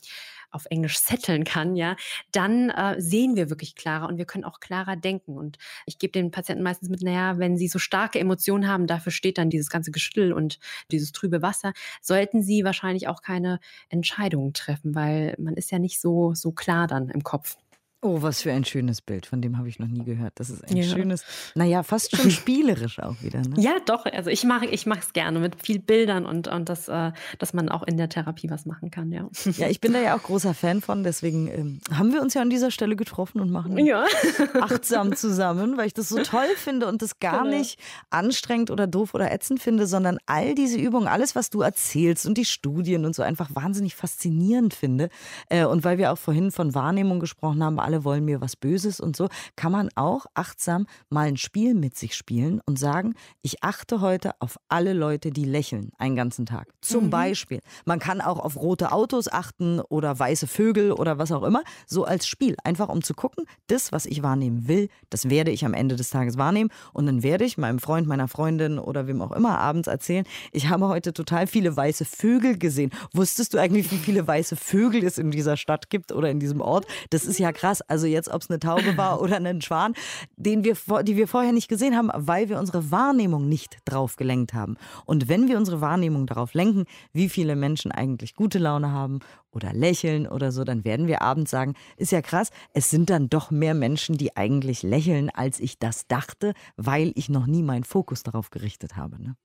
auf 0.53 0.67
Englisch 0.71 0.99
setteln 0.99 1.45
kann, 1.45 1.77
ja, 1.77 1.97
dann 2.33 2.71
äh, 2.71 3.01
sehen 3.01 3.37
wir 3.37 3.51
wirklich 3.51 3.75
klarer 3.75 4.09
und 4.09 4.19
wir 4.19 4.25
können 4.25 4.45
auch 4.45 4.61
klarer 4.61 4.97
denken. 4.97 5.37
Und 5.37 5.59
ich 5.87 5.99
gebe 5.99 6.13
den 6.13 6.31
Patienten 6.31 6.63
meistens 6.63 6.89
mit, 6.89 7.03
naja, 7.03 7.39
wenn 7.39 7.57
sie 7.57 7.69
so 7.69 7.79
starke 7.79 8.19
Emotionen 8.19 8.69
haben, 8.69 8.87
dafür 8.87 9.13
steht 9.13 9.39
dann 9.39 9.51
dieses 9.51 9.71
ganze 9.71 9.91
Geschüttel 9.91 10.33
und 10.33 10.59
dieses 10.91 11.13
trübe 11.13 11.43
Wasser, 11.43 11.73
sollten 12.01 12.43
sie 12.43 12.65
wahrscheinlich 12.65 13.09
auch 13.09 13.23
keine 13.23 13.61
Entscheidungen 13.89 14.53
treffen, 14.53 14.95
weil 14.95 15.35
man 15.39 15.55
ist 15.55 15.71
ja 15.71 15.79
nicht 15.79 16.01
so, 16.01 16.35
so 16.35 16.53
klar 16.53 16.87
dann 16.87 17.09
im 17.09 17.23
Kopf. 17.23 17.57
Oh, 18.05 18.21
was 18.21 18.43
für 18.43 18.51
ein 18.51 18.65
schönes 18.65 19.01
Bild. 19.01 19.27
Von 19.27 19.41
dem 19.41 19.59
habe 19.59 19.69
ich 19.69 19.79
noch 19.79 19.87
nie 19.87 20.03
gehört. 20.03 20.33
Das 20.35 20.51
ist 20.51 20.69
ein 20.69 20.77
ja. 20.77 20.83
schönes, 20.83 21.25
naja, 21.55 21.85
fast 21.85 22.17
schon 22.17 22.31
spielerisch 22.33 22.99
auch 22.99 23.23
wieder. 23.23 23.43
Ne? 23.43 23.55
Ja, 23.59 23.77
doch. 23.87 24.07
Also 24.07 24.29
ich 24.29 24.43
mache 24.43 24.67
ich 24.67 24.87
es 24.89 25.13
gerne 25.13 25.39
mit 25.39 25.63
viel 25.63 25.79
Bildern 25.79 26.27
und, 26.27 26.49
und 26.49 26.69
das, 26.69 26.89
äh, 26.89 27.13
dass 27.39 27.55
man 27.55 27.69
auch 27.69 27.85
in 27.85 27.97
der 27.97 28.09
Therapie 28.09 28.51
was 28.51 28.67
machen 28.67 28.91
kann, 28.91 29.13
ja. 29.13 29.29
Ja, 29.57 29.69
ich 29.69 29.81
bin 29.81 29.93
da 29.93 30.01
ja 30.01 30.17
auch 30.17 30.23
großer 30.25 30.53
Fan 30.53 30.81
von. 30.81 31.05
Deswegen 31.05 31.47
ähm, 31.47 31.81
haben 31.97 32.13
wir 32.13 32.23
uns 32.23 32.35
ja 32.35 32.43
an 32.43 32.51
dieser 32.51 32.73
Stelle 32.73 32.97
getroffen 32.97 33.41
und 33.41 33.53
machen 33.53 33.79
ja. 33.79 34.05
achtsam 34.61 35.15
zusammen, 35.15 35.77
weil 35.77 35.87
ich 35.87 35.95
das 35.95 36.09
so 36.09 36.21
toll 36.25 36.49
finde 36.57 36.89
und 36.89 37.03
das 37.03 37.21
gar 37.21 37.45
genau. 37.45 37.57
nicht 37.57 37.79
anstrengend 38.11 38.73
oder 38.73 38.89
doof 38.89 39.15
oder 39.15 39.31
ätzend 39.31 39.63
finde, 39.63 39.87
sondern 39.87 40.19
all 40.27 40.57
diese 40.57 40.77
Übungen, 40.77 41.07
alles, 41.07 41.37
was 41.37 41.51
du 41.51 41.61
erzählst 41.61 42.27
und 42.27 42.37
die 42.37 42.47
Studien 42.47 43.05
und 43.05 43.15
so 43.15 43.23
einfach 43.23 43.55
wahnsinnig 43.55 43.95
faszinierend 43.95 44.75
finde. 44.75 45.09
Äh, 45.49 45.67
und 45.67 45.85
weil 45.85 45.99
wir 45.99 46.13
auch 46.13 46.19
vorhin 46.19 46.51
von 46.51 46.75
Wahrnehmung 46.75 47.21
gesprochen 47.21 47.63
haben, 47.63 47.79
alle 47.93 48.05
wollen 48.05 48.25
mir 48.25 48.41
was 48.41 48.57
Böses 48.57 49.01
und 49.01 49.17
so, 49.17 49.29
kann 49.55 49.71
man 49.71 49.91
auch 49.97 50.25
achtsam 50.33 50.87
mal 51.11 51.27
ein 51.27 51.37
Spiel 51.37 51.75
mit 51.75 51.95
sich 51.95 52.15
spielen 52.15 52.63
und 52.65 52.79
sagen, 52.79 53.13
ich 53.43 53.63
achte 53.63 54.01
heute 54.01 54.33
auf 54.39 54.57
alle 54.71 54.95
Leute, 54.95 55.31
die 55.31 55.45
lächeln 55.45 55.91
einen 55.99 56.17
ganzen 56.17 56.47
Tag. 56.47 56.69
Zum 56.81 57.07
mhm. 57.07 57.11
Beispiel. 57.11 57.61
Man 57.85 57.99
kann 57.99 58.23
auch 58.23 58.39
auf 58.39 58.57
rote 58.57 58.93
Autos 58.93 59.31
achten 59.31 59.81
oder 59.81 60.19
weiße 60.19 60.47
Vögel 60.47 60.93
oder 60.93 61.19
was 61.19 61.33
auch 61.33 61.43
immer, 61.43 61.65
so 61.87 62.05
als 62.05 62.27
Spiel. 62.27 62.57
Einfach 62.65 62.89
um 62.89 63.03
zu 63.03 63.13
gucken, 63.13 63.45
das, 63.67 63.93
was 63.93 64.07
ich 64.07 64.23
wahrnehmen 64.23 64.69
will, 64.69 64.89
das 65.11 65.29
werde 65.29 65.51
ich 65.51 65.67
am 65.67 65.75
Ende 65.75 65.97
des 65.97 66.09
Tages 66.09 66.39
wahrnehmen 66.39 66.71
und 66.95 67.05
dann 67.05 67.23
werde 67.23 67.45
ich 67.45 67.59
meinem 67.59 67.79
Freund, 67.79 68.07
meiner 68.07 68.29
Freundin 68.29 68.79
oder 68.79 69.07
wem 69.07 69.21
auch 69.21 69.33
immer 69.33 69.59
abends 69.59 69.87
erzählen, 69.87 70.25
ich 70.51 70.71
habe 70.71 70.89
heute 70.89 71.13
total 71.13 71.47
viele 71.47 71.77
weiße 71.77 72.07
Vögel 72.07 72.57
gesehen. 72.57 72.91
Wusstest 73.13 73.53
du 73.53 73.59
eigentlich, 73.59 73.91
wie 73.91 73.99
viele 73.99 74.27
weiße 74.27 74.57
Vögel 74.57 75.05
es 75.05 75.19
in 75.19 75.31
dieser 75.31 75.59
Stadt 75.59 75.91
gibt 75.91 76.11
oder 76.13 76.31
in 76.31 76.41
diesem 76.41 76.63
Ort? 76.63 76.87
Das 77.11 77.27
ist 77.27 77.39
ja 77.39 77.53
krass. 77.53 77.82
Also 77.89 78.07
jetzt 78.07 78.29
ob 78.29 78.43
es 78.43 78.51
eine 78.51 78.59
Taube 78.59 78.97
war 78.97 79.21
oder 79.23 79.37
ein 79.37 79.61
Schwan, 79.61 79.95
den 80.37 80.65
wir, 80.65 80.77
die 81.03 81.17
wir 81.17 81.29
vorher 81.29 81.53
nicht 81.53 81.69
gesehen 81.69 81.97
haben, 81.97 82.11
weil 82.15 82.49
wir 82.49 82.59
unsere 82.59 82.91
Wahrnehmung 82.91 83.49
nicht 83.49 83.79
drauf 83.85 84.17
gelenkt 84.17 84.55
haben. 84.55 84.77
Und 85.05 85.29
wenn 85.29 85.49
wir 85.49 85.57
unsere 85.57 85.81
Wahrnehmung 85.81 86.27
darauf 86.27 86.55
lenken, 86.55 86.85
wie 87.13 87.29
viele 87.29 87.57
Menschen 87.57 87.93
eigentlich 87.93 88.35
gute 88.35 88.59
Laune 88.59 88.91
haben 88.91 89.21
oder 89.51 89.73
lächeln 89.73 90.27
oder 90.27 90.53
so, 90.53 90.65
dann 90.65 90.85
werden 90.85 91.07
wir 91.07 91.23
abends 91.23 91.51
sagen, 91.51 91.75
ist 91.97 92.13
ja 92.13 92.23
krass, 92.23 92.51
es 92.73 92.91
sind 92.91 93.11
dann 93.11 93.29
doch 93.29 93.51
mehr 93.51 93.75
Menschen, 93.75 94.17
die 94.17 94.37
eigentlich 94.37 94.83
lächeln, 94.83 95.31
als 95.31 95.61
ich 95.61 95.79
das 95.79 96.07
dachte, 96.07 96.55
weil 96.77 97.13
ich 97.15 97.29
noch 97.29 97.47
nie 97.47 97.63
meinen 97.63 97.85
Fokus 97.85 98.23
darauf 98.23 98.51
gerichtet 98.51 98.97
habe. 98.97 99.23
Ne? 99.23 99.37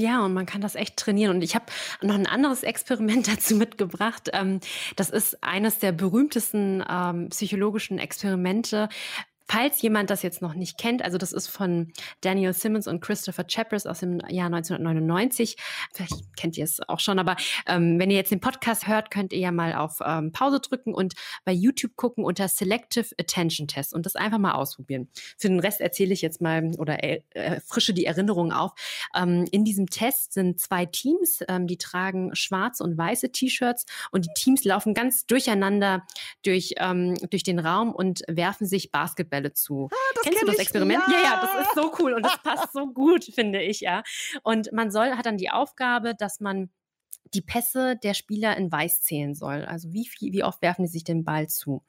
Ja, 0.00 0.24
und 0.24 0.32
man 0.32 0.46
kann 0.46 0.60
das 0.60 0.76
echt 0.76 0.96
trainieren. 0.96 1.36
Und 1.36 1.42
ich 1.42 1.56
habe 1.56 1.64
noch 2.02 2.14
ein 2.14 2.28
anderes 2.28 2.62
Experiment 2.62 3.26
dazu 3.32 3.56
mitgebracht. 3.56 4.30
Ähm, 4.32 4.60
das 4.94 5.10
ist 5.10 5.42
eines 5.42 5.80
der 5.80 5.90
berühmtesten 5.90 6.84
ähm, 6.88 7.30
psychologischen 7.30 7.98
Experimente, 7.98 8.88
Falls 9.50 9.80
jemand 9.80 10.10
das 10.10 10.22
jetzt 10.22 10.42
noch 10.42 10.54
nicht 10.54 10.78
kennt, 10.78 11.02
also 11.02 11.16
das 11.16 11.32
ist 11.32 11.48
von 11.48 11.92
Daniel 12.20 12.52
Simmons 12.52 12.86
und 12.86 13.00
Christopher 13.00 13.46
Chappers 13.46 13.86
aus 13.86 14.00
dem 14.00 14.20
Jahr 14.28 14.46
1999. 14.46 15.56
Vielleicht 15.92 16.36
kennt 16.36 16.58
ihr 16.58 16.64
es 16.64 16.80
auch 16.86 17.00
schon, 17.00 17.18
aber 17.18 17.36
ähm, 17.66 17.98
wenn 17.98 18.10
ihr 18.10 18.16
jetzt 18.16 18.30
den 18.30 18.40
Podcast 18.40 18.86
hört, 18.86 19.10
könnt 19.10 19.32
ihr 19.32 19.38
ja 19.38 19.50
mal 19.50 19.74
auf 19.74 20.00
ähm, 20.04 20.32
Pause 20.32 20.60
drücken 20.60 20.92
und 20.92 21.14
bei 21.44 21.52
YouTube 21.52 21.96
gucken 21.96 22.24
unter 22.24 22.46
Selective 22.46 23.06
Attention 23.18 23.68
Test 23.68 23.94
und 23.94 24.04
das 24.04 24.16
einfach 24.16 24.38
mal 24.38 24.52
ausprobieren. 24.52 25.08
Für 25.38 25.48
den 25.48 25.60
Rest 25.60 25.80
erzähle 25.80 26.12
ich 26.12 26.20
jetzt 26.20 26.42
mal 26.42 26.72
oder 26.76 27.02
äh, 27.02 27.22
frische 27.64 27.94
die 27.94 28.04
Erinnerungen 28.04 28.52
auf. 28.52 28.72
Ähm, 29.16 29.46
in 29.50 29.64
diesem 29.64 29.86
Test 29.86 30.34
sind 30.34 30.60
zwei 30.60 30.84
Teams, 30.84 31.40
ähm, 31.48 31.66
die 31.66 31.78
tragen 31.78 32.34
schwarze 32.34 32.84
und 32.84 32.98
weiße 32.98 33.32
T-Shirts 33.32 33.86
und 34.10 34.26
die 34.26 34.34
Teams 34.34 34.64
laufen 34.64 34.92
ganz 34.92 35.24
durcheinander 35.26 36.04
durch, 36.44 36.74
ähm, 36.76 37.14
durch 37.30 37.44
den 37.44 37.58
Raum 37.58 37.94
und 37.94 38.22
werfen 38.28 38.66
sich 38.66 38.90
Basketball 38.90 39.37
Bälle 39.38 39.52
zu. 39.52 39.88
Ah, 39.92 39.96
das 40.14 40.24
Kennst 40.24 40.42
du 40.42 40.46
das 40.46 40.58
Experiment? 40.58 41.02
Ja. 41.08 41.14
ja, 41.14 41.22
ja, 41.22 41.40
das 41.40 41.66
ist 41.66 41.74
so 41.74 41.92
cool 41.98 42.12
und 42.12 42.22
das 42.24 42.38
passt 42.42 42.72
so 42.72 42.86
gut, 42.86 43.24
finde 43.24 43.62
ich, 43.62 43.80
ja. 43.80 44.02
Und 44.42 44.72
man 44.72 44.90
soll, 44.90 45.10
hat 45.12 45.26
dann 45.26 45.36
die 45.36 45.50
Aufgabe, 45.50 46.14
dass 46.14 46.40
man 46.40 46.70
die 47.34 47.42
Pässe 47.42 47.96
der 48.02 48.14
Spieler 48.14 48.56
in 48.56 48.70
Weiß 48.70 49.02
zählen 49.02 49.34
soll. 49.34 49.64
Also 49.64 49.92
wie 49.92 50.06
viel, 50.06 50.32
wie 50.32 50.44
oft 50.44 50.62
werfen 50.62 50.82
die 50.82 50.88
sich 50.88 51.04
den 51.04 51.24
Ball 51.24 51.48
zu? 51.48 51.82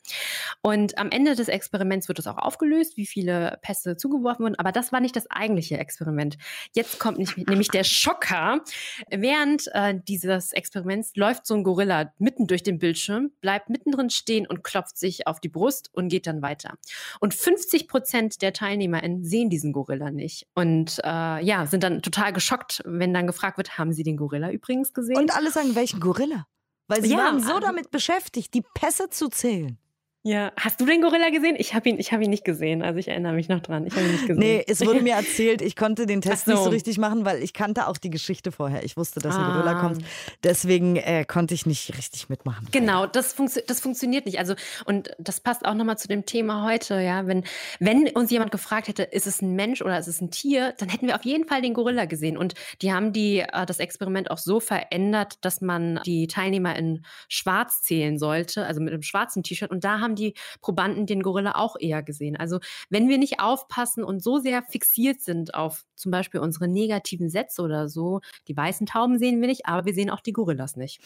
Und 0.61 0.97
am 0.97 1.09
Ende 1.11 1.35
des 1.35 1.47
Experiments 1.47 2.07
wird 2.07 2.19
es 2.19 2.27
auch 2.27 2.37
aufgelöst, 2.37 2.97
wie 2.97 3.05
viele 3.05 3.59
Pässe 3.61 3.97
zugeworfen 3.97 4.45
wurden. 4.45 4.55
Aber 4.55 4.71
das 4.71 4.91
war 4.91 4.99
nicht 4.99 5.15
das 5.15 5.29
eigentliche 5.29 5.77
Experiment. 5.77 6.37
Jetzt 6.73 6.99
kommt 6.99 7.17
nicht, 7.17 7.37
nämlich 7.37 7.69
der 7.69 7.83
Schocker. 7.83 8.61
Während 9.09 9.69
äh, 9.73 9.95
dieses 10.07 10.51
Experiments 10.51 11.15
läuft 11.15 11.45
so 11.45 11.55
ein 11.55 11.63
Gorilla 11.63 12.13
mitten 12.17 12.47
durch 12.47 12.63
den 12.63 12.79
Bildschirm, 12.79 13.31
bleibt 13.41 13.69
mittendrin 13.69 14.09
stehen 14.09 14.47
und 14.47 14.63
klopft 14.63 14.97
sich 14.97 15.27
auf 15.27 15.39
die 15.39 15.49
Brust 15.49 15.89
und 15.93 16.09
geht 16.09 16.27
dann 16.27 16.41
weiter. 16.41 16.77
Und 17.19 17.33
50 17.33 17.87
Prozent 17.87 18.41
der 18.41 18.53
TeilnehmerInnen 18.53 19.23
sehen 19.23 19.49
diesen 19.49 19.71
Gorilla 19.71 20.11
nicht. 20.11 20.47
Und 20.53 20.99
äh, 21.03 21.43
ja, 21.43 21.65
sind 21.65 21.83
dann 21.83 22.01
total 22.01 22.33
geschockt, 22.33 22.81
wenn 22.85 23.13
dann 23.13 23.27
gefragt 23.27 23.57
wird, 23.57 23.77
haben 23.77 23.93
sie 23.93 24.03
den 24.03 24.17
Gorilla 24.17 24.51
übrigens 24.51 24.93
gesehen? 24.93 25.17
Und 25.17 25.28
alle 25.35 25.51
sagen, 25.51 25.75
welchen 25.75 25.99
Gorilla? 25.99 26.45
Weil 26.87 27.01
sie 27.03 27.11
Ja, 27.11 27.17
waren 27.19 27.41
so 27.41 27.49
also- 27.49 27.59
damit 27.59 27.91
beschäftigt, 27.91 28.53
die 28.53 28.63
Pässe 28.73 29.09
zu 29.09 29.29
zählen. 29.29 29.77
Ja, 30.23 30.51
hast 30.57 30.81
du 30.81 30.85
den 30.85 31.01
Gorilla 31.01 31.29
gesehen? 31.29 31.55
Ich 31.57 31.73
habe 31.73 31.87
ihn, 31.87 31.97
ich 31.97 32.11
habe 32.11 32.25
ihn 32.25 32.29
nicht 32.29 32.43
gesehen. 32.43 32.81
Also 32.81 32.99
ich 32.99 33.07
erinnere 33.07 33.31
mich 33.31 33.47
noch 33.47 33.61
dran. 33.61 33.87
Ich 33.87 33.93
habe 33.95 34.03
ihn 34.05 34.11
nicht 34.11 34.27
gesehen. 34.27 34.39
Nee, 34.39 34.65
es 34.67 34.85
wurde 34.85 34.99
mir 35.01 35.13
erzählt, 35.13 35.61
ich 35.61 35.77
konnte 35.77 36.05
den 36.05 36.19
Test 36.19 36.45
so. 36.45 36.51
nicht 36.51 36.63
so 36.63 36.69
richtig 36.69 36.97
machen, 36.97 37.23
weil 37.23 37.41
ich 37.41 37.53
kannte 37.53 37.87
auch 37.87 37.95
die 37.97 38.09
Geschichte 38.09 38.51
vorher. 38.51 38.83
Ich 38.83 38.97
wusste, 38.97 39.21
dass 39.21 39.35
ein 39.35 39.41
Ah. 39.41 39.53
Gorilla 39.53 39.79
kommt. 39.79 40.03
Deswegen 40.43 40.97
äh, 40.97 41.23
konnte 41.25 41.53
ich 41.53 41.65
nicht 41.65 41.97
richtig 41.97 42.27
mitmachen. 42.27 42.67
Genau, 42.73 43.05
das, 43.05 43.31
funktio 43.31 43.61
das 43.65 43.79
funktioniert 43.79 44.25
nicht. 44.25 44.39
Also, 44.39 44.55
und 44.83 45.09
das 45.19 45.39
passt 45.39 45.63
auch 45.65 45.73
nochmal 45.73 45.97
zu 45.97 46.09
dem 46.09 46.25
Thema 46.25 46.65
heute, 46.65 46.99
ja. 46.99 47.25
Wenn, 47.25 47.45
wenn 47.79 48.09
uns 48.09 48.29
jemand 48.29 48.51
gefragt 48.51 48.89
hätte, 48.89 49.03
ist 49.03 49.25
es 49.25 49.41
ein 49.41 49.55
Mensch 49.55 49.81
oder 49.81 49.97
ist 49.97 50.07
es 50.07 50.19
ein 50.19 50.31
Tier, 50.31 50.73
dann 50.79 50.89
hätten 50.89 51.07
wir 51.07 51.15
auf 51.15 51.23
jeden 51.23 51.47
Fall 51.47 51.61
den 51.61 51.73
Gorilla 51.73 52.03
gesehen. 52.03 52.35
Und 52.37 52.55
die 52.81 52.91
haben 52.91 53.13
die, 53.13 53.39
äh, 53.39 53.65
das 53.65 53.79
Experiment 53.79 54.31
auch 54.31 54.37
so 54.37 54.59
verändert, 54.59 55.37
dass 55.45 55.61
man 55.61 56.01
die 56.05 56.27
Teilnehmer 56.27 56.75
in 56.75 57.05
schwarz 57.29 57.81
zählen 57.83 58.17
sollte, 58.19 58.65
also 58.65 58.81
mit 58.81 58.91
einem 58.93 59.01
schwarzen 59.03 59.43
T-Shirt. 59.43 59.71
Und 59.71 59.85
da 59.85 59.99
haben 59.99 60.08
die 60.15 60.33
Probanden 60.61 61.05
den 61.05 61.21
Gorilla 61.21 61.55
auch 61.55 61.75
eher 61.79 62.03
gesehen. 62.03 62.37
Also, 62.37 62.59
wenn 62.89 63.09
wir 63.09 63.17
nicht 63.17 63.39
aufpassen 63.39 64.03
und 64.03 64.23
so 64.23 64.39
sehr 64.39 64.63
fixiert 64.63 65.21
sind 65.21 65.53
auf 65.53 65.85
zum 65.95 66.11
Beispiel 66.11 66.39
unsere 66.39 66.67
negativen 66.67 67.29
Sätze 67.29 67.61
oder 67.61 67.89
so, 67.89 68.21
die 68.47 68.55
weißen 68.55 68.87
Tauben 68.87 69.19
sehen 69.19 69.41
wir 69.41 69.47
nicht, 69.47 69.65
aber 69.65 69.85
wir 69.85 69.93
sehen 69.93 70.09
auch 70.09 70.21
die 70.21 70.33
Gorillas 70.33 70.75
nicht. 70.75 71.01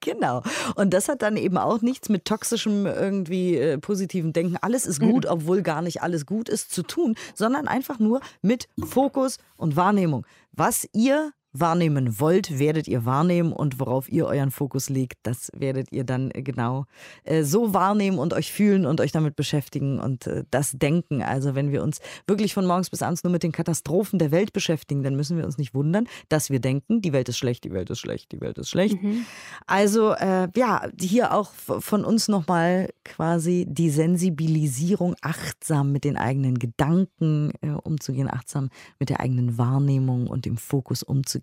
Genau. 0.00 0.42
Und 0.76 0.94
das 0.94 1.08
hat 1.08 1.22
dann 1.22 1.36
eben 1.36 1.58
auch 1.58 1.82
nichts 1.82 2.08
mit 2.08 2.24
toxischem 2.24 2.86
irgendwie 2.86 3.56
äh, 3.56 3.78
positiven 3.78 4.32
Denken. 4.32 4.56
Alles 4.60 4.86
ist 4.86 5.00
gut, 5.00 5.26
obwohl 5.26 5.62
gar 5.62 5.82
nicht 5.82 6.02
alles 6.02 6.24
gut 6.24 6.48
ist 6.48 6.72
zu 6.72 6.82
tun, 6.82 7.16
sondern 7.34 7.66
einfach 7.66 7.98
nur 7.98 8.20
mit 8.40 8.68
Fokus 8.84 9.38
und 9.56 9.76
Wahrnehmung. 9.76 10.24
Was 10.52 10.88
ihr 10.92 11.32
wahrnehmen 11.52 12.20
wollt, 12.20 12.58
werdet 12.58 12.88
ihr 12.88 13.04
wahrnehmen 13.04 13.52
und 13.52 13.80
worauf 13.80 14.08
ihr 14.10 14.26
euren 14.26 14.50
Fokus 14.50 14.90
legt, 14.90 15.18
das 15.22 15.50
werdet 15.56 15.90
ihr 15.92 16.04
dann 16.04 16.30
äh, 16.30 16.42
genau 16.42 16.84
äh, 17.24 17.42
so 17.42 17.72
wahrnehmen 17.72 18.18
und 18.18 18.34
euch 18.34 18.52
fühlen 18.52 18.84
und 18.84 19.00
euch 19.00 19.12
damit 19.12 19.34
beschäftigen 19.34 19.98
und 19.98 20.26
äh, 20.26 20.44
das 20.50 20.72
denken. 20.72 21.22
Also 21.22 21.54
wenn 21.54 21.72
wir 21.72 21.82
uns 21.82 22.00
wirklich 22.26 22.52
von 22.52 22.66
morgens 22.66 22.90
bis 22.90 23.02
abends 23.02 23.24
nur 23.24 23.32
mit 23.32 23.42
den 23.42 23.52
Katastrophen 23.52 24.18
der 24.18 24.30
Welt 24.30 24.52
beschäftigen, 24.52 25.02
dann 25.02 25.16
müssen 25.16 25.38
wir 25.38 25.44
uns 25.44 25.56
nicht 25.58 25.74
wundern, 25.74 26.06
dass 26.28 26.50
wir 26.50 26.60
denken, 26.60 27.00
die 27.00 27.12
Welt 27.12 27.28
ist 27.28 27.38
schlecht, 27.38 27.64
die 27.64 27.72
Welt 27.72 27.88
ist 27.90 28.00
schlecht, 28.00 28.32
die 28.32 28.40
Welt 28.40 28.58
ist 28.58 28.68
schlecht. 28.68 28.96
Also 29.66 30.12
äh, 30.12 30.48
ja, 30.54 30.86
hier 31.00 31.32
auch 31.32 31.52
von 31.52 32.04
uns 32.04 32.28
nochmal 32.28 32.90
quasi 33.04 33.66
die 33.68 33.90
Sensibilisierung, 33.90 35.14
achtsam 35.22 35.92
mit 35.92 36.04
den 36.04 36.16
eigenen 36.16 36.58
Gedanken 36.58 37.52
umzugehen, 37.82 38.28
achtsam 38.30 38.68
mit 38.98 39.08
der 39.08 39.20
eigenen 39.20 39.56
Wahrnehmung 39.58 40.26
und 40.26 40.44
dem 40.44 40.56
Fokus 40.56 41.02
umzugehen. 41.02 41.37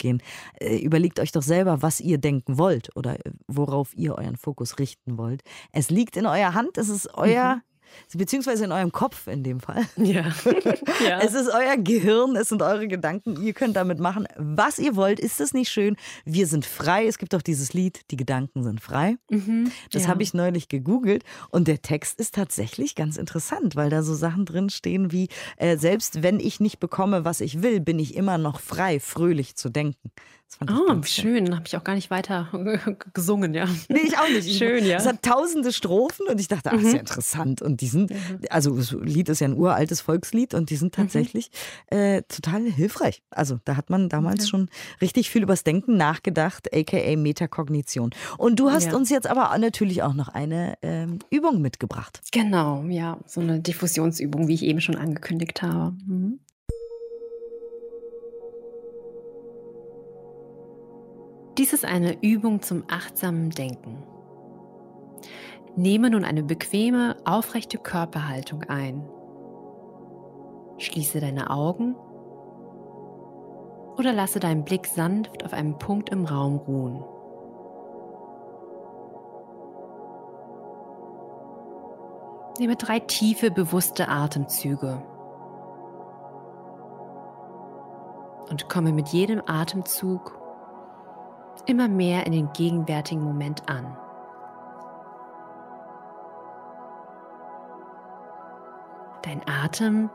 Äh, 0.60 0.77
überlegt 0.77 1.19
euch 1.19 1.31
doch 1.31 1.41
selber, 1.41 1.81
was 1.81 1.99
ihr 1.99 2.17
denken 2.17 2.58
wollt 2.58 2.95
oder 2.95 3.25
äh, 3.25 3.31
worauf 3.47 3.95
ihr 3.95 4.15
euren 4.15 4.38
Fokus 4.38 4.79
richten 4.79 5.17
wollt. 5.17 5.41
Es 5.71 5.89
liegt 5.89 6.17
in 6.17 6.25
eurer 6.25 6.53
Hand, 6.53 6.77
es 6.77 6.89
ist 6.89 7.13
euer, 7.15 7.62
beziehungsweise 8.13 8.65
in 8.65 8.71
eurem 8.71 8.91
Kopf 8.91 9.28
in 9.28 9.43
dem 9.43 9.60
Fall. 9.60 9.84
Ja. 9.98 10.26
ja. 11.06 11.19
Es 11.19 11.34
ist 11.34 11.50
euer 11.50 11.78
Gehirn, 11.78 12.36
es 12.36 12.50
sind 12.50 12.62
eure 12.62 12.88
Gedanken. 12.88 13.41
Ihr 13.41 13.54
könnt 13.54 13.76
damit 13.76 14.00
machen, 14.00 14.28
was 14.38 14.80
ihr 14.80 14.95
wollt. 14.95 15.19
Ist 15.19 15.39
das 15.39 15.54
nicht 15.54 15.69
schön? 15.69 15.95
Wir 16.26 16.48
sind 16.48 16.65
frei. 16.65 17.06
Es 17.08 17.17
gibt 17.17 17.34
auch 17.36 17.41
dieses 17.41 17.74
Lied, 17.74 18.02
die 18.12 18.17
Gedanken 18.17 18.63
sind 18.63 18.82
frei. 18.82 19.17
Mhm, 19.30 19.71
Das 19.91 20.04
ja. 20.04 20.10
habe 20.10 20.24
ich 20.24 20.34
neulich 20.34 20.67
gegoogelt 20.69 21.24
und 21.50 21.67
der 21.67 21.82
Text 21.82 22.19
ist 22.19 22.36
tatsächlich 22.36 22.95
ganz 22.95 23.17
interessant, 23.17 23.76
weil 23.76 23.89
da 23.89 24.04
so 24.04 24.13
Sachen 24.13 24.45
drin 24.45 24.69
stehen 24.69 25.12
wie, 25.12 25.30
äh, 25.58 25.78
selbst 25.78 26.24
wenn 26.24 26.39
ich 26.39 26.60
nicht 26.60 26.80
bekomme, 26.80 27.26
was 27.26 27.41
ich 27.41 27.62
will, 27.62 27.80
bin 27.80 28.00
ich 28.00 28.15
immer 28.15 28.38
noch 28.38 28.60
frei, 28.60 29.00
fröhlich 29.00 29.56
zu 29.56 29.69
denken. 29.69 30.12
Ich 30.62 30.70
Oh, 30.72 31.04
schön. 31.04 31.54
Habe 31.54 31.63
ich 31.68 31.76
auch 31.76 31.84
gar 31.84 31.96
nicht 31.96 32.10
weiter 32.10 32.48
gesungen, 33.13 33.54
ja. 33.54 33.68
Nee, 33.89 34.00
ich 34.06 34.18
auch 34.18 34.28
nicht. 34.30 34.48
Ich- 34.48 34.58
Schön, 34.58 34.86
ja. 34.86 34.96
Mhm. 34.96 35.02
Es 35.02 35.06
hat 35.06 35.22
tausende 35.22 35.74
Strophen 35.74 36.28
und 36.28 36.39
ich 36.39 36.48
dachte, 36.48 36.72
ach, 36.72 36.78
ist 36.82 36.94
ja 36.94 37.00
interessant. 37.00 37.62
Und 37.62 37.82
die 37.82 37.88
sind, 37.88 38.12
also 38.50 38.76
das 38.76 38.91
Lied 38.91 39.28
ist 39.30 39.41
ja 39.41 39.48
ein 39.48 39.58
uraltes 39.58 40.00
Volkslied 40.02 40.54
und 40.54 40.70
die 40.70 40.78
sind 40.78 40.98
Mhm. 40.98 41.02
tatsächlich 41.04 41.52
äh, 41.88 42.22
total 42.30 42.63
hilfreich. 42.63 43.22
Also 43.32 43.60
da 43.65 43.76
hat 43.76 43.89
man 43.89 44.08
damals 44.08 44.48
schon 44.48 44.70
richtig 45.02 45.30
viel 45.30 45.44
übers 45.44 45.63
Denken 45.65 45.98
nachgedacht, 45.98 46.74
aka 46.74 47.15
Metakognition. 47.18 48.12
Und 48.38 48.60
du 48.60 48.72
hast 48.72 48.88
Ja. 48.88 48.96
uns 48.96 49.10
jetzt 49.10 49.28
aber 49.28 49.56
natürlich 49.58 50.04
auch 50.04 50.13
noch 50.13 50.30
eine 50.30 50.76
ähm, 50.82 51.20
Übung 51.32 51.62
mitgebracht. 51.62 52.22
Genau, 52.32 52.84
ja. 52.88 53.18
So 53.28 53.41
eine 53.41 53.60
Diffusionsübung, 53.60 54.48
wie 54.48 54.54
ich 54.54 54.63
eben 54.63 54.80
schon 54.80 54.96
angekündigt 54.96 55.62
habe. 55.62 55.96
Mhm. 56.08 56.39
Dies 61.58 61.72
ist 61.72 61.86
eine 61.86 62.22
Übung 62.22 62.62
zum 62.62 62.84
achtsamen 62.89 63.50
Denken. 63.50 64.04
Nehme 65.78 66.10
nun 66.10 66.26
eine 66.26 66.44
bequeme, 66.44 67.15
aufrechte 67.24 67.78
Körperhaltung 67.78 68.63
ein. 68.63 69.08
Schließe 70.78 71.22
deine 71.22 71.50
Augen 71.50 71.96
oder 73.98 74.12
lasse 74.12 74.41
deinen 74.41 74.65
Blick 74.65 74.86
sanft 74.86 75.46
auf 75.46 75.54
einem 75.54 75.78
Punkt 75.78 76.10
im 76.10 76.26
Raum 76.26 76.58
ruhen. 76.58 77.04
Nehme 82.60 82.76
drei 82.76 83.00
tiefe, 83.00 83.50
bewusste 83.50 84.10
Atemzüge 84.10 85.02
und 88.50 88.68
komme 88.70 88.91
mit 88.91 89.10
jedem 89.10 89.41
Atemzug 89.46 90.44
immer 91.63 91.88
mehr 91.88 92.26
in 92.26 92.32
den 92.32 92.54
gegenwärtigen 92.54 93.24
Moment 93.24 93.68
an. 93.68 93.98
Dein 99.24 99.41
Atem 99.48 100.10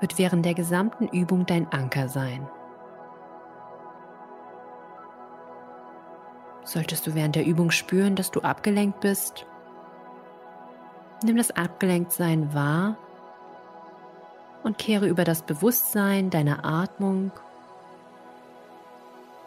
wird 0.00 0.18
während 0.18 0.44
der 0.44 0.54
gesamten 0.54 1.06
Übung 1.08 1.46
dein 1.46 1.70
Anker 1.72 2.08
sein. 2.08 2.48
Solltest 6.64 7.06
du 7.06 7.14
während 7.14 7.36
der 7.36 7.44
Übung 7.44 7.70
spüren, 7.70 8.16
dass 8.16 8.30
du 8.30 8.40
abgelenkt 8.40 9.00
bist, 9.00 9.46
Nimm 11.24 11.36
das 11.36 11.52
Abgelenktsein 11.52 12.52
wahr 12.52 12.96
und 14.64 14.76
kehre 14.76 15.06
über 15.06 15.22
das 15.22 15.42
Bewusstsein 15.42 16.30
deiner 16.30 16.64
Atmung 16.64 17.30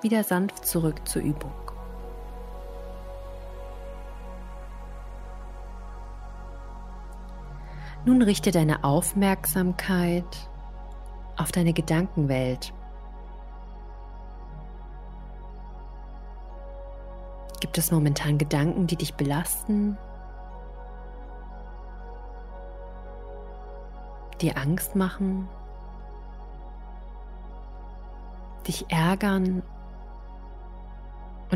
wieder 0.01 0.23
sanft 0.23 0.65
zurück 0.65 1.07
zur 1.07 1.21
Übung. 1.21 1.53
Nun 8.05 8.21
richte 8.21 8.51
deine 8.51 8.83
Aufmerksamkeit 8.83 10.49
auf 11.37 11.51
deine 11.51 11.73
Gedankenwelt. 11.73 12.71
Gibt 17.61 17.79
es 17.79 17.91
momentan 17.91 18.37
Gedanken, 18.37 18.85
die 18.85 18.95
dich 18.95 19.15
belasten? 19.15 19.97
Dir 24.39 24.55
Angst 24.55 24.95
machen? 24.95 25.49
Dich 28.67 28.85
ärgern 28.89 29.63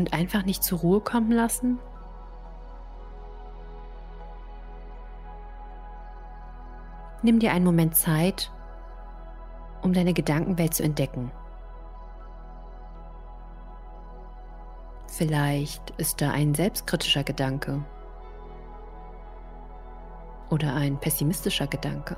und 0.00 0.14
einfach 0.14 0.46
nicht 0.46 0.64
zur 0.64 0.78
Ruhe 0.78 1.00
kommen 1.00 1.30
lassen? 1.30 1.78
Nimm 7.22 7.38
dir 7.38 7.52
einen 7.52 7.66
Moment 7.66 7.94
Zeit, 7.94 8.50
um 9.82 9.92
deine 9.92 10.14
Gedankenwelt 10.14 10.72
zu 10.72 10.82
entdecken. 10.82 11.30
Vielleicht 15.06 15.90
ist 15.98 16.22
da 16.22 16.30
ein 16.30 16.54
selbstkritischer 16.54 17.22
Gedanke 17.22 17.84
oder 20.48 20.74
ein 20.74 20.98
pessimistischer 20.98 21.66
Gedanke. 21.66 22.16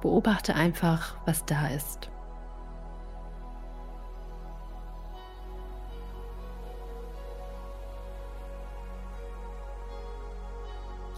Beobachte 0.00 0.54
einfach, 0.54 1.16
was 1.24 1.44
da 1.44 1.68
ist. 1.68 2.10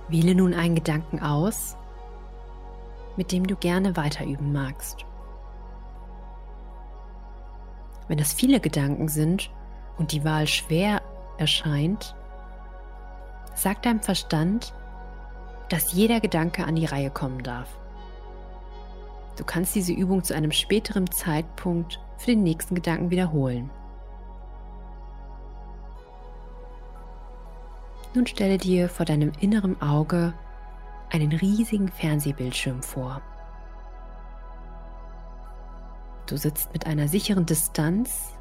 Wähle 0.09 0.35
nun 0.35 0.55
einen 0.55 0.75
Gedanken 0.75 1.21
aus, 1.21 1.77
mit 3.17 3.31
dem 3.33 3.47
du 3.47 3.55
gerne 3.55 3.97
weiterüben 3.97 4.53
magst. 4.53 5.05
Wenn 8.09 8.19
es 8.19 8.33
viele 8.33 8.59
Gedanken 8.59 9.09
sind 9.09 9.51
und 9.99 10.11
die 10.11 10.25
Wahl 10.25 10.49
schwer 10.49 11.01
erscheint, 11.39 12.17
sag 13.55 13.83
deinem 13.83 14.01
Verstand, 14.01 14.75
dass 15.69 15.93
jeder 15.93 16.19
Gedanke 16.19 16.65
an 16.65 16.75
die 16.75 16.87
Reihe 16.87 17.11
kommen 17.11 17.45
darf. 17.45 17.80
Du 19.41 19.47
kannst 19.47 19.75
diese 19.75 19.95
Übung 19.95 20.23
zu 20.23 20.35
einem 20.35 20.53
späteren 20.53 21.11
Zeitpunkt 21.11 21.99
für 22.19 22.27
den 22.27 22.43
nächsten 22.43 22.75
Gedanken 22.75 23.11
wiederholen. 23.11 23.71
Nun 28.13 28.27
stelle 28.27 28.59
dir 28.59 28.91
vor 28.91 29.07
deinem 29.07 29.33
inneren 29.41 29.81
Auge 29.81 30.35
einen 31.11 31.33
riesigen 31.33 31.89
Fernsehbildschirm 31.89 32.83
vor. 32.83 33.23
Du 36.27 36.37
sitzt 36.37 36.75
mit 36.75 36.87
einer 36.87 37.09
sicheren 37.09 37.47
Distanz 37.47 38.37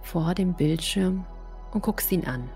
vor 0.00 0.32
dem 0.32 0.54
Bildschirm 0.54 1.26
und 1.70 1.82
guckst 1.82 2.10
ihn 2.12 2.26
an. 2.26 2.48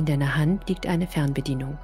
In 0.00 0.06
deiner 0.06 0.34
Hand 0.34 0.66
liegt 0.66 0.86
eine 0.86 1.06
Fernbedienung. 1.06 1.76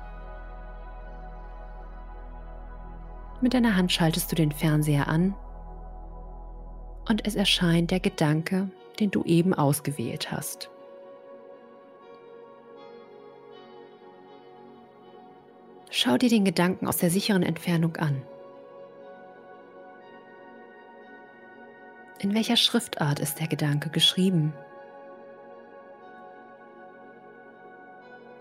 Mit 3.43 3.53
deiner 3.53 3.77
Hand 3.77 3.93
schaltest 3.93 4.33
du 4.33 4.37
den 4.37 4.53
Fernseher 4.53 5.07
an 5.07 5.35
und 7.11 7.27
es 7.27 7.35
erscheint 7.35 7.91
der 7.91 8.01
Gedanke, 8.01 8.71
den 9.01 9.11
du 9.11 9.23
eben 9.25 9.53
ausgewählt 9.53 10.33
hast. 10.33 10.71
Schau 15.91 16.17
dir 16.17 16.31
den 16.31 16.47
Gedanken 16.47 16.87
aus 16.87 16.97
der 16.97 17.11
sicheren 17.11 17.43
Entfernung 17.43 17.97
an. 17.97 18.23
In 22.21 22.33
welcher 22.35 22.57
Schriftart 22.57 23.21
ist 23.21 23.41
der 23.41 23.49
Gedanke 23.49 23.91
geschrieben? 23.91 24.55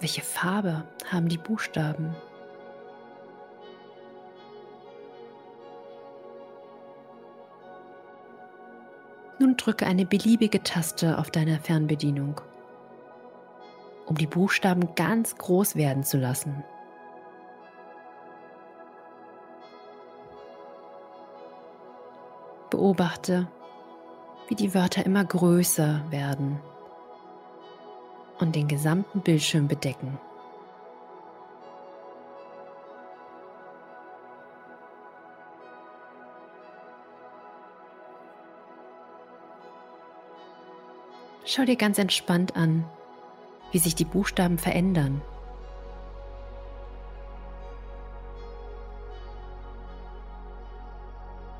Welche 0.06 0.22
Farbe 0.22 0.84
haben 1.12 1.30
die 1.30 1.40
Buchstaben? 1.40 2.16
Nun 9.40 9.58
drücke 9.58 9.88
eine 9.88 10.06
beliebige 10.06 10.62
Taste 10.62 11.18
auf 11.18 11.32
deiner 11.32 11.60
Fernbedienung, 11.60 12.40
um 14.06 14.16
die 14.16 14.28
Buchstaben 14.28 14.94
ganz 14.94 15.40
groß 15.40 15.76
werden 15.76 16.04
zu 16.04 16.20
lassen. 16.20 16.64
Beobachte, 22.70 23.48
wie 24.50 24.56
die 24.56 24.76
Wörter 24.76 25.04
immer 25.04 25.26
größer 25.26 26.04
werden 26.12 26.62
und 28.40 28.56
den 28.56 28.68
gesamten 28.68 29.22
Bildschirm 29.22 29.68
bedecken. 29.68 30.18
Schau 41.48 41.64
dir 41.64 41.76
ganz 41.76 42.00
entspannt 42.00 42.56
an, 42.56 42.86
wie 43.72 43.78
sich 43.78 43.94
die 43.94 44.04
Buchstaben 44.04 44.58
verändern. 44.58 45.22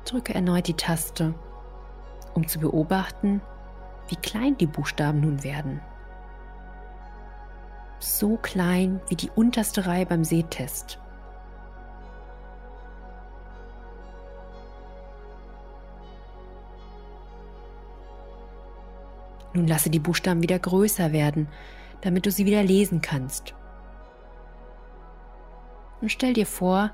Drücke 0.04 0.34
erneut 0.34 0.66
die 0.66 0.74
Taste, 0.74 1.34
um 2.34 2.46
zu 2.46 2.58
beobachten, 2.58 3.40
wie 4.08 4.16
klein 4.16 4.56
die 4.56 4.66
Buchstaben 4.66 5.20
nun 5.20 5.42
werden. 5.42 5.80
So 7.98 8.36
klein 8.36 9.00
wie 9.08 9.16
die 9.16 9.30
unterste 9.30 9.86
Reihe 9.86 10.06
beim 10.06 10.24
Sehtest. 10.24 10.98
Nun 19.54 19.66
lasse 19.66 19.88
die 19.88 19.98
Buchstaben 19.98 20.42
wieder 20.42 20.58
größer 20.58 21.12
werden, 21.12 21.48
damit 22.02 22.26
du 22.26 22.30
sie 22.30 22.44
wieder 22.44 22.62
lesen 22.62 23.00
kannst. 23.00 23.54
Und 26.02 26.12
stell 26.12 26.34
dir 26.34 26.46
vor, 26.46 26.90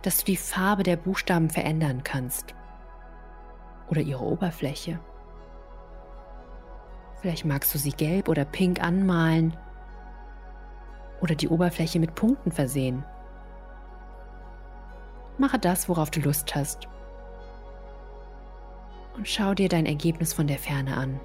dass 0.00 0.18
du 0.18 0.24
die 0.24 0.38
Farbe 0.38 0.82
der 0.82 0.96
Buchstaben 0.96 1.50
verändern 1.50 2.02
kannst 2.04 2.54
oder 3.88 4.00
ihre 4.00 4.24
Oberfläche. 4.24 4.98
Vielleicht 7.20 7.44
magst 7.44 7.74
du 7.74 7.78
sie 7.78 7.92
gelb 7.92 8.28
oder 8.28 8.46
pink 8.46 8.82
anmalen 8.82 9.54
oder 11.26 11.34
die 11.34 11.48
Oberfläche 11.48 11.98
mit 11.98 12.14
Punkten 12.14 12.52
versehen. 12.52 13.04
Mache 15.38 15.58
das, 15.58 15.88
worauf 15.88 16.10
du 16.10 16.20
Lust 16.20 16.54
hast. 16.54 16.86
Und 19.16 19.26
schau 19.26 19.52
dir 19.52 19.68
dein 19.68 19.86
Ergebnis 19.86 20.32
von 20.32 20.46
der 20.46 20.58
Ferne 20.58 20.96
an. 20.96 21.20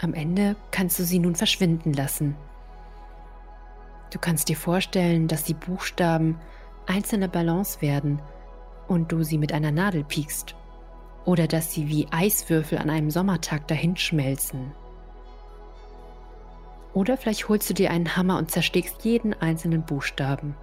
Am 0.00 0.14
Ende 0.14 0.54
kannst 0.70 0.98
du 1.00 1.02
sie 1.02 1.18
nun 1.18 1.34
verschwinden 1.34 1.92
lassen 1.92 2.36
Du 4.10 4.18
kannst 4.18 4.48
dir 4.48 4.56
vorstellen, 4.56 5.28
dass 5.28 5.44
die 5.44 5.54
Buchstaben 5.54 6.38
einzelne 6.86 7.28
Ballons 7.28 7.82
werden 7.82 8.22
und 8.88 9.10
du 9.10 9.22
sie 9.24 9.38
mit 9.38 9.52
einer 9.52 9.72
Nadel 9.72 10.04
piekst. 10.04 10.54
Oder 11.26 11.46
dass 11.46 11.72
sie 11.72 11.88
wie 11.88 12.08
Eiswürfel 12.10 12.78
an 12.78 12.88
einem 12.88 13.10
Sommertag 13.10 13.68
dahinschmelzen. 13.68 14.72
Oder 16.94 17.18
vielleicht 17.18 17.50
holst 17.50 17.68
du 17.68 17.74
dir 17.74 17.90
einen 17.90 18.16
Hammer 18.16 18.38
und 18.38 18.50
zerschlägst 18.50 19.04
jeden 19.04 19.34
einzelnen 19.34 19.84
Buchstaben. 19.84 20.56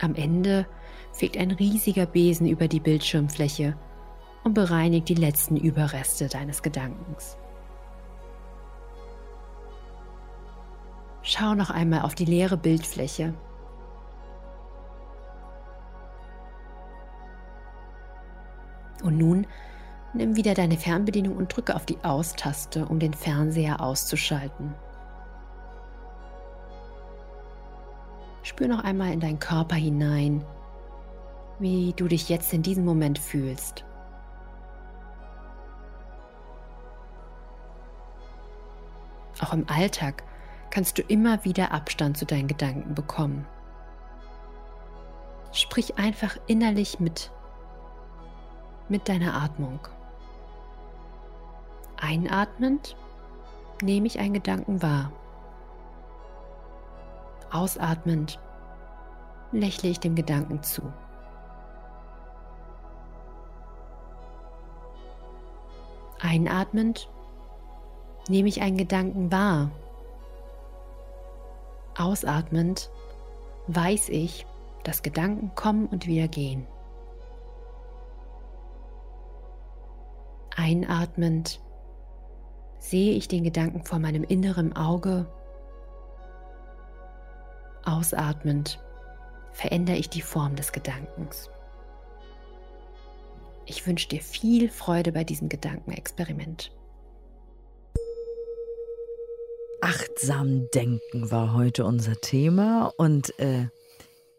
Am 0.00 0.14
Ende 0.16 0.66
fegt 1.12 1.36
ein 1.36 1.52
riesiger 1.52 2.06
Besen 2.06 2.48
über 2.48 2.66
die 2.66 2.80
Bildschirmfläche 2.80 3.76
und 4.44 4.54
bereinigt 4.54 5.08
die 5.08 5.14
letzten 5.14 5.56
Überreste 5.56 6.28
deines 6.28 6.62
Gedankens. 6.62 7.36
Schau 11.22 11.54
noch 11.54 11.70
einmal 11.70 12.02
auf 12.02 12.14
die 12.14 12.24
leere 12.24 12.56
Bildfläche. 12.56 13.34
Und 19.02 19.18
nun 19.18 19.46
nimm 20.14 20.36
wieder 20.36 20.54
deine 20.54 20.76
Fernbedienung 20.76 21.36
und 21.36 21.54
drücke 21.54 21.74
auf 21.74 21.86
die 21.86 21.98
Aus-Taste, 22.02 22.86
um 22.86 22.98
den 22.98 23.14
Fernseher 23.14 23.80
auszuschalten. 23.80 24.74
Spür 28.42 28.68
noch 28.68 28.84
einmal 28.84 29.12
in 29.12 29.20
deinen 29.20 29.40
Körper 29.40 29.74
hinein, 29.74 30.44
wie 31.58 31.92
du 31.96 32.06
dich 32.06 32.28
jetzt 32.28 32.52
in 32.52 32.62
diesem 32.62 32.84
Moment 32.84 33.18
fühlst. 33.18 33.84
Auch 39.40 39.52
im 39.52 39.68
Alltag 39.68 40.22
kannst 40.70 40.98
du 40.98 41.02
immer 41.02 41.44
wieder 41.44 41.72
Abstand 41.72 42.16
zu 42.16 42.24
deinen 42.24 42.48
Gedanken 42.48 42.94
bekommen. 42.94 43.46
Sprich 45.52 45.98
einfach 45.98 46.36
innerlich 46.46 47.00
mit, 47.00 47.30
mit 48.88 49.08
deiner 49.08 49.34
Atmung. 49.34 49.80
Einatmend 52.00 52.96
nehme 53.82 54.06
ich 54.06 54.18
einen 54.18 54.34
Gedanken 54.34 54.82
wahr. 54.82 55.12
Ausatmend 57.50 58.38
lächle 59.52 59.88
ich 59.88 60.00
dem 60.00 60.14
Gedanken 60.14 60.62
zu. 60.62 60.82
Einatmend 66.20 67.08
nehme 68.28 68.48
ich 68.48 68.60
einen 68.62 68.76
Gedanken 68.76 69.30
wahr. 69.30 69.70
Ausatmend 71.96 72.90
weiß 73.68 74.08
ich, 74.10 74.46
dass 74.84 75.02
Gedanken 75.02 75.54
kommen 75.54 75.86
und 75.86 76.06
wieder 76.06 76.28
gehen. 76.28 76.66
Einatmend 80.56 81.60
sehe 82.78 83.12
ich 83.12 83.28
den 83.28 83.44
Gedanken 83.44 83.84
vor 83.84 83.98
meinem 83.98 84.24
inneren 84.24 84.74
Auge 84.74 85.26
Ausatmend 87.86 88.80
verändere 89.52 89.96
ich 89.96 90.10
die 90.10 90.20
Form 90.20 90.56
des 90.56 90.72
Gedankens. 90.72 91.48
Ich 93.64 93.86
wünsche 93.86 94.08
dir 94.08 94.20
viel 94.20 94.68
Freude 94.68 95.12
bei 95.12 95.22
diesem 95.22 95.48
Gedankenexperiment. 95.48 96.72
Achtsam 99.80 100.68
denken 100.74 101.30
war 101.30 101.54
heute 101.54 101.84
unser 101.84 102.14
Thema 102.16 102.92
und 102.96 103.38
äh, 103.38 103.68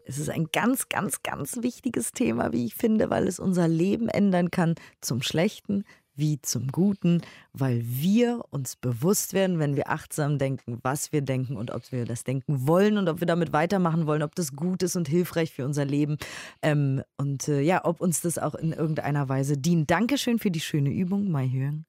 es 0.04 0.18
ist 0.18 0.28
ein 0.28 0.48
ganz, 0.52 0.90
ganz, 0.90 1.22
ganz 1.22 1.62
wichtiges 1.62 2.12
Thema, 2.12 2.52
wie 2.52 2.66
ich 2.66 2.74
finde, 2.74 3.08
weil 3.08 3.26
es 3.26 3.40
unser 3.40 3.66
Leben 3.66 4.08
ändern 4.08 4.50
kann 4.50 4.74
zum 5.00 5.22
Schlechten 5.22 5.84
wie 6.18 6.40
zum 6.42 6.68
Guten, 6.68 7.22
weil 7.52 7.82
wir 7.84 8.42
uns 8.50 8.76
bewusst 8.76 9.32
werden, 9.32 9.58
wenn 9.58 9.76
wir 9.76 9.88
achtsam 9.88 10.38
denken, 10.38 10.78
was 10.82 11.12
wir 11.12 11.22
denken 11.22 11.56
und 11.56 11.70
ob 11.70 11.90
wir 11.92 12.04
das 12.04 12.24
denken 12.24 12.66
wollen 12.66 12.98
und 12.98 13.08
ob 13.08 13.20
wir 13.20 13.26
damit 13.26 13.52
weitermachen 13.52 14.06
wollen, 14.06 14.22
ob 14.22 14.34
das 14.34 14.52
gut 14.52 14.82
ist 14.82 14.96
und 14.96 15.08
hilfreich 15.08 15.52
für 15.52 15.64
unser 15.64 15.84
Leben 15.84 16.18
ähm, 16.62 17.02
und 17.16 17.48
äh, 17.48 17.60
ja, 17.60 17.84
ob 17.84 18.00
uns 18.00 18.20
das 18.20 18.38
auch 18.38 18.54
in 18.54 18.72
irgendeiner 18.72 19.28
Weise 19.28 19.56
dient. 19.56 19.90
Dankeschön 19.90 20.38
für 20.38 20.50
die 20.50 20.60
schöne 20.60 20.90
Übung, 20.90 21.30
Mai 21.30 21.48
Hören. 21.48 21.86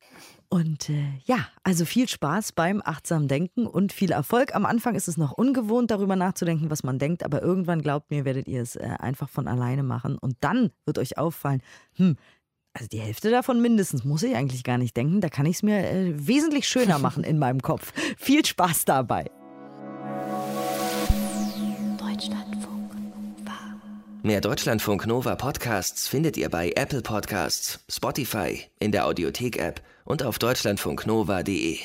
Und 0.52 0.90
äh, 0.90 1.04
ja, 1.26 1.48
also 1.64 1.86
viel 1.86 2.10
Spaß 2.10 2.54
beim 2.54 2.82
achtsamen 2.84 3.28
Denken 3.28 3.68
und 3.68 3.94
viel 3.94 4.12
Erfolg. 4.12 4.56
Am 4.56 4.66
Anfang 4.66 4.96
ist 4.96 5.08
es 5.08 5.16
noch 5.16 5.32
ungewohnt, 5.32 5.92
darüber 5.92 6.16
nachzudenken, 6.16 6.72
was 6.72 6.82
man 6.82 6.98
denkt, 6.98 7.24
aber 7.24 7.44
irgendwann 7.44 7.84
glaubt 7.84 8.10
mir, 8.10 8.26
werdet 8.26 8.48
ihr 8.48 8.64
es 8.64 8.76
äh, 8.76 8.96
einfach 8.98 9.30
von 9.30 9.48
alleine 9.48 9.84
machen 9.84 10.18
und 10.18 10.38
dann 10.40 10.72
wird 10.86 10.98
euch 10.98 11.20
auffallen, 11.20 11.62
hm, 11.98 12.16
also 12.74 12.88
die 12.88 13.00
Hälfte 13.00 13.32
davon 13.32 13.62
mindestens 13.62 14.04
muss 14.04 14.24
ich 14.24 14.36
eigentlich 14.36 14.64
gar 14.64 14.78
nicht 14.78 14.96
denken. 14.96 15.22
Da 15.22 15.30
kann 15.30 15.46
ich 15.46 15.58
es 15.58 15.64
mir 15.64 15.80
äh, 15.80 16.28
wesentlich 16.28 16.68
schöner 16.68 17.00
machen 17.00 17.24
in 17.24 17.40
meinem 17.40 17.62
Kopf. 17.62 17.94
Viel 18.18 18.46
Spaß 18.46 18.86
dabei. 18.86 19.30
Deutschlandfunk 21.98 22.94
Nova. 22.96 23.58
Mehr 24.24 24.42
Deutschlandfunk 24.42 25.08
Nova 25.08 25.36
Podcasts 25.36 26.08
findet 26.08 26.38
ihr 26.38 26.50
bei 26.50 26.72
Apple 26.76 27.02
Podcasts, 27.02 27.84
Spotify, 27.90 28.62
in 28.80 28.92
der 28.92 29.06
Audiothek-App 29.06 29.82
und 30.06 30.24
auf 30.24 30.40
deutschlandfunknova.de. 30.40 31.80